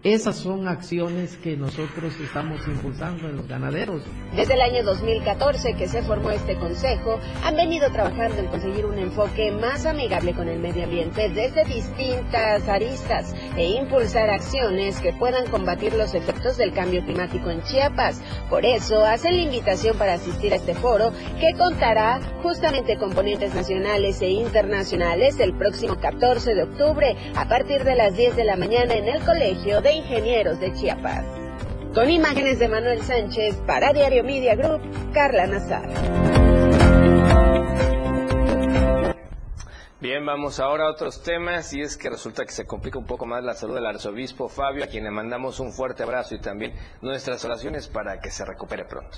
esas 0.05 0.35
son 0.35 0.67
acciones 0.67 1.35
que 1.37 1.57
nosotros 1.57 2.13
estamos 2.21 2.61
impulsando 2.67 3.27
en 3.27 3.37
los 3.37 3.47
ganaderos. 3.47 4.03
Desde 4.35 4.53
el 4.53 4.61
año 4.61 4.83
2014 4.83 5.73
que 5.73 5.87
se 5.87 6.03
formó 6.03 6.29
este 6.29 6.55
consejo, 6.57 7.19
han 7.43 7.55
venido 7.55 7.89
trabajando 7.89 8.37
en 8.37 8.45
conseguir 8.45 8.85
un 8.85 8.99
enfoque 8.99 9.51
más 9.51 9.87
amigable 9.87 10.35
con 10.35 10.47
el 10.47 10.59
medio 10.59 10.83
ambiente 10.83 11.27
desde 11.29 11.65
distintas 11.65 12.69
aristas 12.69 13.33
e 13.57 13.67
impulsar 13.69 14.29
acciones 14.29 14.99
que 14.99 15.11
puedan 15.11 15.47
combatir 15.47 15.95
los 15.95 16.13
efectos 16.13 16.57
del 16.57 16.71
cambio 16.71 17.03
climático 17.03 17.49
en 17.49 17.63
Chiapas. 17.63 18.21
Por 18.47 18.63
eso 18.63 19.03
hacen 19.03 19.35
la 19.35 19.41
invitación 19.41 19.97
para 19.97 20.13
asistir 20.13 20.53
a 20.53 20.57
este 20.57 20.75
foro 20.75 21.13
que 21.39 21.57
contará 21.57 22.19
justamente 22.43 22.97
con 22.97 23.11
ponentes 23.11 23.55
nacionales 23.55 24.21
e 24.21 24.29
internacionales 24.29 25.39
el 25.39 25.55
próximo 25.55 25.95
14 25.95 26.53
de 26.53 26.61
octubre 26.61 27.15
a 27.35 27.47
partir 27.47 27.83
de 27.83 27.95
las 27.95 28.15
10 28.15 28.35
de 28.35 28.43
la 28.43 28.55
mañana 28.55 28.93
en 28.93 29.07
el 29.07 29.19
Colegio 29.25 29.81
de 29.81 29.94
Ingenieros 29.95 30.59
de 30.59 30.73
Chiapas. 30.73 31.25
Con 31.93 32.09
imágenes 32.09 32.59
de 32.59 32.67
Manuel 32.67 33.01
Sánchez 33.01 33.55
para 33.65 33.93
Diario 33.93 34.23
Media 34.23 34.55
Group, 34.55 34.81
Carla 35.13 35.47
Nazar. 35.47 35.87
Bien, 40.01 40.25
vamos 40.25 40.59
ahora 40.59 40.85
a 40.85 40.91
otros 40.91 41.23
temas 41.23 41.73
y 41.73 41.81
es 41.81 41.95
que 41.95 42.09
resulta 42.09 42.45
que 42.45 42.51
se 42.51 42.67
complica 42.67 42.99
un 42.99 43.05
poco 43.05 43.25
más 43.25 43.43
la 43.43 43.53
salud 43.53 43.75
del 43.75 43.85
arzobispo 43.85 44.49
Fabio, 44.49 44.83
a 44.83 44.87
quien 44.87 45.05
le 45.05 45.11
mandamos 45.11 45.59
un 45.61 45.71
fuerte 45.71 46.03
abrazo 46.03 46.35
y 46.35 46.39
también 46.39 46.73
nuestras 47.01 47.43
oraciones 47.45 47.87
para 47.87 48.19
que 48.19 48.29
se 48.29 48.43
recupere 48.43 48.85
pronto. 48.85 49.17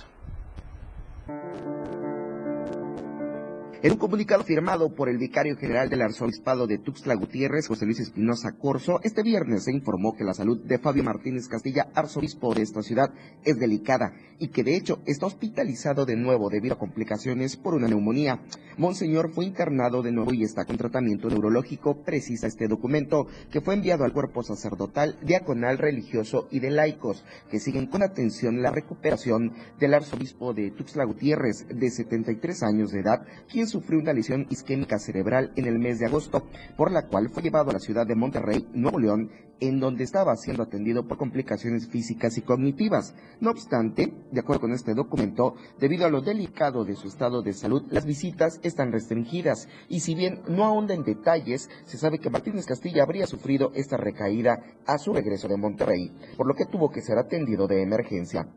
En 3.83 3.91
un 3.91 3.99
comunicado 3.99 4.43
firmado 4.43 4.95
por 4.95 5.07
el 5.07 5.19
vicario 5.19 5.55
general 5.55 5.87
del 5.87 6.01
arzobispado 6.01 6.65
de 6.65 6.79
Tuxtla 6.79 7.13
Gutiérrez, 7.13 7.67
José 7.67 7.85
Luis 7.85 7.99
Espinosa 7.99 8.53
Corso, 8.53 8.99
este 9.03 9.21
viernes 9.21 9.65
se 9.65 9.71
informó 9.71 10.15
que 10.17 10.23
la 10.23 10.33
salud 10.33 10.59
de 10.65 10.79
Fabio 10.79 11.03
Martínez 11.03 11.47
Castilla, 11.47 11.87
arzobispo 11.93 12.55
de 12.55 12.63
esta 12.63 12.81
ciudad, 12.81 13.13
es 13.43 13.59
delicada 13.59 14.13
y 14.39 14.47
que 14.47 14.63
de 14.63 14.75
hecho 14.75 14.99
está 15.05 15.27
hospitalizado 15.27 16.05
de 16.05 16.15
nuevo 16.15 16.49
debido 16.49 16.73
a 16.73 16.79
complicaciones 16.79 17.55
por 17.55 17.75
una 17.75 17.87
neumonía. 17.87 18.41
Monseñor 18.77 19.31
fue 19.31 19.45
internado 19.45 20.01
de 20.01 20.11
nuevo 20.11 20.33
y 20.33 20.43
está 20.43 20.65
con 20.65 20.77
tratamiento 20.77 21.29
neurológico, 21.29 22.03
precisa 22.03 22.47
este 22.47 22.67
documento, 22.67 23.27
que 23.51 23.61
fue 23.61 23.75
enviado 23.75 24.05
al 24.05 24.13
cuerpo 24.13 24.41
sacerdotal, 24.41 25.19
diaconal, 25.23 25.77
religioso 25.77 26.47
y 26.51 26.59
de 26.59 26.71
laicos, 26.71 27.23
que 27.49 27.59
siguen 27.59 27.87
con 27.87 28.01
atención 28.01 28.61
la 28.61 28.71
recuperación 28.71 29.53
del 29.79 29.93
arzobispo 29.93 30.53
de 30.53 30.71
Tuxtla 30.71 31.05
Gutiérrez, 31.05 31.67
de 31.67 31.89
73 31.89 32.63
años 32.63 32.91
de 32.91 32.99
edad, 32.99 33.25
quien 33.51 33.66
sufrió 33.67 33.99
una 33.99 34.13
lesión 34.13 34.47
isquémica 34.49 34.99
cerebral 34.99 35.51
en 35.55 35.65
el 35.65 35.79
mes 35.79 35.99
de 35.99 36.05
agosto, 36.05 36.47
por 36.75 36.91
la 36.91 37.07
cual 37.07 37.29
fue 37.29 37.43
llevado 37.43 37.69
a 37.69 37.73
la 37.73 37.79
ciudad 37.79 38.07
de 38.07 38.15
Monterrey, 38.15 38.67
Nuevo 38.73 38.99
León, 38.99 39.29
en 39.59 39.79
donde 39.79 40.03
estaba 40.03 40.35
siendo 40.35 40.63
atendido 40.63 41.07
por 41.07 41.17
complicaciones 41.17 41.87
físicas 41.87 42.37
y 42.37 42.41
cognitivas. 42.41 43.15
No 43.39 43.51
obstante, 43.51 44.13
de 44.31 44.39
acuerdo 44.39 44.61
con 44.61 44.73
este 44.73 44.93
documento, 44.93 45.55
debido 45.79 46.05
a 46.05 46.09
lo 46.09 46.21
delicado 46.21 46.85
de 46.85 46.95
su 46.95 47.07
estado 47.07 47.41
de 47.41 47.53
salud, 47.53 47.83
las 47.89 48.05
visitas 48.05 48.59
están 48.63 48.91
restringidas 48.91 49.67
y 49.89 50.01
si 50.01 50.15
bien 50.15 50.41
no 50.47 50.65
ahonda 50.65 50.93
en 50.93 51.03
detalles, 51.03 51.69
se 51.85 51.97
sabe 51.97 52.19
que 52.19 52.29
Martínez 52.29 52.65
Castilla 52.65 53.03
habría 53.03 53.27
sufrido 53.27 53.71
esta 53.75 53.97
recaída 53.97 54.61
a 54.85 54.97
su 54.97 55.13
regreso 55.13 55.47
de 55.47 55.57
Monterrey, 55.57 56.11
por 56.35 56.47
lo 56.47 56.53
que 56.53 56.65
tuvo 56.65 56.89
que 56.89 57.01
ser 57.01 57.17
atendido 57.17 57.67
de 57.67 57.81
emergencia. 57.81 58.47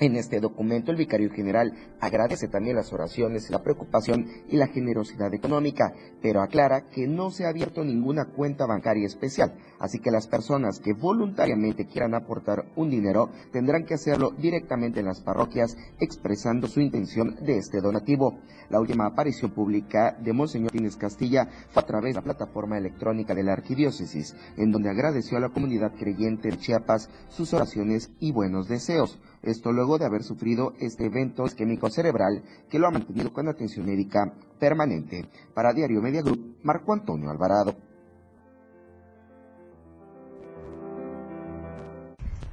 En 0.00 0.16
este 0.16 0.40
documento, 0.40 0.90
el 0.90 0.96
vicario 0.96 1.28
general 1.30 1.74
agradece 2.00 2.48
también 2.48 2.74
las 2.74 2.90
oraciones, 2.90 3.50
la 3.50 3.62
preocupación 3.62 4.28
y 4.48 4.56
la 4.56 4.66
generosidad 4.66 5.34
económica, 5.34 5.92
pero 6.22 6.40
aclara 6.40 6.88
que 6.88 7.06
no 7.06 7.30
se 7.30 7.44
ha 7.44 7.50
abierto 7.50 7.84
ninguna 7.84 8.24
cuenta 8.24 8.64
bancaria 8.64 9.06
especial, 9.06 9.52
así 9.78 9.98
que 9.98 10.10
las 10.10 10.26
personas 10.26 10.80
que 10.80 10.94
voluntariamente 10.94 11.86
quieran 11.86 12.14
aportar 12.14 12.64
un 12.76 12.88
dinero 12.88 13.28
tendrán 13.52 13.84
que 13.84 13.92
hacerlo 13.92 14.30
directamente 14.30 15.00
en 15.00 15.06
las 15.06 15.20
parroquias, 15.20 15.76
expresando 16.00 16.66
su 16.66 16.80
intención 16.80 17.36
de 17.44 17.58
este 17.58 17.82
donativo. 17.82 18.38
La 18.70 18.80
última 18.80 19.04
aparición 19.04 19.50
pública 19.50 20.16
de 20.18 20.32
Monseñor 20.32 20.70
Tínez 20.70 20.96
Castilla 20.96 21.46
fue 21.72 21.82
a 21.82 21.86
través 21.86 22.14
de 22.14 22.20
la 22.20 22.24
plataforma 22.24 22.78
electrónica 22.78 23.34
de 23.34 23.42
la 23.42 23.52
arquidiócesis, 23.52 24.34
en 24.56 24.72
donde 24.72 24.88
agradeció 24.88 25.36
a 25.36 25.40
la 25.40 25.50
comunidad 25.50 25.92
creyente 25.92 26.48
de 26.48 26.56
Chiapas 26.56 27.10
sus 27.28 27.52
oraciones 27.52 28.10
y 28.18 28.32
buenos 28.32 28.66
deseos. 28.66 29.18
Esto 29.42 29.72
luego 29.72 29.98
de 29.98 30.04
haber 30.04 30.22
sufrido 30.22 30.74
este 30.80 31.06
evento 31.06 31.46
isquémico 31.46 31.88
cerebral 31.88 32.42
que 32.68 32.78
lo 32.78 32.86
ha 32.86 32.90
mantenido 32.90 33.32
con 33.32 33.48
atención 33.48 33.86
médica 33.86 34.34
permanente. 34.58 35.26
Para 35.54 35.72
Diario 35.72 36.02
Media 36.02 36.22
Group, 36.22 36.58
Marco 36.62 36.92
Antonio 36.92 37.30
Alvarado. 37.30 37.74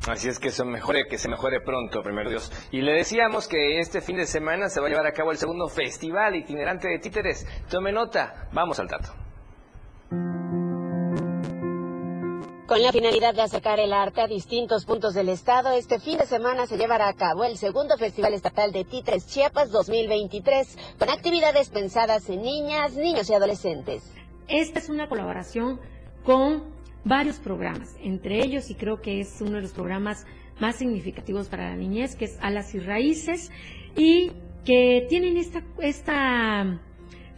Así 0.08 0.30
es 0.30 0.40
que 0.40 0.52
se 0.52 0.64
mejore, 0.64 1.06
que 1.10 1.18
se 1.18 1.28
mejore 1.28 1.60
pronto, 1.60 2.02
primero 2.02 2.30
Dios. 2.30 2.50
Y 2.72 2.82
le 2.82 2.94
decíamos 2.94 3.50
que 3.50 3.80
este 3.80 4.00
fin 4.00 4.16
de 4.16 4.26
semana 4.26 4.70
se 4.70 4.80
va 4.80 4.88
a 4.88 4.90
llevar 4.90 5.06
a 5.06 5.12
cabo 5.12 5.32
el 5.32 5.38
segundo 5.38 5.68
festival 5.68 6.36
itinerante 6.36 6.88
de 6.88 7.00
títeres. 7.00 7.46
Tome 7.70 7.92
nota, 7.92 8.48
vamos 8.54 8.80
al 8.80 8.88
dato. 8.88 9.27
Con 12.78 12.84
la 12.84 12.92
finalidad 12.92 13.34
de 13.34 13.42
acercar 13.42 13.80
el 13.80 13.92
arte 13.92 14.22
a 14.22 14.28
distintos 14.28 14.86
puntos 14.86 15.16
del 15.16 15.30
estado, 15.30 15.72
este 15.72 16.00
fin 16.00 16.20
de 16.20 16.28
semana 16.28 16.68
se 16.68 16.78
llevará 16.78 17.08
a 17.08 17.14
cabo 17.14 17.44
el 17.44 17.58
segundo 17.58 17.98
Festival 17.98 18.36
Estatal 18.36 18.72
de 18.72 18.86
Títeres 18.86 19.26
Chiapas 19.26 19.72
2023, 19.72 20.78
con 21.00 21.10
actividades 21.10 21.70
pensadas 21.70 22.30
en 22.30 22.44
niñas, 22.44 22.94
niños 22.94 23.32
y 23.32 23.34
adolescentes. 23.34 24.14
Esta 24.48 24.78
es 24.78 24.90
una 24.90 25.10
colaboración 25.10 25.82
con 26.24 26.66
varios 27.04 27.38
programas, 27.38 27.96
entre 28.00 28.46
ellos, 28.46 28.70
y 28.70 28.76
creo 28.76 29.02
que 29.02 29.22
es 29.22 29.42
uno 29.42 29.54
de 29.54 29.64
los 29.64 29.72
programas 29.72 30.28
más 30.60 30.76
significativos 30.76 31.48
para 31.48 31.72
la 31.72 31.76
niñez, 31.76 32.16
que 32.16 32.26
es 32.26 32.38
Alas 32.42 32.76
y 32.76 32.80
Raíces, 32.80 33.50
y 33.96 34.34
que 34.66 35.08
tienen 35.10 35.38
esta, 35.38 35.64
esta 35.80 36.80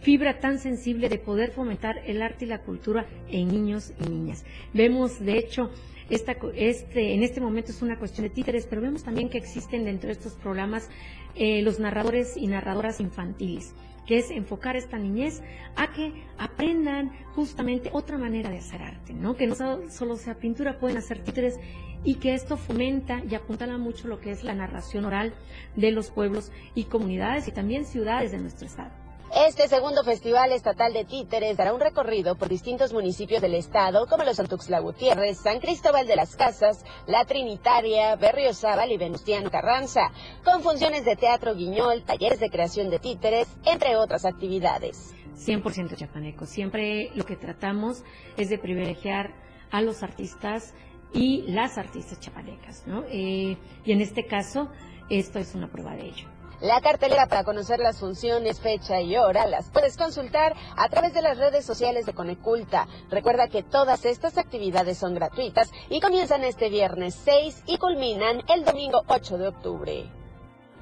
fibra 0.00 0.38
tan 0.38 0.58
sensible 0.58 1.08
de 1.08 1.18
poder 1.18 1.50
fomentar 1.50 1.98
el 2.06 2.22
arte 2.22 2.44
y 2.44 2.48
la 2.48 2.62
cultura 2.62 3.06
en 3.28 3.48
niños 3.48 3.92
y 4.04 4.08
niñas. 4.08 4.44
Vemos, 4.72 5.20
de 5.20 5.38
hecho, 5.38 5.70
esta, 6.10 6.36
este, 6.54 7.14
en 7.14 7.22
este 7.22 7.40
momento 7.40 7.70
es 7.70 7.82
una 7.82 7.98
cuestión 7.98 8.26
de 8.26 8.34
títeres, 8.34 8.66
pero 8.66 8.82
vemos 8.82 9.04
también 9.04 9.28
que 9.28 9.38
existen 9.38 9.84
dentro 9.84 10.08
de 10.08 10.14
estos 10.14 10.34
programas 10.34 10.88
eh, 11.36 11.62
los 11.62 11.78
narradores 11.78 12.36
y 12.36 12.48
narradoras 12.48 13.00
infantiles, 13.00 13.74
que 14.06 14.18
es 14.18 14.30
enfocar 14.30 14.74
esta 14.74 14.98
niñez 14.98 15.40
a 15.76 15.92
que 15.92 16.12
aprendan 16.36 17.12
justamente 17.36 17.90
otra 17.92 18.18
manera 18.18 18.50
de 18.50 18.58
hacer 18.58 18.82
arte, 18.82 19.12
¿no? 19.12 19.36
Que 19.36 19.46
no 19.46 19.54
solo 19.54 20.16
sea 20.16 20.34
pintura, 20.34 20.80
pueden 20.80 20.96
hacer 20.96 21.22
títeres 21.22 21.60
y 22.02 22.16
que 22.16 22.34
esto 22.34 22.56
fomenta 22.56 23.22
y 23.30 23.34
apuntala 23.34 23.78
mucho 23.78 24.08
lo 24.08 24.20
que 24.20 24.30
es 24.30 24.42
la 24.42 24.54
narración 24.54 25.04
oral 25.04 25.32
de 25.76 25.92
los 25.92 26.10
pueblos 26.10 26.50
y 26.74 26.84
comunidades 26.84 27.46
y 27.46 27.52
también 27.52 27.84
ciudades 27.84 28.32
de 28.32 28.38
nuestro 28.38 28.66
estado. 28.66 28.99
Este 29.32 29.68
segundo 29.68 30.02
Festival 30.02 30.50
Estatal 30.50 30.92
de 30.92 31.04
Títeres 31.04 31.56
dará 31.56 31.72
un 31.72 31.80
recorrido 31.80 32.34
por 32.34 32.48
distintos 32.48 32.92
municipios 32.92 33.40
del 33.40 33.54
estado, 33.54 34.08
como 34.08 34.24
los 34.24 34.38
Santuxtla 34.38 34.80
Gutiérrez, 34.80 35.38
San 35.38 35.60
Cristóbal 35.60 36.08
de 36.08 36.16
las 36.16 36.34
Casas, 36.34 36.84
La 37.06 37.24
Trinitaria, 37.24 38.16
Berriozábal 38.16 38.90
y 38.90 38.98
Venustiano 38.98 39.48
Carranza, 39.48 40.10
con 40.44 40.62
funciones 40.62 41.04
de 41.04 41.14
teatro 41.14 41.54
guiñol, 41.54 42.02
talleres 42.02 42.40
de 42.40 42.50
creación 42.50 42.90
de 42.90 42.98
títeres, 42.98 43.46
entre 43.64 43.94
otras 43.94 44.24
actividades. 44.24 45.14
100% 45.36 45.96
chapaneco. 45.96 46.44
Siempre 46.44 47.12
lo 47.14 47.24
que 47.24 47.36
tratamos 47.36 48.02
es 48.36 48.50
de 48.50 48.58
privilegiar 48.58 49.32
a 49.70 49.80
los 49.80 50.02
artistas 50.02 50.74
y 51.14 51.42
las 51.42 51.78
artistas 51.78 52.18
chapanecas, 52.18 52.84
¿no? 52.88 53.04
Eh, 53.08 53.56
y 53.84 53.92
en 53.92 54.00
este 54.00 54.26
caso, 54.26 54.68
esto 55.08 55.38
es 55.38 55.54
una 55.54 55.70
prueba 55.70 55.94
de 55.94 56.08
ello. 56.08 56.39
La 56.60 56.82
cartelera 56.82 57.26
para 57.26 57.44
conocer 57.44 57.78
las 57.78 57.98
funciones, 57.98 58.60
fecha 58.60 59.00
y 59.00 59.16
hora 59.16 59.46
las 59.46 59.70
puedes 59.70 59.96
consultar 59.96 60.54
a 60.76 60.90
través 60.90 61.14
de 61.14 61.22
las 61.22 61.38
redes 61.38 61.64
sociales 61.64 62.04
de 62.04 62.12
Coneculta. 62.12 62.86
Recuerda 63.08 63.48
que 63.48 63.62
todas 63.62 64.04
estas 64.04 64.36
actividades 64.36 64.98
son 64.98 65.14
gratuitas 65.14 65.70
y 65.88 66.00
comienzan 66.00 66.44
este 66.44 66.68
viernes 66.68 67.18
6 67.24 67.62
y 67.66 67.78
culminan 67.78 68.42
el 68.54 68.64
domingo 68.64 69.04
8 69.06 69.38
de 69.38 69.48
octubre. 69.48 70.10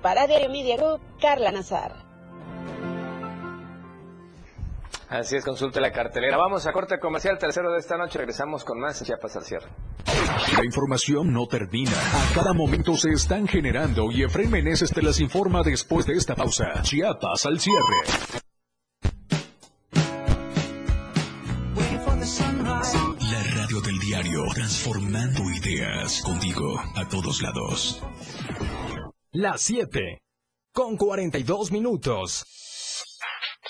Para 0.03 0.27
Diario 0.27 0.49
Media 0.49 0.77
Group, 0.77 1.01
Carla 1.21 1.53
Nazar. 1.53 2.08
Así 5.09 5.37
es, 5.37 5.45
consulte 5.45 5.81
la 5.81 5.91
cartelera. 5.91 6.37
Vamos 6.37 6.67
a 6.67 6.73
corte 6.73 6.99
comercial 6.99 7.39
tercero 7.39 7.73
de 7.73 7.79
esta 7.79 7.97
noche. 7.97 8.19
Regresamos 8.19 8.63
con 8.63 8.79
más 8.79 9.03
Chiapas 9.03 9.37
al 9.37 9.45
cierre. 9.45 9.69
La 10.55 10.65
información 10.65 11.33
no 11.33 11.47
termina. 11.47 11.93
A 11.93 12.35
cada 12.35 12.53
momento 12.53 12.95
se 12.95 13.11
están 13.11 13.49
generando 13.49 14.13
y 14.13 14.23
Efraín 14.23 14.51
Meneses 14.51 14.93
te 14.93 15.01
las 15.01 15.19
informa 15.21 15.63
después 15.63 16.05
de 16.05 16.13
esta 16.13 16.35
pausa. 16.35 16.83
Chiapas 16.83 17.47
al 17.47 17.59
cierre. 17.59 17.83
La 23.31 23.43
radio 23.55 23.81
del 23.81 23.99
diario, 24.01 24.45
transformando 24.55 25.43
ideas 25.51 26.21
contigo 26.23 26.79
a 26.97 27.09
todos 27.09 27.41
lados. 27.41 28.03
Las 29.33 29.63
7, 29.63 30.21
con 30.73 30.97
42 30.97 31.73
minutos. 31.73 32.45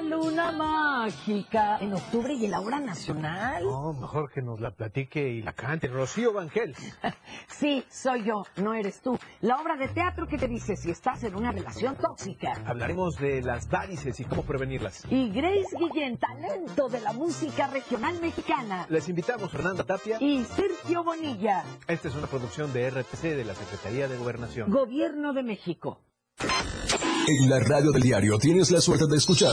luna 0.00 0.52
mágica. 0.52 1.78
En 1.80 1.94
octubre 1.94 2.34
y 2.34 2.44
en 2.44 2.50
la 2.50 2.60
hora 2.60 2.80
nacional. 2.80 3.64
No, 3.64 3.92
mejor 3.92 4.30
que 4.30 4.42
nos 4.42 4.60
la 4.60 4.70
platique 4.70 5.28
y 5.28 5.42
la 5.42 5.52
cante. 5.52 5.88
Rocío 5.88 6.32
Vangel. 6.32 6.74
sí, 7.48 7.84
soy 7.90 8.24
yo, 8.24 8.44
no 8.56 8.74
eres 8.74 9.00
tú. 9.00 9.18
La 9.40 9.60
obra 9.60 9.76
de 9.76 9.88
teatro 9.88 10.26
que 10.26 10.38
te 10.38 10.48
dice 10.48 10.76
si 10.76 10.90
estás 10.90 11.24
en 11.24 11.34
una 11.34 11.52
relación 11.52 11.96
tóxica. 11.96 12.52
Hablaremos 12.66 13.16
de 13.16 13.42
las 13.42 13.68
varices 13.68 14.18
y 14.20 14.24
cómo 14.24 14.42
prevenirlas. 14.42 15.04
Y 15.10 15.30
Grace 15.30 15.76
Guillén, 15.78 16.18
talento 16.18 16.88
de 16.88 17.00
la 17.00 17.12
música 17.12 17.66
regional 17.68 18.20
mexicana. 18.20 18.86
Les 18.88 19.08
invitamos 19.08 19.50
Fernanda 19.50 19.84
Tapia 19.84 20.18
y 20.20 20.44
Sergio 20.44 21.04
Bonilla. 21.04 21.64
Esta 21.86 22.08
es 22.08 22.14
una 22.14 22.26
producción 22.26 22.72
de 22.72 22.90
RTC 22.90 23.22
de 23.22 23.44
la 23.44 23.54
Secretaría 23.54 24.08
de 24.08 24.16
Gobernación. 24.16 24.70
Gobierno 24.70 25.32
de 25.32 25.42
México. 25.42 26.00
En 26.40 27.50
la 27.50 27.58
radio 27.58 27.90
del 27.92 28.02
diario 28.02 28.38
tienes 28.38 28.70
la 28.70 28.80
suerte 28.80 29.06
de 29.06 29.16
escuchar 29.16 29.52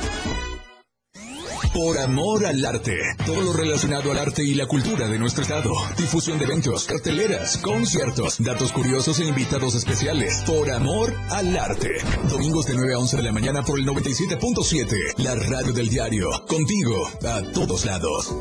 Por 1.73 1.97
amor 1.99 2.45
al 2.45 2.65
arte. 2.65 2.97
Todo 3.25 3.41
lo 3.41 3.53
relacionado 3.53 4.11
al 4.11 4.19
arte 4.19 4.43
y 4.43 4.55
la 4.55 4.65
cultura 4.65 5.07
de 5.07 5.17
nuestro 5.17 5.43
estado. 5.43 5.71
Difusión 5.97 6.37
de 6.37 6.43
eventos, 6.43 6.83
carteleras, 6.83 7.57
conciertos, 7.59 8.35
datos 8.39 8.73
curiosos 8.73 9.19
e 9.19 9.25
invitados 9.25 9.75
especiales. 9.75 10.43
Por 10.45 10.69
amor 10.69 11.15
al 11.29 11.55
arte. 11.57 11.89
Domingos 12.29 12.65
de 12.65 12.73
9 12.73 12.93
a 12.93 12.99
11 12.99 13.17
de 13.17 13.23
la 13.23 13.31
mañana 13.31 13.63
por 13.63 13.79
el 13.79 13.85
97.7. 13.85 15.23
La 15.23 15.35
radio 15.35 15.71
del 15.71 15.87
diario. 15.87 16.29
Contigo 16.45 17.07
a 17.23 17.41
todos 17.53 17.85
lados. 17.85 18.35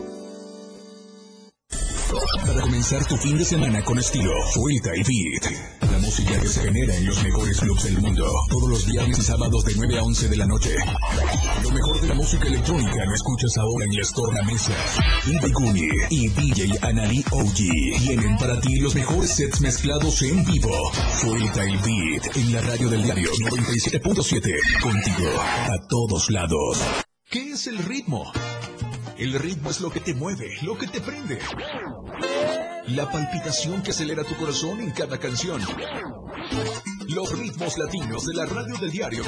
Para 2.45 2.63
comenzar 2.63 3.07
tu 3.07 3.17
fin 3.17 3.39
de 3.39 3.45
semana 3.45 3.85
con 3.85 3.97
estilo, 3.99 4.33
Suelta 4.53 4.91
y 4.97 5.03
Beat. 5.05 5.90
Música 6.11 6.41
que 6.41 6.49
se 6.49 6.63
genera 6.63 6.97
en 6.97 7.07
los 7.07 7.23
mejores 7.23 7.61
clubs 7.61 7.85
del 7.85 8.01
mundo. 8.01 8.27
Todos 8.49 8.69
los 8.69 8.85
viernes 8.85 9.17
y 9.17 9.23
sábados 9.23 9.65
de 9.65 9.75
9 9.77 9.97
a 9.97 10.03
11 10.03 10.29
de 10.29 10.37
la 10.39 10.47
noche. 10.47 10.75
Lo 11.63 11.71
mejor 11.71 12.01
de 12.01 12.09
la 12.09 12.15
música 12.15 12.49
electrónica 12.49 13.05
lo 13.05 13.15
escuchas 13.15 13.57
ahora 13.59 13.85
en 13.85 13.97
las 13.97 14.13
tornamesas. 14.13 14.77
Ibiguni 15.29 15.89
y 16.11 16.29
DJ 16.31 16.79
Anali 16.83 17.25
OG 17.31 17.55
tienen 18.03 18.37
para 18.39 18.61
ti 18.61 18.81
los 18.81 18.93
mejores 18.97 19.37
sets 19.37 19.61
mezclados 19.61 20.21
en 20.23 20.45
vivo. 20.47 20.73
Suelta 21.21 21.63
el 21.63 21.79
Beat 21.79 22.37
en 22.37 22.55
la 22.55 22.61
radio 22.63 22.89
del 22.89 23.05
diario 23.05 23.31
97.7. 23.31 24.83
Contigo 24.83 25.31
a 25.41 25.79
todos 25.89 26.29
lados. 26.29 26.79
¿Qué 27.31 27.53
es 27.53 27.69
el 27.69 27.79
ritmo? 27.79 28.33
El 29.17 29.35
ritmo 29.35 29.71
es 29.71 29.81
lo 29.81 29.91
que 29.93 30.01
te 30.01 30.15
mueve, 30.15 30.57
lo 30.63 30.77
que 30.77 30.89
te 30.89 31.01
prende. 31.01 31.39
La 32.91 33.09
palpitación 33.09 33.83
que 33.83 33.91
acelera 33.93 34.25
tu 34.25 34.35
corazón 34.35 34.81
en 34.81 34.91
cada 34.91 35.19
canción. 35.19 35.61
Los 37.09 37.39
ritmos 37.39 37.79
latinos 37.79 38.27
de 38.27 38.35
la 38.35 38.47
radio 38.47 38.77
del 38.79 38.91
diario. 38.91 39.23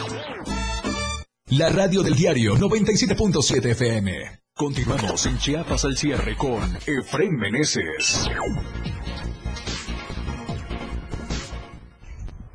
La 1.46 1.68
radio 1.68 2.02
del 2.02 2.14
diario 2.14 2.56
97.7 2.56 3.64
FM. 3.66 4.40
Continuamos 4.54 5.26
en 5.26 5.38
Chiapas 5.38 5.84
al 5.84 5.96
cierre 5.96 6.36
con 6.36 6.76
Efraín 6.86 7.36
Meneses. 7.36 8.28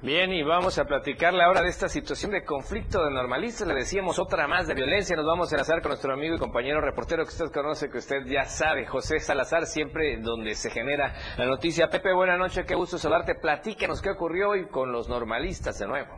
Bien, 0.08 0.32
y 0.32 0.42
vamos 0.42 0.80
a 0.80 0.86
platicarle 0.86 1.44
ahora 1.44 1.62
de 1.62 1.68
esta 1.68 1.90
situación 1.90 2.32
de 2.32 2.46
conflicto 2.46 3.04
de 3.04 3.12
normalistas. 3.12 3.68
Le 3.68 3.74
decíamos 3.74 4.20
otra 4.20 4.48
más 4.48 4.66
de 4.66 4.74
violencia. 4.74 5.18
Nos 5.18 5.26
vamos 5.26 5.52
a 5.52 5.56
enlazar 5.56 5.82
con 5.82 5.90
nuestro 5.90 6.14
amigo 6.14 6.34
y 6.34 6.40
compañero 6.40 6.80
reportero 6.80 7.26
que 7.26 7.32
usted 7.32 7.52
conoce, 7.52 7.90
que 7.90 7.98
usted 7.98 8.24
ya 8.26 8.46
sabe, 8.46 8.86
José 8.86 9.20
Salazar, 9.20 9.66
siempre 9.66 10.18
donde 10.22 10.56
se 10.56 10.70
genera 10.70 11.14
la 11.38 11.46
noticia. 11.46 11.90
Pepe, 11.90 12.14
buena 12.14 12.38
noche, 12.38 12.64
qué 12.66 12.74
gusto 12.74 12.98
saludarte. 12.98 13.36
Platíquenos 13.36 14.02
qué 14.02 14.12
ocurrió 14.12 14.52
hoy 14.52 14.68
con 14.68 14.94
los 14.94 15.10
normalistas 15.10 15.78
de 15.78 15.88
nuevo. 15.88 16.16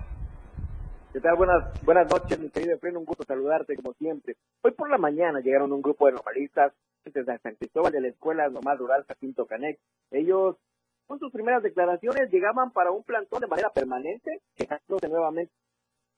¿Qué 1.11 1.19
tal? 1.19 1.35
Buenas, 1.35 1.83
buenas 1.83 2.11
noches, 2.11 2.39
mi 2.39 2.51
querido 2.51 2.75
Efraín. 2.75 2.95
Un 2.95 3.05
gusto 3.05 3.23
saludarte 3.23 3.75
como 3.75 3.93
siempre. 3.93 4.35
Hoy 4.61 4.73
por 4.73 4.91
la 4.91 4.99
mañana 4.99 5.39
llegaron 5.39 5.73
un 5.73 5.81
grupo 5.81 6.05
de 6.05 6.11
normalistas 6.11 6.73
desde 7.05 7.39
San 7.39 7.55
Cristóbal 7.55 7.91
de 7.91 8.01
la 8.01 8.09
Escuela 8.09 8.49
Normal 8.49 8.77
Rural 8.77 9.05
Jacinto 9.07 9.47
Canec. 9.47 9.79
Ellos 10.11 10.57
con 11.09 11.17
sus 11.17 11.31
primeras 11.31 11.63
declaraciones 11.63 12.29
llegaban 12.29 12.69
para 12.71 12.91
un 12.91 13.01
plantón 13.01 13.41
de 13.41 13.47
manera 13.47 13.71
permanente, 13.71 14.43
quejándose 14.55 15.09
nuevamente 15.09 15.51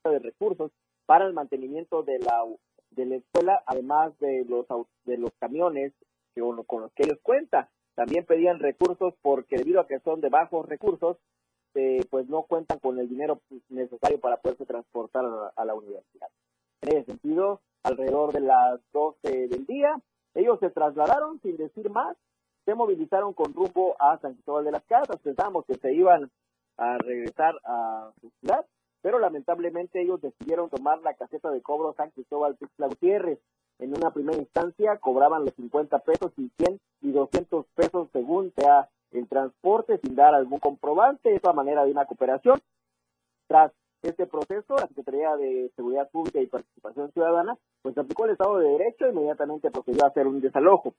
de 0.03 0.19
recursos 0.19 0.69
para 1.05 1.25
el 1.25 1.33
mantenimiento 1.33 2.03
de 2.03 2.19
la 2.19 2.43
de 2.89 3.05
la 3.05 3.15
escuela, 3.15 3.63
además 3.65 4.11
de 4.19 4.43
los 4.43 4.65
de 5.05 5.17
los 5.17 5.31
camiones 5.39 5.93
que, 6.35 6.41
con 6.41 6.81
los 6.81 6.91
que 6.91 7.03
ellos 7.03 7.19
cuentan. 7.23 7.69
También 7.95 8.25
pedían 8.25 8.59
recursos 8.59 9.13
porque 9.21 9.55
debido 9.55 9.79
a 9.79 9.87
que 9.87 10.01
son 10.01 10.19
de 10.19 10.27
bajos 10.27 10.67
recursos, 10.67 11.15
eh, 11.73 12.05
pues 12.09 12.27
no 12.27 12.43
cuentan 12.43 12.79
con 12.79 12.99
el 12.99 13.07
dinero 13.07 13.39
necesario 13.69 14.19
para 14.19 14.41
poderse 14.41 14.65
transportar 14.65 15.23
a, 15.23 15.53
a 15.55 15.63
la 15.63 15.73
universidad. 15.73 16.27
En 16.81 16.97
ese 16.97 17.05
sentido, 17.05 17.61
alrededor 17.83 18.33
de 18.33 18.41
las 18.41 18.81
12 18.91 19.47
del 19.47 19.65
día, 19.65 19.95
ellos 20.33 20.59
se 20.59 20.69
trasladaron 20.69 21.39
sin 21.39 21.55
decir 21.55 21.89
más 21.89 22.17
movilizaron 22.75 23.33
con 23.33 23.53
rumbo 23.53 23.95
a 23.99 24.17
San 24.19 24.33
Cristóbal 24.33 24.65
de 24.65 24.71
las 24.71 24.83
Casas. 24.83 25.19
Pensábamos 25.21 25.65
que 25.65 25.75
se 25.75 25.93
iban 25.93 26.29
a 26.77 26.97
regresar 26.97 27.55
a 27.65 28.11
su 28.19 28.29
ciudad, 28.39 28.65
pero 29.01 29.19
lamentablemente 29.19 30.01
ellos 30.01 30.21
decidieron 30.21 30.69
tomar 30.69 31.01
la 31.01 31.13
caseta 31.13 31.51
de 31.51 31.61
cobro 31.61 31.93
San 31.93 32.11
Cristóbal 32.11 32.57
Tuxtla 32.57 32.87
Gutiérrez. 32.87 33.39
En 33.79 33.95
una 33.95 34.11
primera 34.11 34.37
instancia 34.37 34.97
cobraban 34.97 35.45
los 35.45 35.53
50 35.55 35.99
pesos 35.99 36.31
y 36.37 36.51
100 36.57 36.79
y 37.01 37.11
200 37.11 37.65
pesos 37.75 38.09
según 38.13 38.53
sea 38.55 38.89
el 39.11 39.27
transporte 39.27 39.97
sin 39.97 40.15
dar 40.15 40.33
algún 40.33 40.59
comprobante, 40.59 41.33
esa 41.33 41.53
manera 41.53 41.83
de 41.83 41.91
una 41.91 42.05
cooperación. 42.05 42.59
Tras 43.47 43.71
este 44.03 44.25
proceso, 44.25 44.75
la 44.75 44.87
Secretaría 44.87 45.35
de 45.35 45.71
Seguridad 45.75 46.09
Pública 46.09 46.39
y 46.39 46.47
Participación 46.47 47.11
Ciudadana, 47.11 47.57
pues 47.81 47.97
aplicó 47.97 48.25
el 48.25 48.31
Estado 48.31 48.57
de 48.57 48.69
Derecho 48.69 49.05
e 49.05 49.11
inmediatamente 49.11 49.71
procedió 49.71 50.05
a 50.05 50.07
hacer 50.07 50.27
un 50.27 50.41
desalojo 50.41 50.93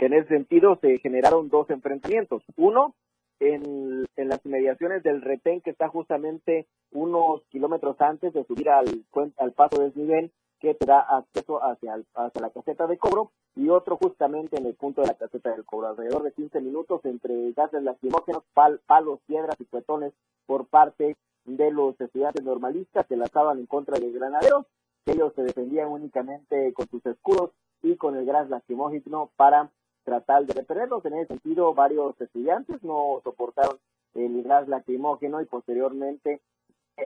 que 0.00 0.06
en 0.06 0.14
ese 0.14 0.28
sentido 0.28 0.78
se 0.80 0.98
generaron 1.00 1.50
dos 1.50 1.68
enfrentamientos. 1.68 2.42
Uno, 2.56 2.94
en, 3.38 4.06
las 4.16 4.44
inmediaciones 4.46 5.02
del 5.02 5.20
retén 5.20 5.60
que 5.60 5.68
está 5.68 5.88
justamente 5.88 6.66
unos 6.90 7.42
kilómetros 7.50 8.00
antes 8.00 8.32
de 8.32 8.42
subir 8.44 8.70
al, 8.70 9.04
al 9.36 9.52
paso 9.52 9.82
desnivel 9.82 10.32
que 10.58 10.74
te 10.74 10.86
da 10.86 11.00
acceso 11.00 11.62
hacia, 11.62 11.98
la 12.14 12.50
caseta 12.50 12.86
de 12.86 12.96
cobro 12.96 13.30
y 13.54 13.68
otro 13.68 13.98
justamente 13.98 14.56
en 14.58 14.64
el 14.64 14.74
punto 14.74 15.02
de 15.02 15.08
la 15.08 15.14
caseta 15.18 15.50
del 15.50 15.66
cobro. 15.66 15.88
Alrededor 15.88 16.22
de 16.22 16.32
15 16.32 16.62
minutos 16.62 17.04
entre 17.04 17.52
gases 17.52 17.82
lacrimógenos, 17.82 18.42
palos, 18.54 19.20
piedras 19.26 19.56
y 19.58 19.66
cuetones 19.66 20.14
por 20.46 20.66
parte 20.66 21.14
de 21.44 21.70
los 21.70 22.00
estudiantes 22.00 22.42
normalistas 22.42 23.06
que 23.06 23.18
lanzaban 23.18 23.58
en 23.58 23.66
contra 23.66 23.98
de 23.98 24.10
granaderos, 24.12 24.64
ellos 25.04 25.34
se 25.34 25.42
defendían 25.42 25.88
únicamente 25.88 26.72
con 26.72 26.88
sus 26.88 27.04
escudos 27.04 27.50
y 27.82 27.96
con 27.96 28.16
el 28.16 28.24
gas 28.24 28.48
lacrimógeno 28.48 29.30
para 29.36 29.70
tratar 30.10 30.44
de 30.44 30.54
repelerlos. 30.54 31.04
En 31.04 31.14
ese 31.14 31.28
sentido, 31.28 31.72
varios 31.72 32.20
estudiantes 32.20 32.82
no 32.82 33.20
soportaron 33.22 33.78
el 34.14 34.42
gas 34.42 34.66
lacrimógeno 34.66 35.40
y 35.40 35.44
posteriormente 35.44 36.40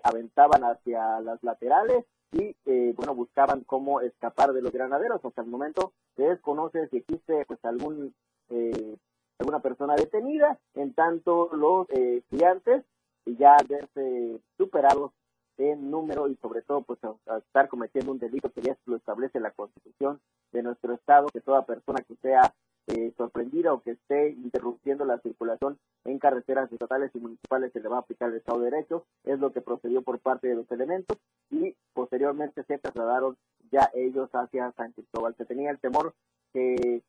aventaban 0.02 0.64
hacia 0.64 1.20
las 1.20 1.42
laterales 1.42 2.06
y 2.32 2.56
eh, 2.64 2.94
bueno 2.96 3.14
buscaban 3.14 3.60
cómo 3.64 4.00
escapar 4.00 4.54
de 4.54 4.62
los 4.62 4.72
granaderos 4.72 5.24
hasta 5.24 5.42
el 5.42 5.48
momento 5.48 5.92
se 6.16 6.22
desconoce 6.24 6.88
si 6.88 6.96
existe 6.96 7.44
pues 7.46 7.64
algún 7.64 8.12
eh, 8.48 8.96
alguna 9.38 9.60
persona 9.60 9.94
detenida 9.94 10.58
en 10.74 10.94
tanto 10.94 11.50
los 11.52 11.88
eh, 11.90 12.16
estudiantes 12.16 12.84
ya 13.26 13.56
verse 13.68 14.40
superados 14.56 15.12
en 15.58 15.90
número 15.92 16.26
y 16.28 16.34
sobre 16.36 16.62
todo 16.62 16.82
pues 16.82 16.98
estar 17.46 17.68
cometiendo 17.68 18.10
un 18.10 18.18
delito 18.18 18.50
que 18.50 18.62
ya 18.62 18.76
lo 18.86 18.96
establece 18.96 19.38
la 19.38 19.52
constitución 19.52 20.20
de 20.50 20.62
nuestro 20.64 20.94
estado 20.94 21.28
que 21.28 21.40
toda 21.40 21.66
persona 21.66 22.00
que 22.00 22.16
sea 22.16 22.52
eh, 22.86 23.12
sorprendida 23.16 23.72
o 23.72 23.80
que 23.80 23.92
esté 23.92 24.30
interrumpiendo 24.30 25.04
la 25.04 25.18
circulación 25.18 25.78
en 26.04 26.18
carreteras 26.18 26.70
estatales 26.70 27.10
y 27.14 27.18
municipales 27.18 27.72
se 27.72 27.80
le 27.80 27.88
va 27.88 27.96
a 27.96 28.00
aplicar 28.00 28.28
el 28.30 28.36
Estado 28.36 28.60
de 28.60 28.70
Derecho, 28.70 29.06
es 29.24 29.38
lo 29.38 29.52
que 29.52 29.62
procedió 29.62 30.02
por 30.02 30.18
parte 30.18 30.48
de 30.48 30.56
los 30.56 30.70
elementos 30.70 31.18
y 31.50 31.74
posteriormente 31.94 32.62
se 32.64 32.78
trasladaron 32.78 33.36
ya 33.70 33.90
ellos 33.94 34.28
hacia 34.32 34.72
San 34.72 34.92
Cristóbal. 34.92 35.34
Se 35.36 35.46
tenía 35.46 35.70
el 35.70 35.78
temor 35.78 36.14
que 36.52 37.02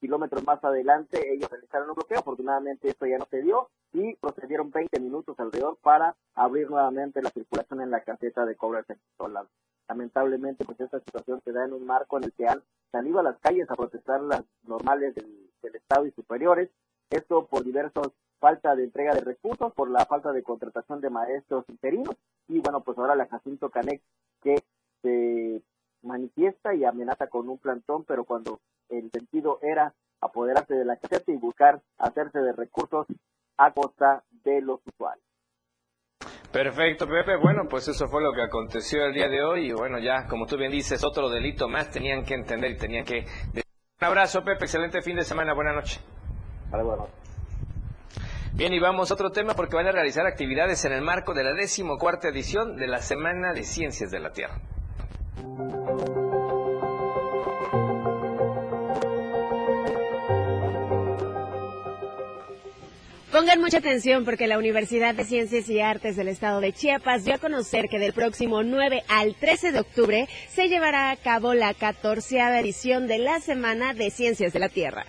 kilómetros 0.00 0.44
más 0.44 0.62
adelante 0.64 1.32
ellos 1.32 1.50
realizaron 1.50 1.90
un 1.90 1.94
bloqueo, 1.94 2.18
afortunadamente 2.18 2.88
esto 2.88 3.06
ya 3.06 3.18
no 3.18 3.26
se 3.30 3.42
dio 3.42 3.68
y 3.92 4.16
procedieron 4.16 4.70
20 4.70 5.00
minutos 5.00 5.38
alrededor 5.38 5.78
para 5.82 6.16
abrir 6.34 6.70
nuevamente 6.70 7.22
la 7.22 7.30
circulación 7.30 7.80
en 7.80 7.90
la 7.90 8.02
caseta 8.02 8.44
de 8.44 8.56
cobra 8.56 8.82
San 8.84 8.96
Cristóbal. 8.96 9.48
Lamentablemente, 9.88 10.64
pues 10.64 10.80
esta 10.80 11.00
situación 11.00 11.40
se 11.44 11.52
da 11.52 11.64
en 11.64 11.72
un 11.74 11.86
marco 11.86 12.16
en 12.16 12.24
el 12.24 12.32
que 12.32 12.48
han 12.48 12.62
salido 12.92 13.18
a 13.18 13.22
las 13.24 13.38
calles 13.38 13.68
a 13.70 13.74
protestar 13.74 14.20
las 14.20 14.44
normales 14.62 15.14
del, 15.14 15.42
Estado 15.62 16.06
y 16.06 16.10
superiores, 16.10 16.70
esto 17.10 17.46
por 17.46 17.64
diversos 17.64 18.12
falta 18.40 18.74
de 18.74 18.84
entrega 18.84 19.14
de 19.14 19.20
recursos, 19.20 19.72
por 19.72 19.88
la 19.88 20.04
falta 20.06 20.32
de 20.32 20.42
contratación 20.42 21.00
de 21.00 21.08
maestros 21.08 21.64
interinos 21.68 22.16
y 22.48 22.58
bueno, 22.58 22.80
pues 22.80 22.98
ahora 22.98 23.14
la 23.14 23.26
Jacinto 23.26 23.70
Canex 23.70 24.02
que 24.42 24.62
se 25.02 25.62
manifiesta 26.02 26.74
y 26.74 26.84
amenaza 26.84 27.28
con 27.28 27.48
un 27.48 27.58
plantón, 27.58 28.04
pero 28.04 28.24
cuando 28.24 28.60
el 28.88 29.10
sentido 29.12 29.60
era 29.62 29.94
apoderarse 30.20 30.74
de 30.74 30.84
la 30.84 30.96
caseta 30.96 31.30
y 31.30 31.36
buscar 31.36 31.80
hacerse 31.98 32.40
de 32.40 32.52
recursos 32.52 33.06
a 33.56 33.72
costa 33.72 34.24
de 34.44 34.60
los 34.60 34.80
usuarios. 34.86 35.31
Perfecto, 36.52 37.06
Pepe. 37.06 37.36
Bueno, 37.36 37.62
pues 37.68 37.88
eso 37.88 38.06
fue 38.08 38.22
lo 38.22 38.32
que 38.32 38.42
aconteció 38.42 39.06
el 39.06 39.14
día 39.14 39.28
de 39.28 39.42
hoy. 39.42 39.70
Y 39.70 39.72
bueno, 39.72 39.98
ya, 39.98 40.26
como 40.28 40.46
tú 40.46 40.58
bien 40.58 40.70
dices, 40.70 41.02
otro 41.02 41.30
delito 41.30 41.66
más 41.66 41.90
tenían 41.90 42.24
que 42.24 42.34
entender 42.34 42.72
y 42.72 42.76
tenían 42.76 43.04
que. 43.04 43.24
Un 43.54 44.06
abrazo, 44.06 44.44
Pepe. 44.44 44.64
Excelente 44.64 45.00
fin 45.00 45.16
de 45.16 45.24
semana. 45.24 45.54
Buenas 45.54 45.74
noches. 45.74 46.04
Vale, 46.70 46.84
bueno. 46.84 47.08
Bien, 48.52 48.74
y 48.74 48.78
vamos 48.78 49.10
a 49.10 49.14
otro 49.14 49.30
tema 49.30 49.54
porque 49.54 49.76
van 49.76 49.86
a 49.86 49.92
realizar 49.92 50.26
actividades 50.26 50.84
en 50.84 50.92
el 50.92 51.00
marco 51.00 51.32
de 51.32 51.42
la 51.42 51.54
decimocuarta 51.54 52.28
edición 52.28 52.76
de 52.76 52.86
la 52.86 52.98
Semana 52.98 53.54
de 53.54 53.62
Ciencias 53.62 54.10
de 54.10 54.20
la 54.20 54.30
Tierra. 54.32 54.60
Pongan 63.42 63.60
mucha 63.60 63.78
atención 63.78 64.24
porque 64.24 64.46
la 64.46 64.56
Universidad 64.56 65.16
de 65.16 65.24
Ciencias 65.24 65.68
y 65.68 65.80
Artes 65.80 66.14
del 66.14 66.28
Estado 66.28 66.60
de 66.60 66.72
Chiapas 66.72 67.24
dio 67.24 67.34
a 67.34 67.38
conocer 67.38 67.88
que 67.88 67.98
del 67.98 68.12
próximo 68.12 68.62
9 68.62 69.02
al 69.08 69.34
13 69.34 69.72
de 69.72 69.80
octubre 69.80 70.28
se 70.48 70.68
llevará 70.68 71.10
a 71.10 71.16
cabo 71.16 71.52
la 71.52 71.74
catorceava 71.74 72.60
edición 72.60 73.08
de 73.08 73.18
la 73.18 73.40
Semana 73.40 73.94
de 73.94 74.12
Ciencias 74.12 74.52
de 74.52 74.60
la 74.60 74.68
Tierra. 74.68 75.06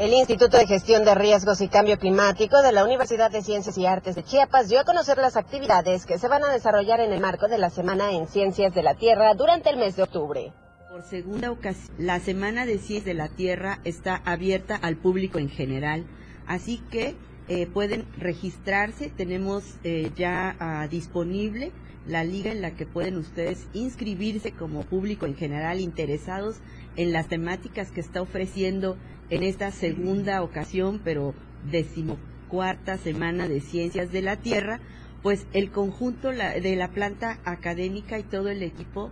El 0.00 0.14
Instituto 0.14 0.56
de 0.56 0.66
Gestión 0.66 1.04
de 1.04 1.14
Riesgos 1.14 1.60
y 1.60 1.68
Cambio 1.68 1.98
Climático 1.98 2.62
de 2.62 2.72
la 2.72 2.86
Universidad 2.86 3.30
de 3.30 3.42
Ciencias 3.42 3.76
y 3.76 3.84
Artes 3.84 4.14
de 4.14 4.24
Chiapas 4.24 4.70
dio 4.70 4.80
a 4.80 4.84
conocer 4.84 5.18
las 5.18 5.36
actividades 5.36 6.06
que 6.06 6.16
se 6.16 6.26
van 6.26 6.42
a 6.42 6.50
desarrollar 6.50 7.00
en 7.00 7.12
el 7.12 7.20
marco 7.20 7.48
de 7.48 7.58
la 7.58 7.68
Semana 7.68 8.10
en 8.10 8.26
Ciencias 8.26 8.74
de 8.74 8.82
la 8.82 8.94
Tierra 8.94 9.34
durante 9.34 9.68
el 9.68 9.76
mes 9.76 9.96
de 9.96 10.04
octubre. 10.04 10.54
Por 10.88 11.02
segunda 11.02 11.50
ocasión, 11.50 11.94
la 11.98 12.18
Semana 12.18 12.64
de 12.64 12.78
Ciencias 12.78 13.04
de 13.04 13.12
la 13.12 13.28
Tierra 13.28 13.80
está 13.84 14.16
abierta 14.24 14.74
al 14.74 14.96
público 14.96 15.38
en 15.38 15.50
general, 15.50 16.06
así 16.46 16.78
que 16.90 17.14
eh, 17.48 17.66
pueden 17.66 18.06
registrarse. 18.16 19.10
Tenemos 19.14 19.64
eh, 19.84 20.10
ya 20.16 20.56
ah, 20.60 20.88
disponible 20.88 21.72
la 22.06 22.24
liga 22.24 22.50
en 22.50 22.62
la 22.62 22.70
que 22.70 22.86
pueden 22.86 23.18
ustedes 23.18 23.66
inscribirse 23.74 24.52
como 24.52 24.82
público 24.82 25.26
en 25.26 25.36
general 25.36 25.78
interesados 25.78 26.56
en 26.96 27.12
las 27.12 27.28
temáticas 27.28 27.90
que 27.90 28.00
está 28.00 28.22
ofreciendo 28.22 28.96
en 29.30 29.42
esta 29.42 29.70
segunda 29.70 30.42
ocasión, 30.42 31.00
pero 31.02 31.34
decimocuarta 31.70 32.98
semana 32.98 33.48
de 33.48 33.60
Ciencias 33.60 34.12
de 34.12 34.22
la 34.22 34.36
Tierra, 34.36 34.80
pues 35.22 35.46
el 35.52 35.70
conjunto 35.70 36.28
de 36.28 36.76
la 36.76 36.88
planta 36.88 37.38
académica 37.44 38.18
y 38.18 38.24
todo 38.24 38.48
el 38.48 38.62
equipo 38.62 39.10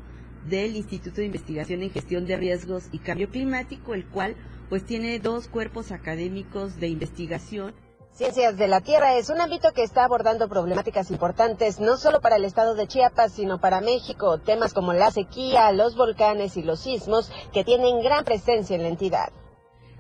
del 0.48 0.76
Instituto 0.76 1.16
de 1.16 1.26
Investigación 1.26 1.82
en 1.82 1.90
Gestión 1.90 2.26
de 2.26 2.36
Riesgos 2.36 2.88
y 2.92 2.98
Cambio 2.98 3.30
Climático, 3.30 3.94
el 3.94 4.06
cual 4.06 4.36
pues 4.68 4.84
tiene 4.84 5.18
dos 5.18 5.48
cuerpos 5.48 5.92
académicos 5.92 6.78
de 6.80 6.88
investigación. 6.88 7.74
Ciencias 8.12 8.56
de 8.56 8.66
la 8.66 8.80
Tierra 8.80 9.16
es 9.16 9.30
un 9.30 9.40
ámbito 9.40 9.72
que 9.72 9.84
está 9.84 10.04
abordando 10.04 10.48
problemáticas 10.48 11.10
importantes 11.10 11.78
no 11.78 11.96
solo 11.96 12.20
para 12.20 12.36
el 12.36 12.44
estado 12.44 12.74
de 12.74 12.88
Chiapas, 12.88 13.32
sino 13.32 13.60
para 13.60 13.80
México, 13.80 14.38
temas 14.38 14.74
como 14.74 14.92
la 14.92 15.12
sequía, 15.12 15.70
los 15.72 15.96
volcanes 15.96 16.56
y 16.56 16.62
los 16.62 16.80
sismos 16.80 17.30
que 17.52 17.62
tienen 17.62 18.02
gran 18.02 18.24
presencia 18.24 18.74
en 18.74 18.82
la 18.82 18.88
entidad. 18.88 19.28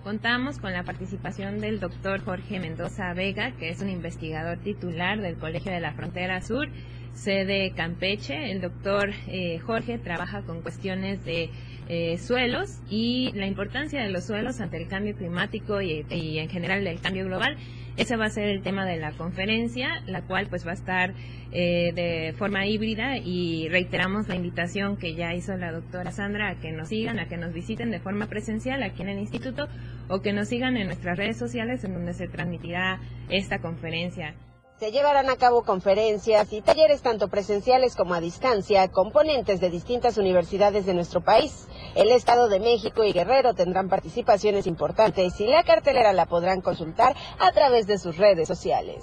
Contamos 0.02 0.58
con 0.58 0.72
la 0.72 0.84
participación 0.84 1.60
del 1.60 1.80
doctor 1.80 2.24
Jorge 2.24 2.60
Mendoza 2.60 3.12
Vega, 3.14 3.52
que 3.58 3.68
es 3.68 3.82
un 3.82 3.90
investigador 3.90 4.58
titular 4.58 5.20
del 5.20 5.36
Colegio 5.36 5.72
de 5.72 5.80
la 5.80 5.92
Frontera 5.92 6.40
Sur, 6.40 6.68
sede 7.14 7.72
Campeche. 7.74 8.52
El 8.52 8.60
doctor 8.60 9.10
eh, 9.26 9.58
Jorge 9.58 9.98
trabaja 9.98 10.42
con 10.42 10.62
cuestiones 10.62 11.24
de 11.24 11.50
eh, 11.88 12.18
suelos 12.18 12.80
y 12.90 13.32
la 13.34 13.46
importancia 13.46 14.02
de 14.02 14.10
los 14.10 14.26
suelos 14.26 14.60
ante 14.60 14.76
el 14.76 14.88
cambio 14.88 15.16
climático 15.16 15.80
y, 15.80 16.04
en 16.10 16.48
general 16.48 16.86
el 16.86 17.00
cambio 17.00 17.24
global 17.24 17.56
ese 17.96 18.16
va 18.16 18.26
a 18.26 18.30
ser 18.30 18.48
el 18.48 18.62
tema 18.62 18.86
de 18.86 18.96
la 18.96 19.10
conferencia, 19.12 20.02
la 20.06 20.22
cual 20.22 20.46
pues 20.48 20.64
va 20.64 20.70
a 20.70 20.74
estar 20.74 21.14
eh, 21.50 21.92
de 21.94 22.32
forma 22.38 22.64
híbrida 22.64 23.16
y 23.18 23.68
reiteramos 23.68 24.28
la 24.28 24.36
invitación 24.36 24.96
que 24.96 25.14
ya 25.14 25.34
hizo 25.34 25.56
la 25.56 25.72
doctora 25.72 26.12
Sandra 26.12 26.50
a 26.50 26.60
que 26.60 26.70
nos 26.70 26.90
sigan, 26.90 27.18
a 27.18 27.26
que 27.26 27.36
nos 27.36 27.52
visiten 27.52 27.90
de 27.90 27.98
forma 27.98 28.26
presencial 28.26 28.84
aquí 28.84 29.02
en 29.02 29.08
el 29.08 29.18
instituto 29.18 29.66
o 30.08 30.20
que 30.20 30.32
nos 30.32 30.46
sigan 30.48 30.76
en 30.76 30.86
nuestras 30.86 31.18
redes 31.18 31.38
sociales 31.38 31.82
en 31.82 31.94
donde 31.94 32.14
se 32.14 32.28
transmitirá 32.28 33.00
esta 33.30 33.58
conferencia. 33.58 34.34
Se 34.78 34.92
llevarán 34.92 35.28
a 35.28 35.34
cabo 35.34 35.64
conferencias 35.64 36.52
y 36.52 36.62
talleres 36.62 37.02
tanto 37.02 37.26
presenciales 37.26 37.96
como 37.96 38.14
a 38.14 38.20
distancia, 38.20 38.86
componentes 38.86 39.60
de 39.60 39.70
distintas 39.70 40.18
universidades 40.18 40.86
de 40.86 40.94
nuestro 40.94 41.20
país. 41.20 41.66
El 41.96 42.12
Estado 42.12 42.48
de 42.48 42.60
México 42.60 43.02
y 43.02 43.12
Guerrero 43.12 43.54
tendrán 43.54 43.88
participaciones 43.88 44.68
importantes 44.68 45.40
y 45.40 45.48
la 45.48 45.64
cartelera 45.64 46.12
la 46.12 46.26
podrán 46.26 46.60
consultar 46.60 47.16
a 47.40 47.50
través 47.50 47.88
de 47.88 47.98
sus 47.98 48.18
redes 48.18 48.46
sociales. 48.46 49.02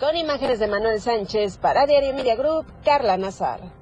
Con 0.00 0.16
imágenes 0.16 0.58
de 0.58 0.66
Manuel 0.66 1.00
Sánchez 1.00 1.56
para 1.56 1.86
Diario 1.86 2.14
Media 2.14 2.34
Group, 2.34 2.66
Carla 2.84 3.16
Nazar. 3.16 3.81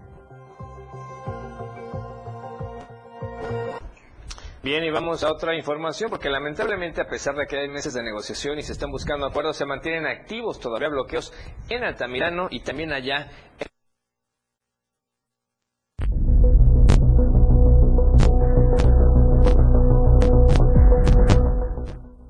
Bien, 4.63 4.85
y 4.85 4.91
vamos 4.91 5.25
a 5.25 5.33
otra 5.33 5.55
información, 5.57 6.11
porque 6.11 6.29
lamentablemente, 6.29 7.01
a 7.01 7.07
pesar 7.07 7.35
de 7.35 7.47
que 7.47 7.59
hay 7.59 7.69
meses 7.69 7.95
de 7.95 8.03
negociación 8.03 8.59
y 8.59 8.63
se 8.63 8.73
están 8.73 8.91
buscando 8.91 9.25
acuerdos, 9.25 9.57
se 9.57 9.65
mantienen 9.65 10.05
activos 10.05 10.61
todavía 10.61 10.91
bloqueos 10.91 11.33
en 11.71 11.83
Altamirano 11.83 12.47
y 12.51 12.61
también 12.61 12.93
allá 12.93 13.31
en 13.59 13.67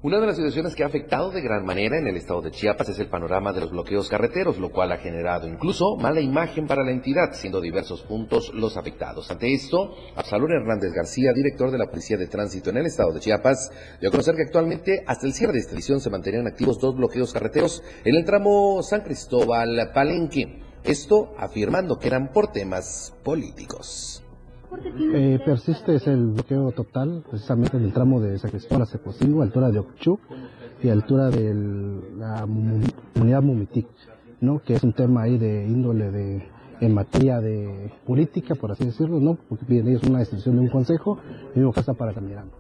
Una 0.03 0.19
de 0.19 0.27
las 0.27 0.37
situaciones 0.37 0.75
que 0.75 0.83
ha 0.83 0.87
afectado 0.87 1.31
de 1.31 1.43
gran 1.43 1.63
manera 1.63 1.99
en 1.99 2.07
el 2.07 2.17
estado 2.17 2.41
de 2.41 2.51
Chiapas 2.51 2.89
es 2.89 2.99
el 3.01 3.11
panorama 3.11 3.53
de 3.53 3.61
los 3.61 3.71
bloqueos 3.71 4.09
carreteros, 4.09 4.57
lo 4.57 4.71
cual 4.71 4.93
ha 4.93 4.97
generado 4.97 5.47
incluso 5.47 5.95
mala 5.97 6.23
imagen 6.23 6.67
para 6.67 6.83
la 6.83 6.91
entidad, 6.91 7.35
siendo 7.35 7.61
diversos 7.61 8.01
puntos 8.05 8.51
los 8.55 8.79
afectados. 8.79 9.31
Ante 9.31 9.53
esto, 9.53 9.95
Absalón 10.17 10.53
Hernández 10.53 10.95
García, 10.95 11.35
director 11.35 11.71
de 11.71 11.77
la 11.77 11.91
Policía 11.91 12.17
de 12.17 12.29
Tránsito 12.29 12.71
en 12.71 12.79
el 12.79 12.87
estado 12.87 13.13
de 13.13 13.21
Chiapas, 13.21 13.71
dio 14.01 14.09
a 14.09 14.11
conocer 14.11 14.37
que 14.37 14.45
actualmente 14.45 15.05
hasta 15.07 15.27
el 15.27 15.35
cierre 15.35 15.53
de 15.53 15.59
esta 15.59 15.75
edición 15.75 16.01
se 16.01 16.09
mantenían 16.09 16.47
activos 16.47 16.81
dos 16.81 16.97
bloqueos 16.97 17.35
carreteros 17.35 17.83
en 18.03 18.17
el 18.17 18.25
tramo 18.25 18.83
San 18.83 19.03
Cristóbal 19.03 19.91
Palenque. 19.93 20.63
Esto 20.83 21.35
afirmando 21.37 21.99
que 21.99 22.09
eran 22.09 22.33
por 22.33 22.53
temas 22.53 23.15
políticos. 23.23 24.25
Eh, 25.13 25.41
persiste 25.45 25.97
es 25.97 26.07
el 26.07 26.29
bloqueo 26.29 26.71
total, 26.73 27.25
precisamente 27.29 27.77
en 27.77 27.85
el 27.85 27.93
tramo 27.93 28.21
de 28.21 28.39
San 28.39 28.51
Cristóbal 28.51 28.83
a 28.83 28.87
Cepocingo, 28.87 29.43
altura 29.43 29.71
de 29.71 29.81
Ochuc 29.81 30.21
y 30.83 30.89
altura 30.89 31.29
de 31.29 31.53
la 32.17 32.47
comunidad 33.13 33.43
Mumitic, 33.43 33.89
¿no? 34.41 34.61
que 34.61 34.75
es 34.75 34.85
un 34.85 34.93
tema 34.93 35.23
ahí 35.23 35.39
de 35.39 35.67
índole 35.67 36.11
de 36.11 36.49
en 36.81 36.95
materia 36.95 37.41
de 37.41 37.93
política, 38.07 38.55
por 38.55 38.73
así 38.73 38.85
decirlo, 38.87 39.21
¿no? 39.21 39.37
porque 39.49 39.81
es 39.81 40.03
una 40.05 40.21
decisión 40.21 40.57
de 40.57 40.63
un 40.63 40.69
consejo 40.69 41.19
y 41.55 41.61
que 41.73 41.81
está 41.81 41.93
para 41.93 42.15
caminando. 42.15 42.53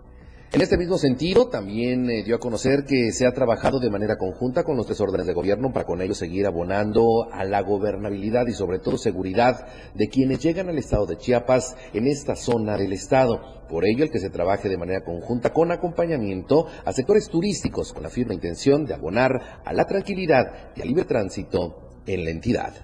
En 0.52 0.62
este 0.62 0.76
mismo 0.76 0.98
sentido, 0.98 1.46
también 1.46 2.10
eh, 2.10 2.24
dio 2.24 2.34
a 2.34 2.40
conocer 2.40 2.84
que 2.84 3.12
se 3.12 3.24
ha 3.24 3.30
trabajado 3.30 3.78
de 3.78 3.88
manera 3.88 4.16
conjunta 4.16 4.64
con 4.64 4.76
los 4.76 4.84
tres 4.84 5.00
órdenes 5.00 5.28
de 5.28 5.32
gobierno 5.32 5.72
para 5.72 5.86
con 5.86 6.02
ellos 6.02 6.18
seguir 6.18 6.44
abonando 6.44 7.28
a 7.30 7.44
la 7.44 7.62
gobernabilidad 7.62 8.48
y 8.48 8.52
sobre 8.52 8.80
todo 8.80 8.98
seguridad 8.98 9.68
de 9.94 10.08
quienes 10.08 10.40
llegan 10.40 10.68
al 10.68 10.76
estado 10.76 11.06
de 11.06 11.18
Chiapas 11.18 11.76
en 11.94 12.08
esta 12.08 12.34
zona 12.34 12.76
del 12.76 12.92
estado. 12.92 13.40
Por 13.68 13.84
ello, 13.86 14.02
el 14.02 14.10
que 14.10 14.18
se 14.18 14.28
trabaje 14.28 14.68
de 14.68 14.76
manera 14.76 15.04
conjunta 15.04 15.52
con 15.52 15.70
acompañamiento 15.70 16.66
a 16.84 16.92
sectores 16.92 17.28
turísticos 17.28 17.92
con 17.92 18.02
la 18.02 18.10
firme 18.10 18.34
intención 18.34 18.86
de 18.86 18.94
abonar 18.94 19.62
a 19.64 19.72
la 19.72 19.84
tranquilidad 19.84 20.72
y 20.74 20.80
al 20.80 20.88
libre 20.88 21.04
tránsito 21.04 22.00
en 22.06 22.24
la 22.24 22.30
entidad. 22.30 22.74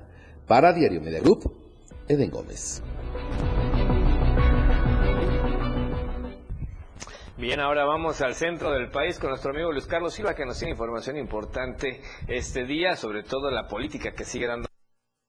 Para 0.46 0.72
Diario 0.72 1.00
Media 1.00 1.18
Group, 1.18 1.52
Eden 2.06 2.30
Gómez. 2.30 2.80
Bien, 7.38 7.60
ahora 7.60 7.84
vamos 7.84 8.22
al 8.22 8.32
centro 8.32 8.70
del 8.70 8.88
país 8.88 9.18
con 9.18 9.28
nuestro 9.28 9.50
amigo 9.50 9.70
Luis 9.70 9.86
Carlos 9.86 10.14
Silva, 10.14 10.34
que 10.34 10.46
nos 10.46 10.58
tiene 10.58 10.72
información 10.72 11.18
importante 11.18 12.00
este 12.26 12.64
día, 12.64 12.96
sobre 12.96 13.24
todo 13.24 13.50
la 13.50 13.68
política 13.68 14.12
que 14.12 14.24
sigue 14.24 14.46
dando 14.46 14.66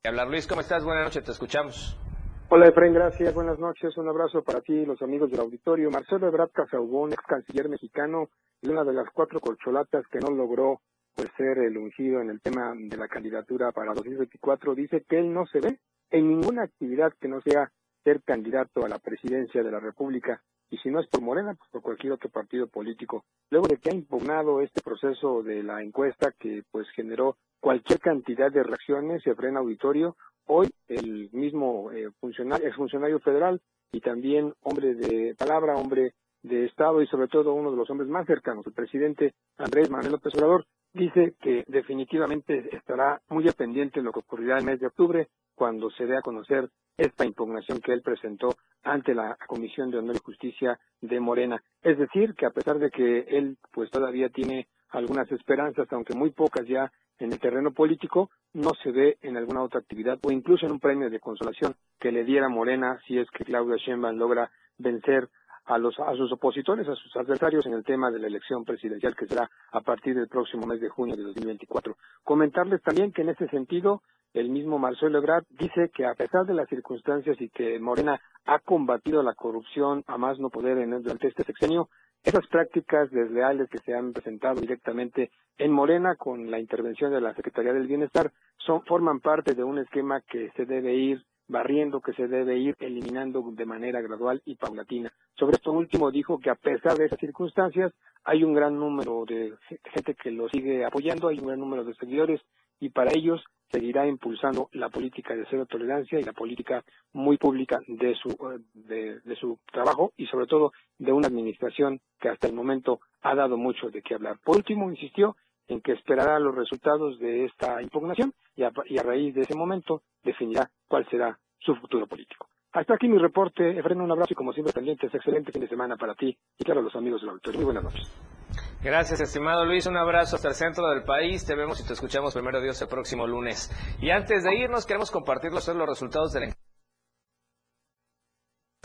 hablar. 0.06 0.30
Luis, 0.30 0.48
¿cómo 0.48 0.62
estás? 0.62 0.86
Buenas 0.86 1.04
noches, 1.04 1.26
te 1.26 1.34
escuchamos. 1.34 2.00
Hola, 2.48 2.70
Efraín, 2.70 2.94
gracias. 2.94 3.34
Buenas 3.34 3.60
noches. 3.60 3.98
Un 3.98 4.08
abrazo 4.08 4.42
para 4.42 4.62
ti 4.62 4.72
y 4.72 4.86
los 4.86 5.02
amigos 5.02 5.30
del 5.32 5.42
auditorio. 5.42 5.92
Marcelo 5.92 6.30
Ebrard 6.30 6.52
Casaubón, 6.52 7.12
ex 7.12 7.22
canciller 7.28 7.68
mexicano, 7.68 8.30
y 8.62 8.70
una 8.70 8.86
de 8.86 8.94
las 8.94 9.10
cuatro 9.14 9.42
corcholatas 9.42 10.08
que 10.08 10.20
no 10.20 10.34
logró 10.34 10.80
pues, 11.14 11.28
ser 11.36 11.58
el 11.58 11.78
ungido 11.78 12.22
en 12.22 12.30
el 12.30 12.40
tema 12.40 12.74
de 12.74 12.96
la 12.96 13.10
candidatura 13.10 13.74
para 13.74 13.94
2024, 13.94 14.76
dice 14.76 15.04
que 15.10 15.20
él 15.20 15.34
no 15.34 15.46
se 15.46 15.60
ve 15.60 15.80
en 16.12 16.30
ninguna 16.30 16.64
actividad 16.64 17.12
que 17.20 17.28
no 17.28 17.42
sea 17.42 17.70
ser 18.06 18.22
candidato 18.24 18.86
a 18.86 18.88
la 18.88 19.00
presidencia 19.00 19.62
de 19.62 19.72
la 19.72 19.82
República 19.82 20.42
y 20.70 20.78
si 20.78 20.90
no 20.90 21.00
es 21.00 21.08
por 21.08 21.22
Morena, 21.22 21.56
pues 21.56 21.70
por 21.72 21.82
cualquier 21.82 22.14
otro 22.14 22.30
partido 22.30 22.68
político. 22.68 23.24
Luego 23.50 23.68
de 23.68 23.78
que 23.78 23.90
ha 23.90 23.96
impugnado 23.96 24.62
este 24.62 24.82
proceso 24.82 25.44
de 25.44 25.64
la 25.64 25.82
encuesta 25.82 26.34
que 26.38 26.64
pues 26.72 26.88
generó 26.92 27.38
cualquier 27.60 28.00
cantidad 28.00 28.52
de 28.52 28.64
reacciones, 28.64 29.24
se 29.24 29.36
frena 29.36 29.60
auditorio, 29.60 30.16
hoy 30.46 30.70
el 30.88 31.30
mismo 31.32 31.92
eh, 31.92 32.10
funcionario, 32.20 32.68
exfuncionario 32.68 33.20
federal 33.20 33.62
y 33.92 34.02
también 34.02 34.54
hombre 34.62 34.96
de 34.96 35.36
palabra, 35.36 35.76
hombre 35.76 36.14
de 36.44 36.66
Estado 36.66 37.02
y 37.02 37.08
sobre 37.08 37.28
todo 37.28 37.54
uno 37.54 37.72
de 37.72 37.78
los 37.78 37.90
hombres 37.90 38.10
más 38.10 38.26
cercanos, 38.26 38.66
el 38.68 38.74
presidente 38.74 39.34
Andrés 39.58 39.90
Manuel 39.90 40.14
López 40.14 40.34
Obrador, 40.36 40.66
dice 40.94 41.36
que 41.42 41.64
definitivamente 41.68 42.76
estará 42.76 43.22
muy 43.30 43.44
dependiente 43.44 44.00
en 44.00 44.06
lo 44.06 44.12
que 44.12 44.20
ocurrirá 44.20 44.58
el 44.58 44.66
mes 44.66 44.80
de 44.80 44.88
octubre 44.88 45.28
cuando 45.56 45.90
se 45.92 46.06
dé 46.06 46.18
a 46.18 46.22
conocer 46.22 46.70
esta 46.98 47.26
impugnación 47.26 47.80
que 47.80 47.94
él 47.94 48.02
presentó 48.02 48.56
ante 48.88 49.14
la 49.14 49.38
Comisión 49.48 49.92
de 49.92 50.00
Honor 50.00 50.16
y 50.16 50.26
Justicia 50.26 50.80
de 51.02 51.20
Morena. 51.20 51.62
Es 51.84 51.98
decir, 51.98 52.34
que 52.36 52.46
a 52.46 52.52
pesar 52.52 52.80
de 52.80 52.90
que 52.90 53.20
él 53.30 53.58
pues 53.72 53.92
todavía 53.92 54.30
tiene 54.30 54.68
algunas 54.90 55.32
esperanzas, 55.32 55.88
aunque 55.92 56.16
muy 56.16 56.32
pocas 56.32 56.66
ya 56.68 56.92
en 57.20 57.34
el 57.34 57.40
terreno 57.40 57.72
político, 57.72 58.30
no 58.54 58.72
se 58.82 58.92
ve 58.92 59.18
en 59.22 59.38
alguna 59.38 59.64
otra 59.64 59.80
actividad 59.80 60.20
o 60.24 60.32
incluso 60.32 60.66
en 60.66 60.72
un 60.72 60.80
premio 60.80 61.10
de 61.10 61.20
consolación 61.20 61.76
que 62.00 62.12
le 62.12 62.24
diera 62.24 62.48
Morena 62.48 63.00
si 63.08 63.18
es 63.18 63.30
que 63.32 63.44
Claudia 63.44 63.78
Sheinbaum 63.78 64.18
logra 64.18 64.52
vencer 64.78 65.30
a, 65.66 65.78
los, 65.78 66.00
a 66.00 66.16
sus 66.16 66.32
opositores, 66.32 66.88
a 66.88 66.96
sus 66.96 67.16
adversarios 67.18 67.66
en 67.66 67.74
el 67.74 67.84
tema 67.84 68.10
de 68.10 68.20
la 68.20 68.28
elección 68.28 68.64
presidencial 68.64 69.16
que 69.16 69.28
será 69.28 69.50
a 69.72 69.82
partir 69.82 70.16
del 70.16 70.28
próximo 70.28 70.66
mes 70.66 70.80
de 70.80 70.90
junio 70.90 71.16
de 71.16 71.24
2024. 71.24 71.98
Comentarles 72.24 72.82
también 72.82 73.12
que 73.12 73.24
en 73.24 73.30
ese 73.30 73.48
sentido 73.50 74.02
el 74.34 74.50
mismo 74.50 74.78
Marcelo 74.78 75.18
Ebrard 75.18 75.46
dice 75.50 75.90
que 75.94 76.06
a 76.06 76.14
pesar 76.14 76.46
de 76.46 76.54
las 76.54 76.70
circunstancias 76.70 77.40
y 77.40 77.50
que 77.50 77.80
Morena 77.80 78.22
ha 78.46 78.60
combatido 78.60 79.24
la 79.24 79.34
corrupción 79.34 80.04
a 80.08 80.18
más 80.18 80.40
no 80.40 80.50
poder 80.50 80.78
en, 80.78 80.92
durante 81.02 81.28
este 81.28 81.44
sexenio, 81.44 81.90
esas 82.24 82.46
prácticas 82.48 83.10
desleales 83.12 83.70
que 83.70 83.78
se 83.80 83.94
han 83.94 84.14
presentado 84.14 84.60
directamente 84.60 85.32
en 85.58 85.72
Morena 85.72 86.16
con 86.16 86.52
la 86.52 86.60
intervención 86.60 87.12
de 87.12 87.22
la 87.22 87.34
Secretaría 87.34 87.74
del 87.74 87.88
Bienestar 87.88 88.32
son 88.58 88.84
forman 88.84 89.20
parte 89.20 89.54
de 89.54 89.64
un 89.64 89.80
esquema 89.80 90.22
que 90.22 90.52
se 90.56 90.66
debe 90.66 90.94
ir 90.94 91.24
barriendo, 91.48 92.02
que 92.02 92.14
se 92.14 92.28
debe 92.28 92.58
ir 92.58 92.76
eliminando 92.80 93.42
de 93.54 93.66
manera 93.66 94.02
gradual 94.02 94.42
y 94.46 94.56
paulatina. 94.56 95.12
Sobre 95.36 95.56
esto 95.56 95.72
último 95.72 96.12
dijo 96.12 96.40
que 96.40 96.50
a 96.50 96.56
pesar 96.56 96.98
de 96.98 97.06
esas 97.06 97.20
circunstancias 97.20 97.94
hay 98.26 98.44
un 98.44 98.54
gran 98.54 98.78
número 98.78 99.24
de 99.26 99.54
gente 99.94 100.16
que 100.16 100.32
lo 100.32 100.50
sigue 100.50 100.84
apoyando, 100.84 101.30
hay 101.30 101.40
un 101.40 101.48
gran 101.48 101.60
número 101.60 101.86
de 101.86 101.96
seguidores 101.96 102.42
y 102.80 102.90
para 102.90 103.12
ellos 103.14 103.44
seguirá 103.72 104.08
impulsando 104.08 104.70
la 104.72 104.90
política 104.90 105.36
de 105.36 105.46
cero 105.50 105.66
tolerancia 105.66 106.20
y 106.20 106.24
la 106.24 106.34
política 106.34 106.84
muy 107.14 107.38
pública 107.38 107.80
de 107.88 108.16
su, 108.16 108.30
de, 108.74 109.20
de, 109.20 109.36
su 109.36 109.60
trabajo 109.72 110.14
y 110.16 110.26
sobre 110.28 110.48
todo 110.48 110.72
de 110.98 111.12
una 111.12 111.28
administración 111.28 112.00
que 112.20 112.30
hasta 112.30 112.48
el 112.48 112.54
momento 112.54 113.02
ha 113.22 113.36
dado 113.36 113.58
mucho 113.58 113.90
de 113.90 114.02
qué 114.02 114.16
hablar. 114.16 114.38
Por 114.44 114.58
último, 114.58 114.90
insistió 114.90 115.36
en 115.68 115.82
que 115.82 115.94
esperará 115.94 116.40
los 116.40 116.56
resultados 116.56 117.20
de 117.20 117.46
esta 117.46 117.82
impugnación 117.82 118.34
y 118.56 118.64
a, 118.64 118.72
raíz 119.04 119.36
de 119.36 119.42
ese 119.42 119.56
momento 119.56 120.02
definirá 120.24 120.70
cuál 120.88 121.08
será 121.10 121.38
su 121.60 121.76
futuro 121.76 122.08
político. 122.08 122.48
Hasta 122.72 122.96
aquí 122.96 123.08
mi 123.08 123.18
reporte. 123.18 123.78
Efren, 123.78 124.02
un 124.02 124.12
abrazo 124.12 124.34
y 124.34 124.36
como 124.36 124.54
siempre 124.54 124.74
pendientes. 124.74 125.14
Excelente 125.14 125.52
fin 125.52 125.62
de 125.62 125.68
semana 125.68 125.98
para 125.98 126.16
ti 126.16 126.38
y 126.58 126.64
claro 126.64 126.82
los 126.82 126.96
amigos 126.96 127.22
del 127.22 127.32
auditorio. 127.32 127.60
Muy 127.60 127.66
buenas 127.66 127.84
noches. 127.84 128.37
Gracias, 128.82 129.20
estimado 129.20 129.66
Luis. 129.66 129.86
Un 129.86 129.98
abrazo 129.98 130.36
hasta 130.36 130.50
el 130.50 130.56
centro 130.56 130.88
del 130.90 131.04
país. 131.04 131.46
Te 131.46 131.56
vemos 131.56 131.80
y 131.80 131.84
te 131.84 131.94
escuchamos 131.94 132.34
primero 132.34 132.62
Dios 132.62 132.82
el 132.82 132.88
próximo 132.88 133.28
lunes. 133.28 133.72
Y 134.00 134.12
antes 134.12 134.44
de 134.44 134.56
irnos, 134.56 134.86
queremos 134.86 135.12
compartir 135.12 135.52
los 135.52 135.66
resultados 135.66 136.34
del 136.34 136.54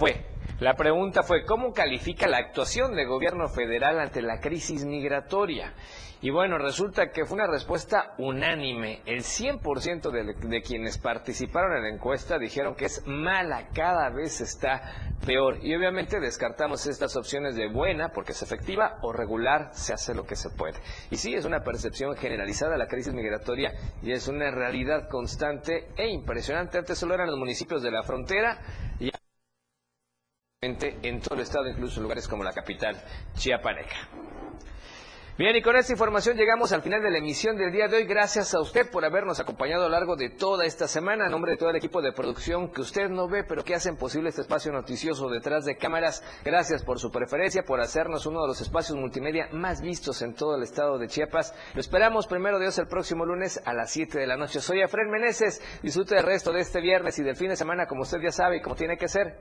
fue. 0.03 0.16
La 0.59 0.74
pregunta 0.74 1.22
fue, 1.22 1.44
¿cómo 1.44 1.72
califica 1.72 2.26
la 2.26 2.38
actuación 2.38 2.96
del 2.96 3.07
gobierno 3.07 3.46
federal 3.46 4.00
ante 4.00 4.20
la 4.20 4.40
crisis 4.40 4.84
migratoria? 4.84 5.74
Y 6.20 6.30
bueno, 6.30 6.59
resulta 6.59 7.12
que 7.12 7.24
fue 7.24 7.36
una 7.36 7.46
respuesta 7.46 8.14
unánime. 8.18 9.03
El 9.07 9.20
100% 9.20 10.11
de, 10.11 10.62
quienes 10.62 10.98
participaron 10.98 11.76
en 11.76 11.82
la 11.84 11.88
encuesta 11.88 12.36
dijeron 12.36 12.74
que 12.74 12.86
es 12.86 13.07
mala, 13.07 13.68
cada 13.72 14.11
vez 14.11 14.40
está 14.40 14.82
peor. 15.24 15.59
Y 15.62 15.72
obviamente 15.76 16.18
descartamos 16.18 16.84
estas 16.88 17.14
opciones 17.14 17.55
de 17.55 17.68
buena, 17.68 18.09
porque 18.09 18.32
es 18.32 18.42
efectiva, 18.42 18.98
o 19.03 19.12
regular, 19.12 19.70
se 19.72 19.92
hace 19.92 20.14
lo 20.14 20.24
que 20.24 20.34
se 20.34 20.50
puede. 20.50 20.80
Y 21.12 21.16
sí, 21.16 21.32
es 21.32 21.44
una 21.44 21.62
percepción 21.62 22.16
generalizada 22.16 22.76
la 22.76 22.88
crisis 22.88 23.14
migratoria 23.14 23.72
y 24.03 24.11
es 24.11 24.26
una 24.26 24.50
realidad 24.50 25.09
constante 25.09 25.90
e 25.96 26.09
impresionante. 26.09 26.78
Antes 26.78 26.98
solo 26.98 27.14
eran 27.14 27.28
los 27.28 27.38
municipios 27.38 27.84
de 27.84 27.92
la 27.92 28.03
frontera 28.03 28.59
y 28.98 29.12
en 30.64 31.20
todo 31.20 31.34
el 31.34 31.40
estado, 31.40 31.68
incluso 31.68 32.00
lugares 32.00 32.28
como 32.28 32.44
la 32.44 32.52
capital, 32.52 32.94
Chiapaneca. 33.34 33.96
Bien, 35.36 35.56
y 35.56 35.60
con 35.60 35.74
esta 35.74 35.90
información 35.90 36.36
llegamos 36.36 36.70
al 36.70 36.82
final 36.82 37.02
de 37.02 37.10
la 37.10 37.18
emisión 37.18 37.56
del 37.56 37.72
día 37.72 37.88
de 37.88 37.96
hoy. 37.96 38.04
Gracias 38.04 38.54
a 38.54 38.60
usted 38.60 38.88
por 38.88 39.04
habernos 39.04 39.40
acompañado 39.40 39.86
a 39.86 39.88
lo 39.88 39.92
largo 39.92 40.14
de 40.14 40.30
toda 40.30 40.64
esta 40.64 40.86
semana. 40.86 41.26
A 41.26 41.28
nombre 41.28 41.50
de 41.50 41.56
todo 41.56 41.70
el 41.70 41.74
equipo 41.74 42.00
de 42.00 42.12
producción 42.12 42.70
que 42.70 42.80
usted 42.80 43.08
no 43.08 43.26
ve, 43.26 43.42
pero 43.42 43.64
que 43.64 43.74
hacen 43.74 43.96
posible 43.96 44.28
este 44.28 44.42
espacio 44.42 44.70
noticioso 44.70 45.28
detrás 45.28 45.64
de 45.64 45.76
cámaras. 45.76 46.22
Gracias 46.44 46.84
por 46.84 47.00
su 47.00 47.10
preferencia, 47.10 47.64
por 47.64 47.80
hacernos 47.80 48.24
uno 48.26 48.42
de 48.42 48.46
los 48.46 48.60
espacios 48.60 48.96
multimedia 48.96 49.48
más 49.50 49.80
vistos 49.80 50.22
en 50.22 50.32
todo 50.36 50.54
el 50.54 50.62
estado 50.62 50.96
de 50.96 51.08
Chiapas. 51.08 51.56
Lo 51.74 51.80
esperamos 51.80 52.28
primero 52.28 52.60
Dios 52.60 52.78
el 52.78 52.86
próximo 52.86 53.26
lunes 53.26 53.60
a 53.64 53.74
las 53.74 53.90
7 53.90 54.16
de 54.16 54.28
la 54.28 54.36
noche. 54.36 54.60
Soy 54.60 54.80
Efren 54.80 55.10
Meneses. 55.10 55.60
Disfrute 55.82 56.18
el 56.18 56.22
resto 56.22 56.52
de 56.52 56.60
este 56.60 56.80
viernes 56.80 57.18
y 57.18 57.24
del 57.24 57.34
fin 57.34 57.48
de 57.48 57.56
semana, 57.56 57.86
como 57.86 58.02
usted 58.02 58.18
ya 58.22 58.30
sabe 58.30 58.58
y 58.58 58.60
como 58.60 58.76
tiene 58.76 58.96
que 58.96 59.08
ser, 59.08 59.40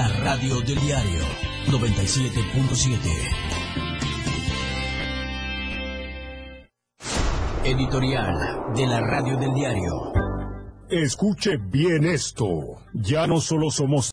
La 0.00 0.08
radio 0.08 0.60
del 0.62 0.80
diario 0.80 1.20
97.7. 1.66 2.96
Editorial 7.64 8.72
de 8.74 8.86
la 8.86 9.00
radio 9.02 9.36
del 9.36 9.52
diario. 9.52 10.12
Escuche 10.88 11.58
bien 11.58 12.06
esto. 12.06 12.78
Ya 12.94 13.26
no 13.26 13.42
solo 13.42 13.70
somos 13.70 14.06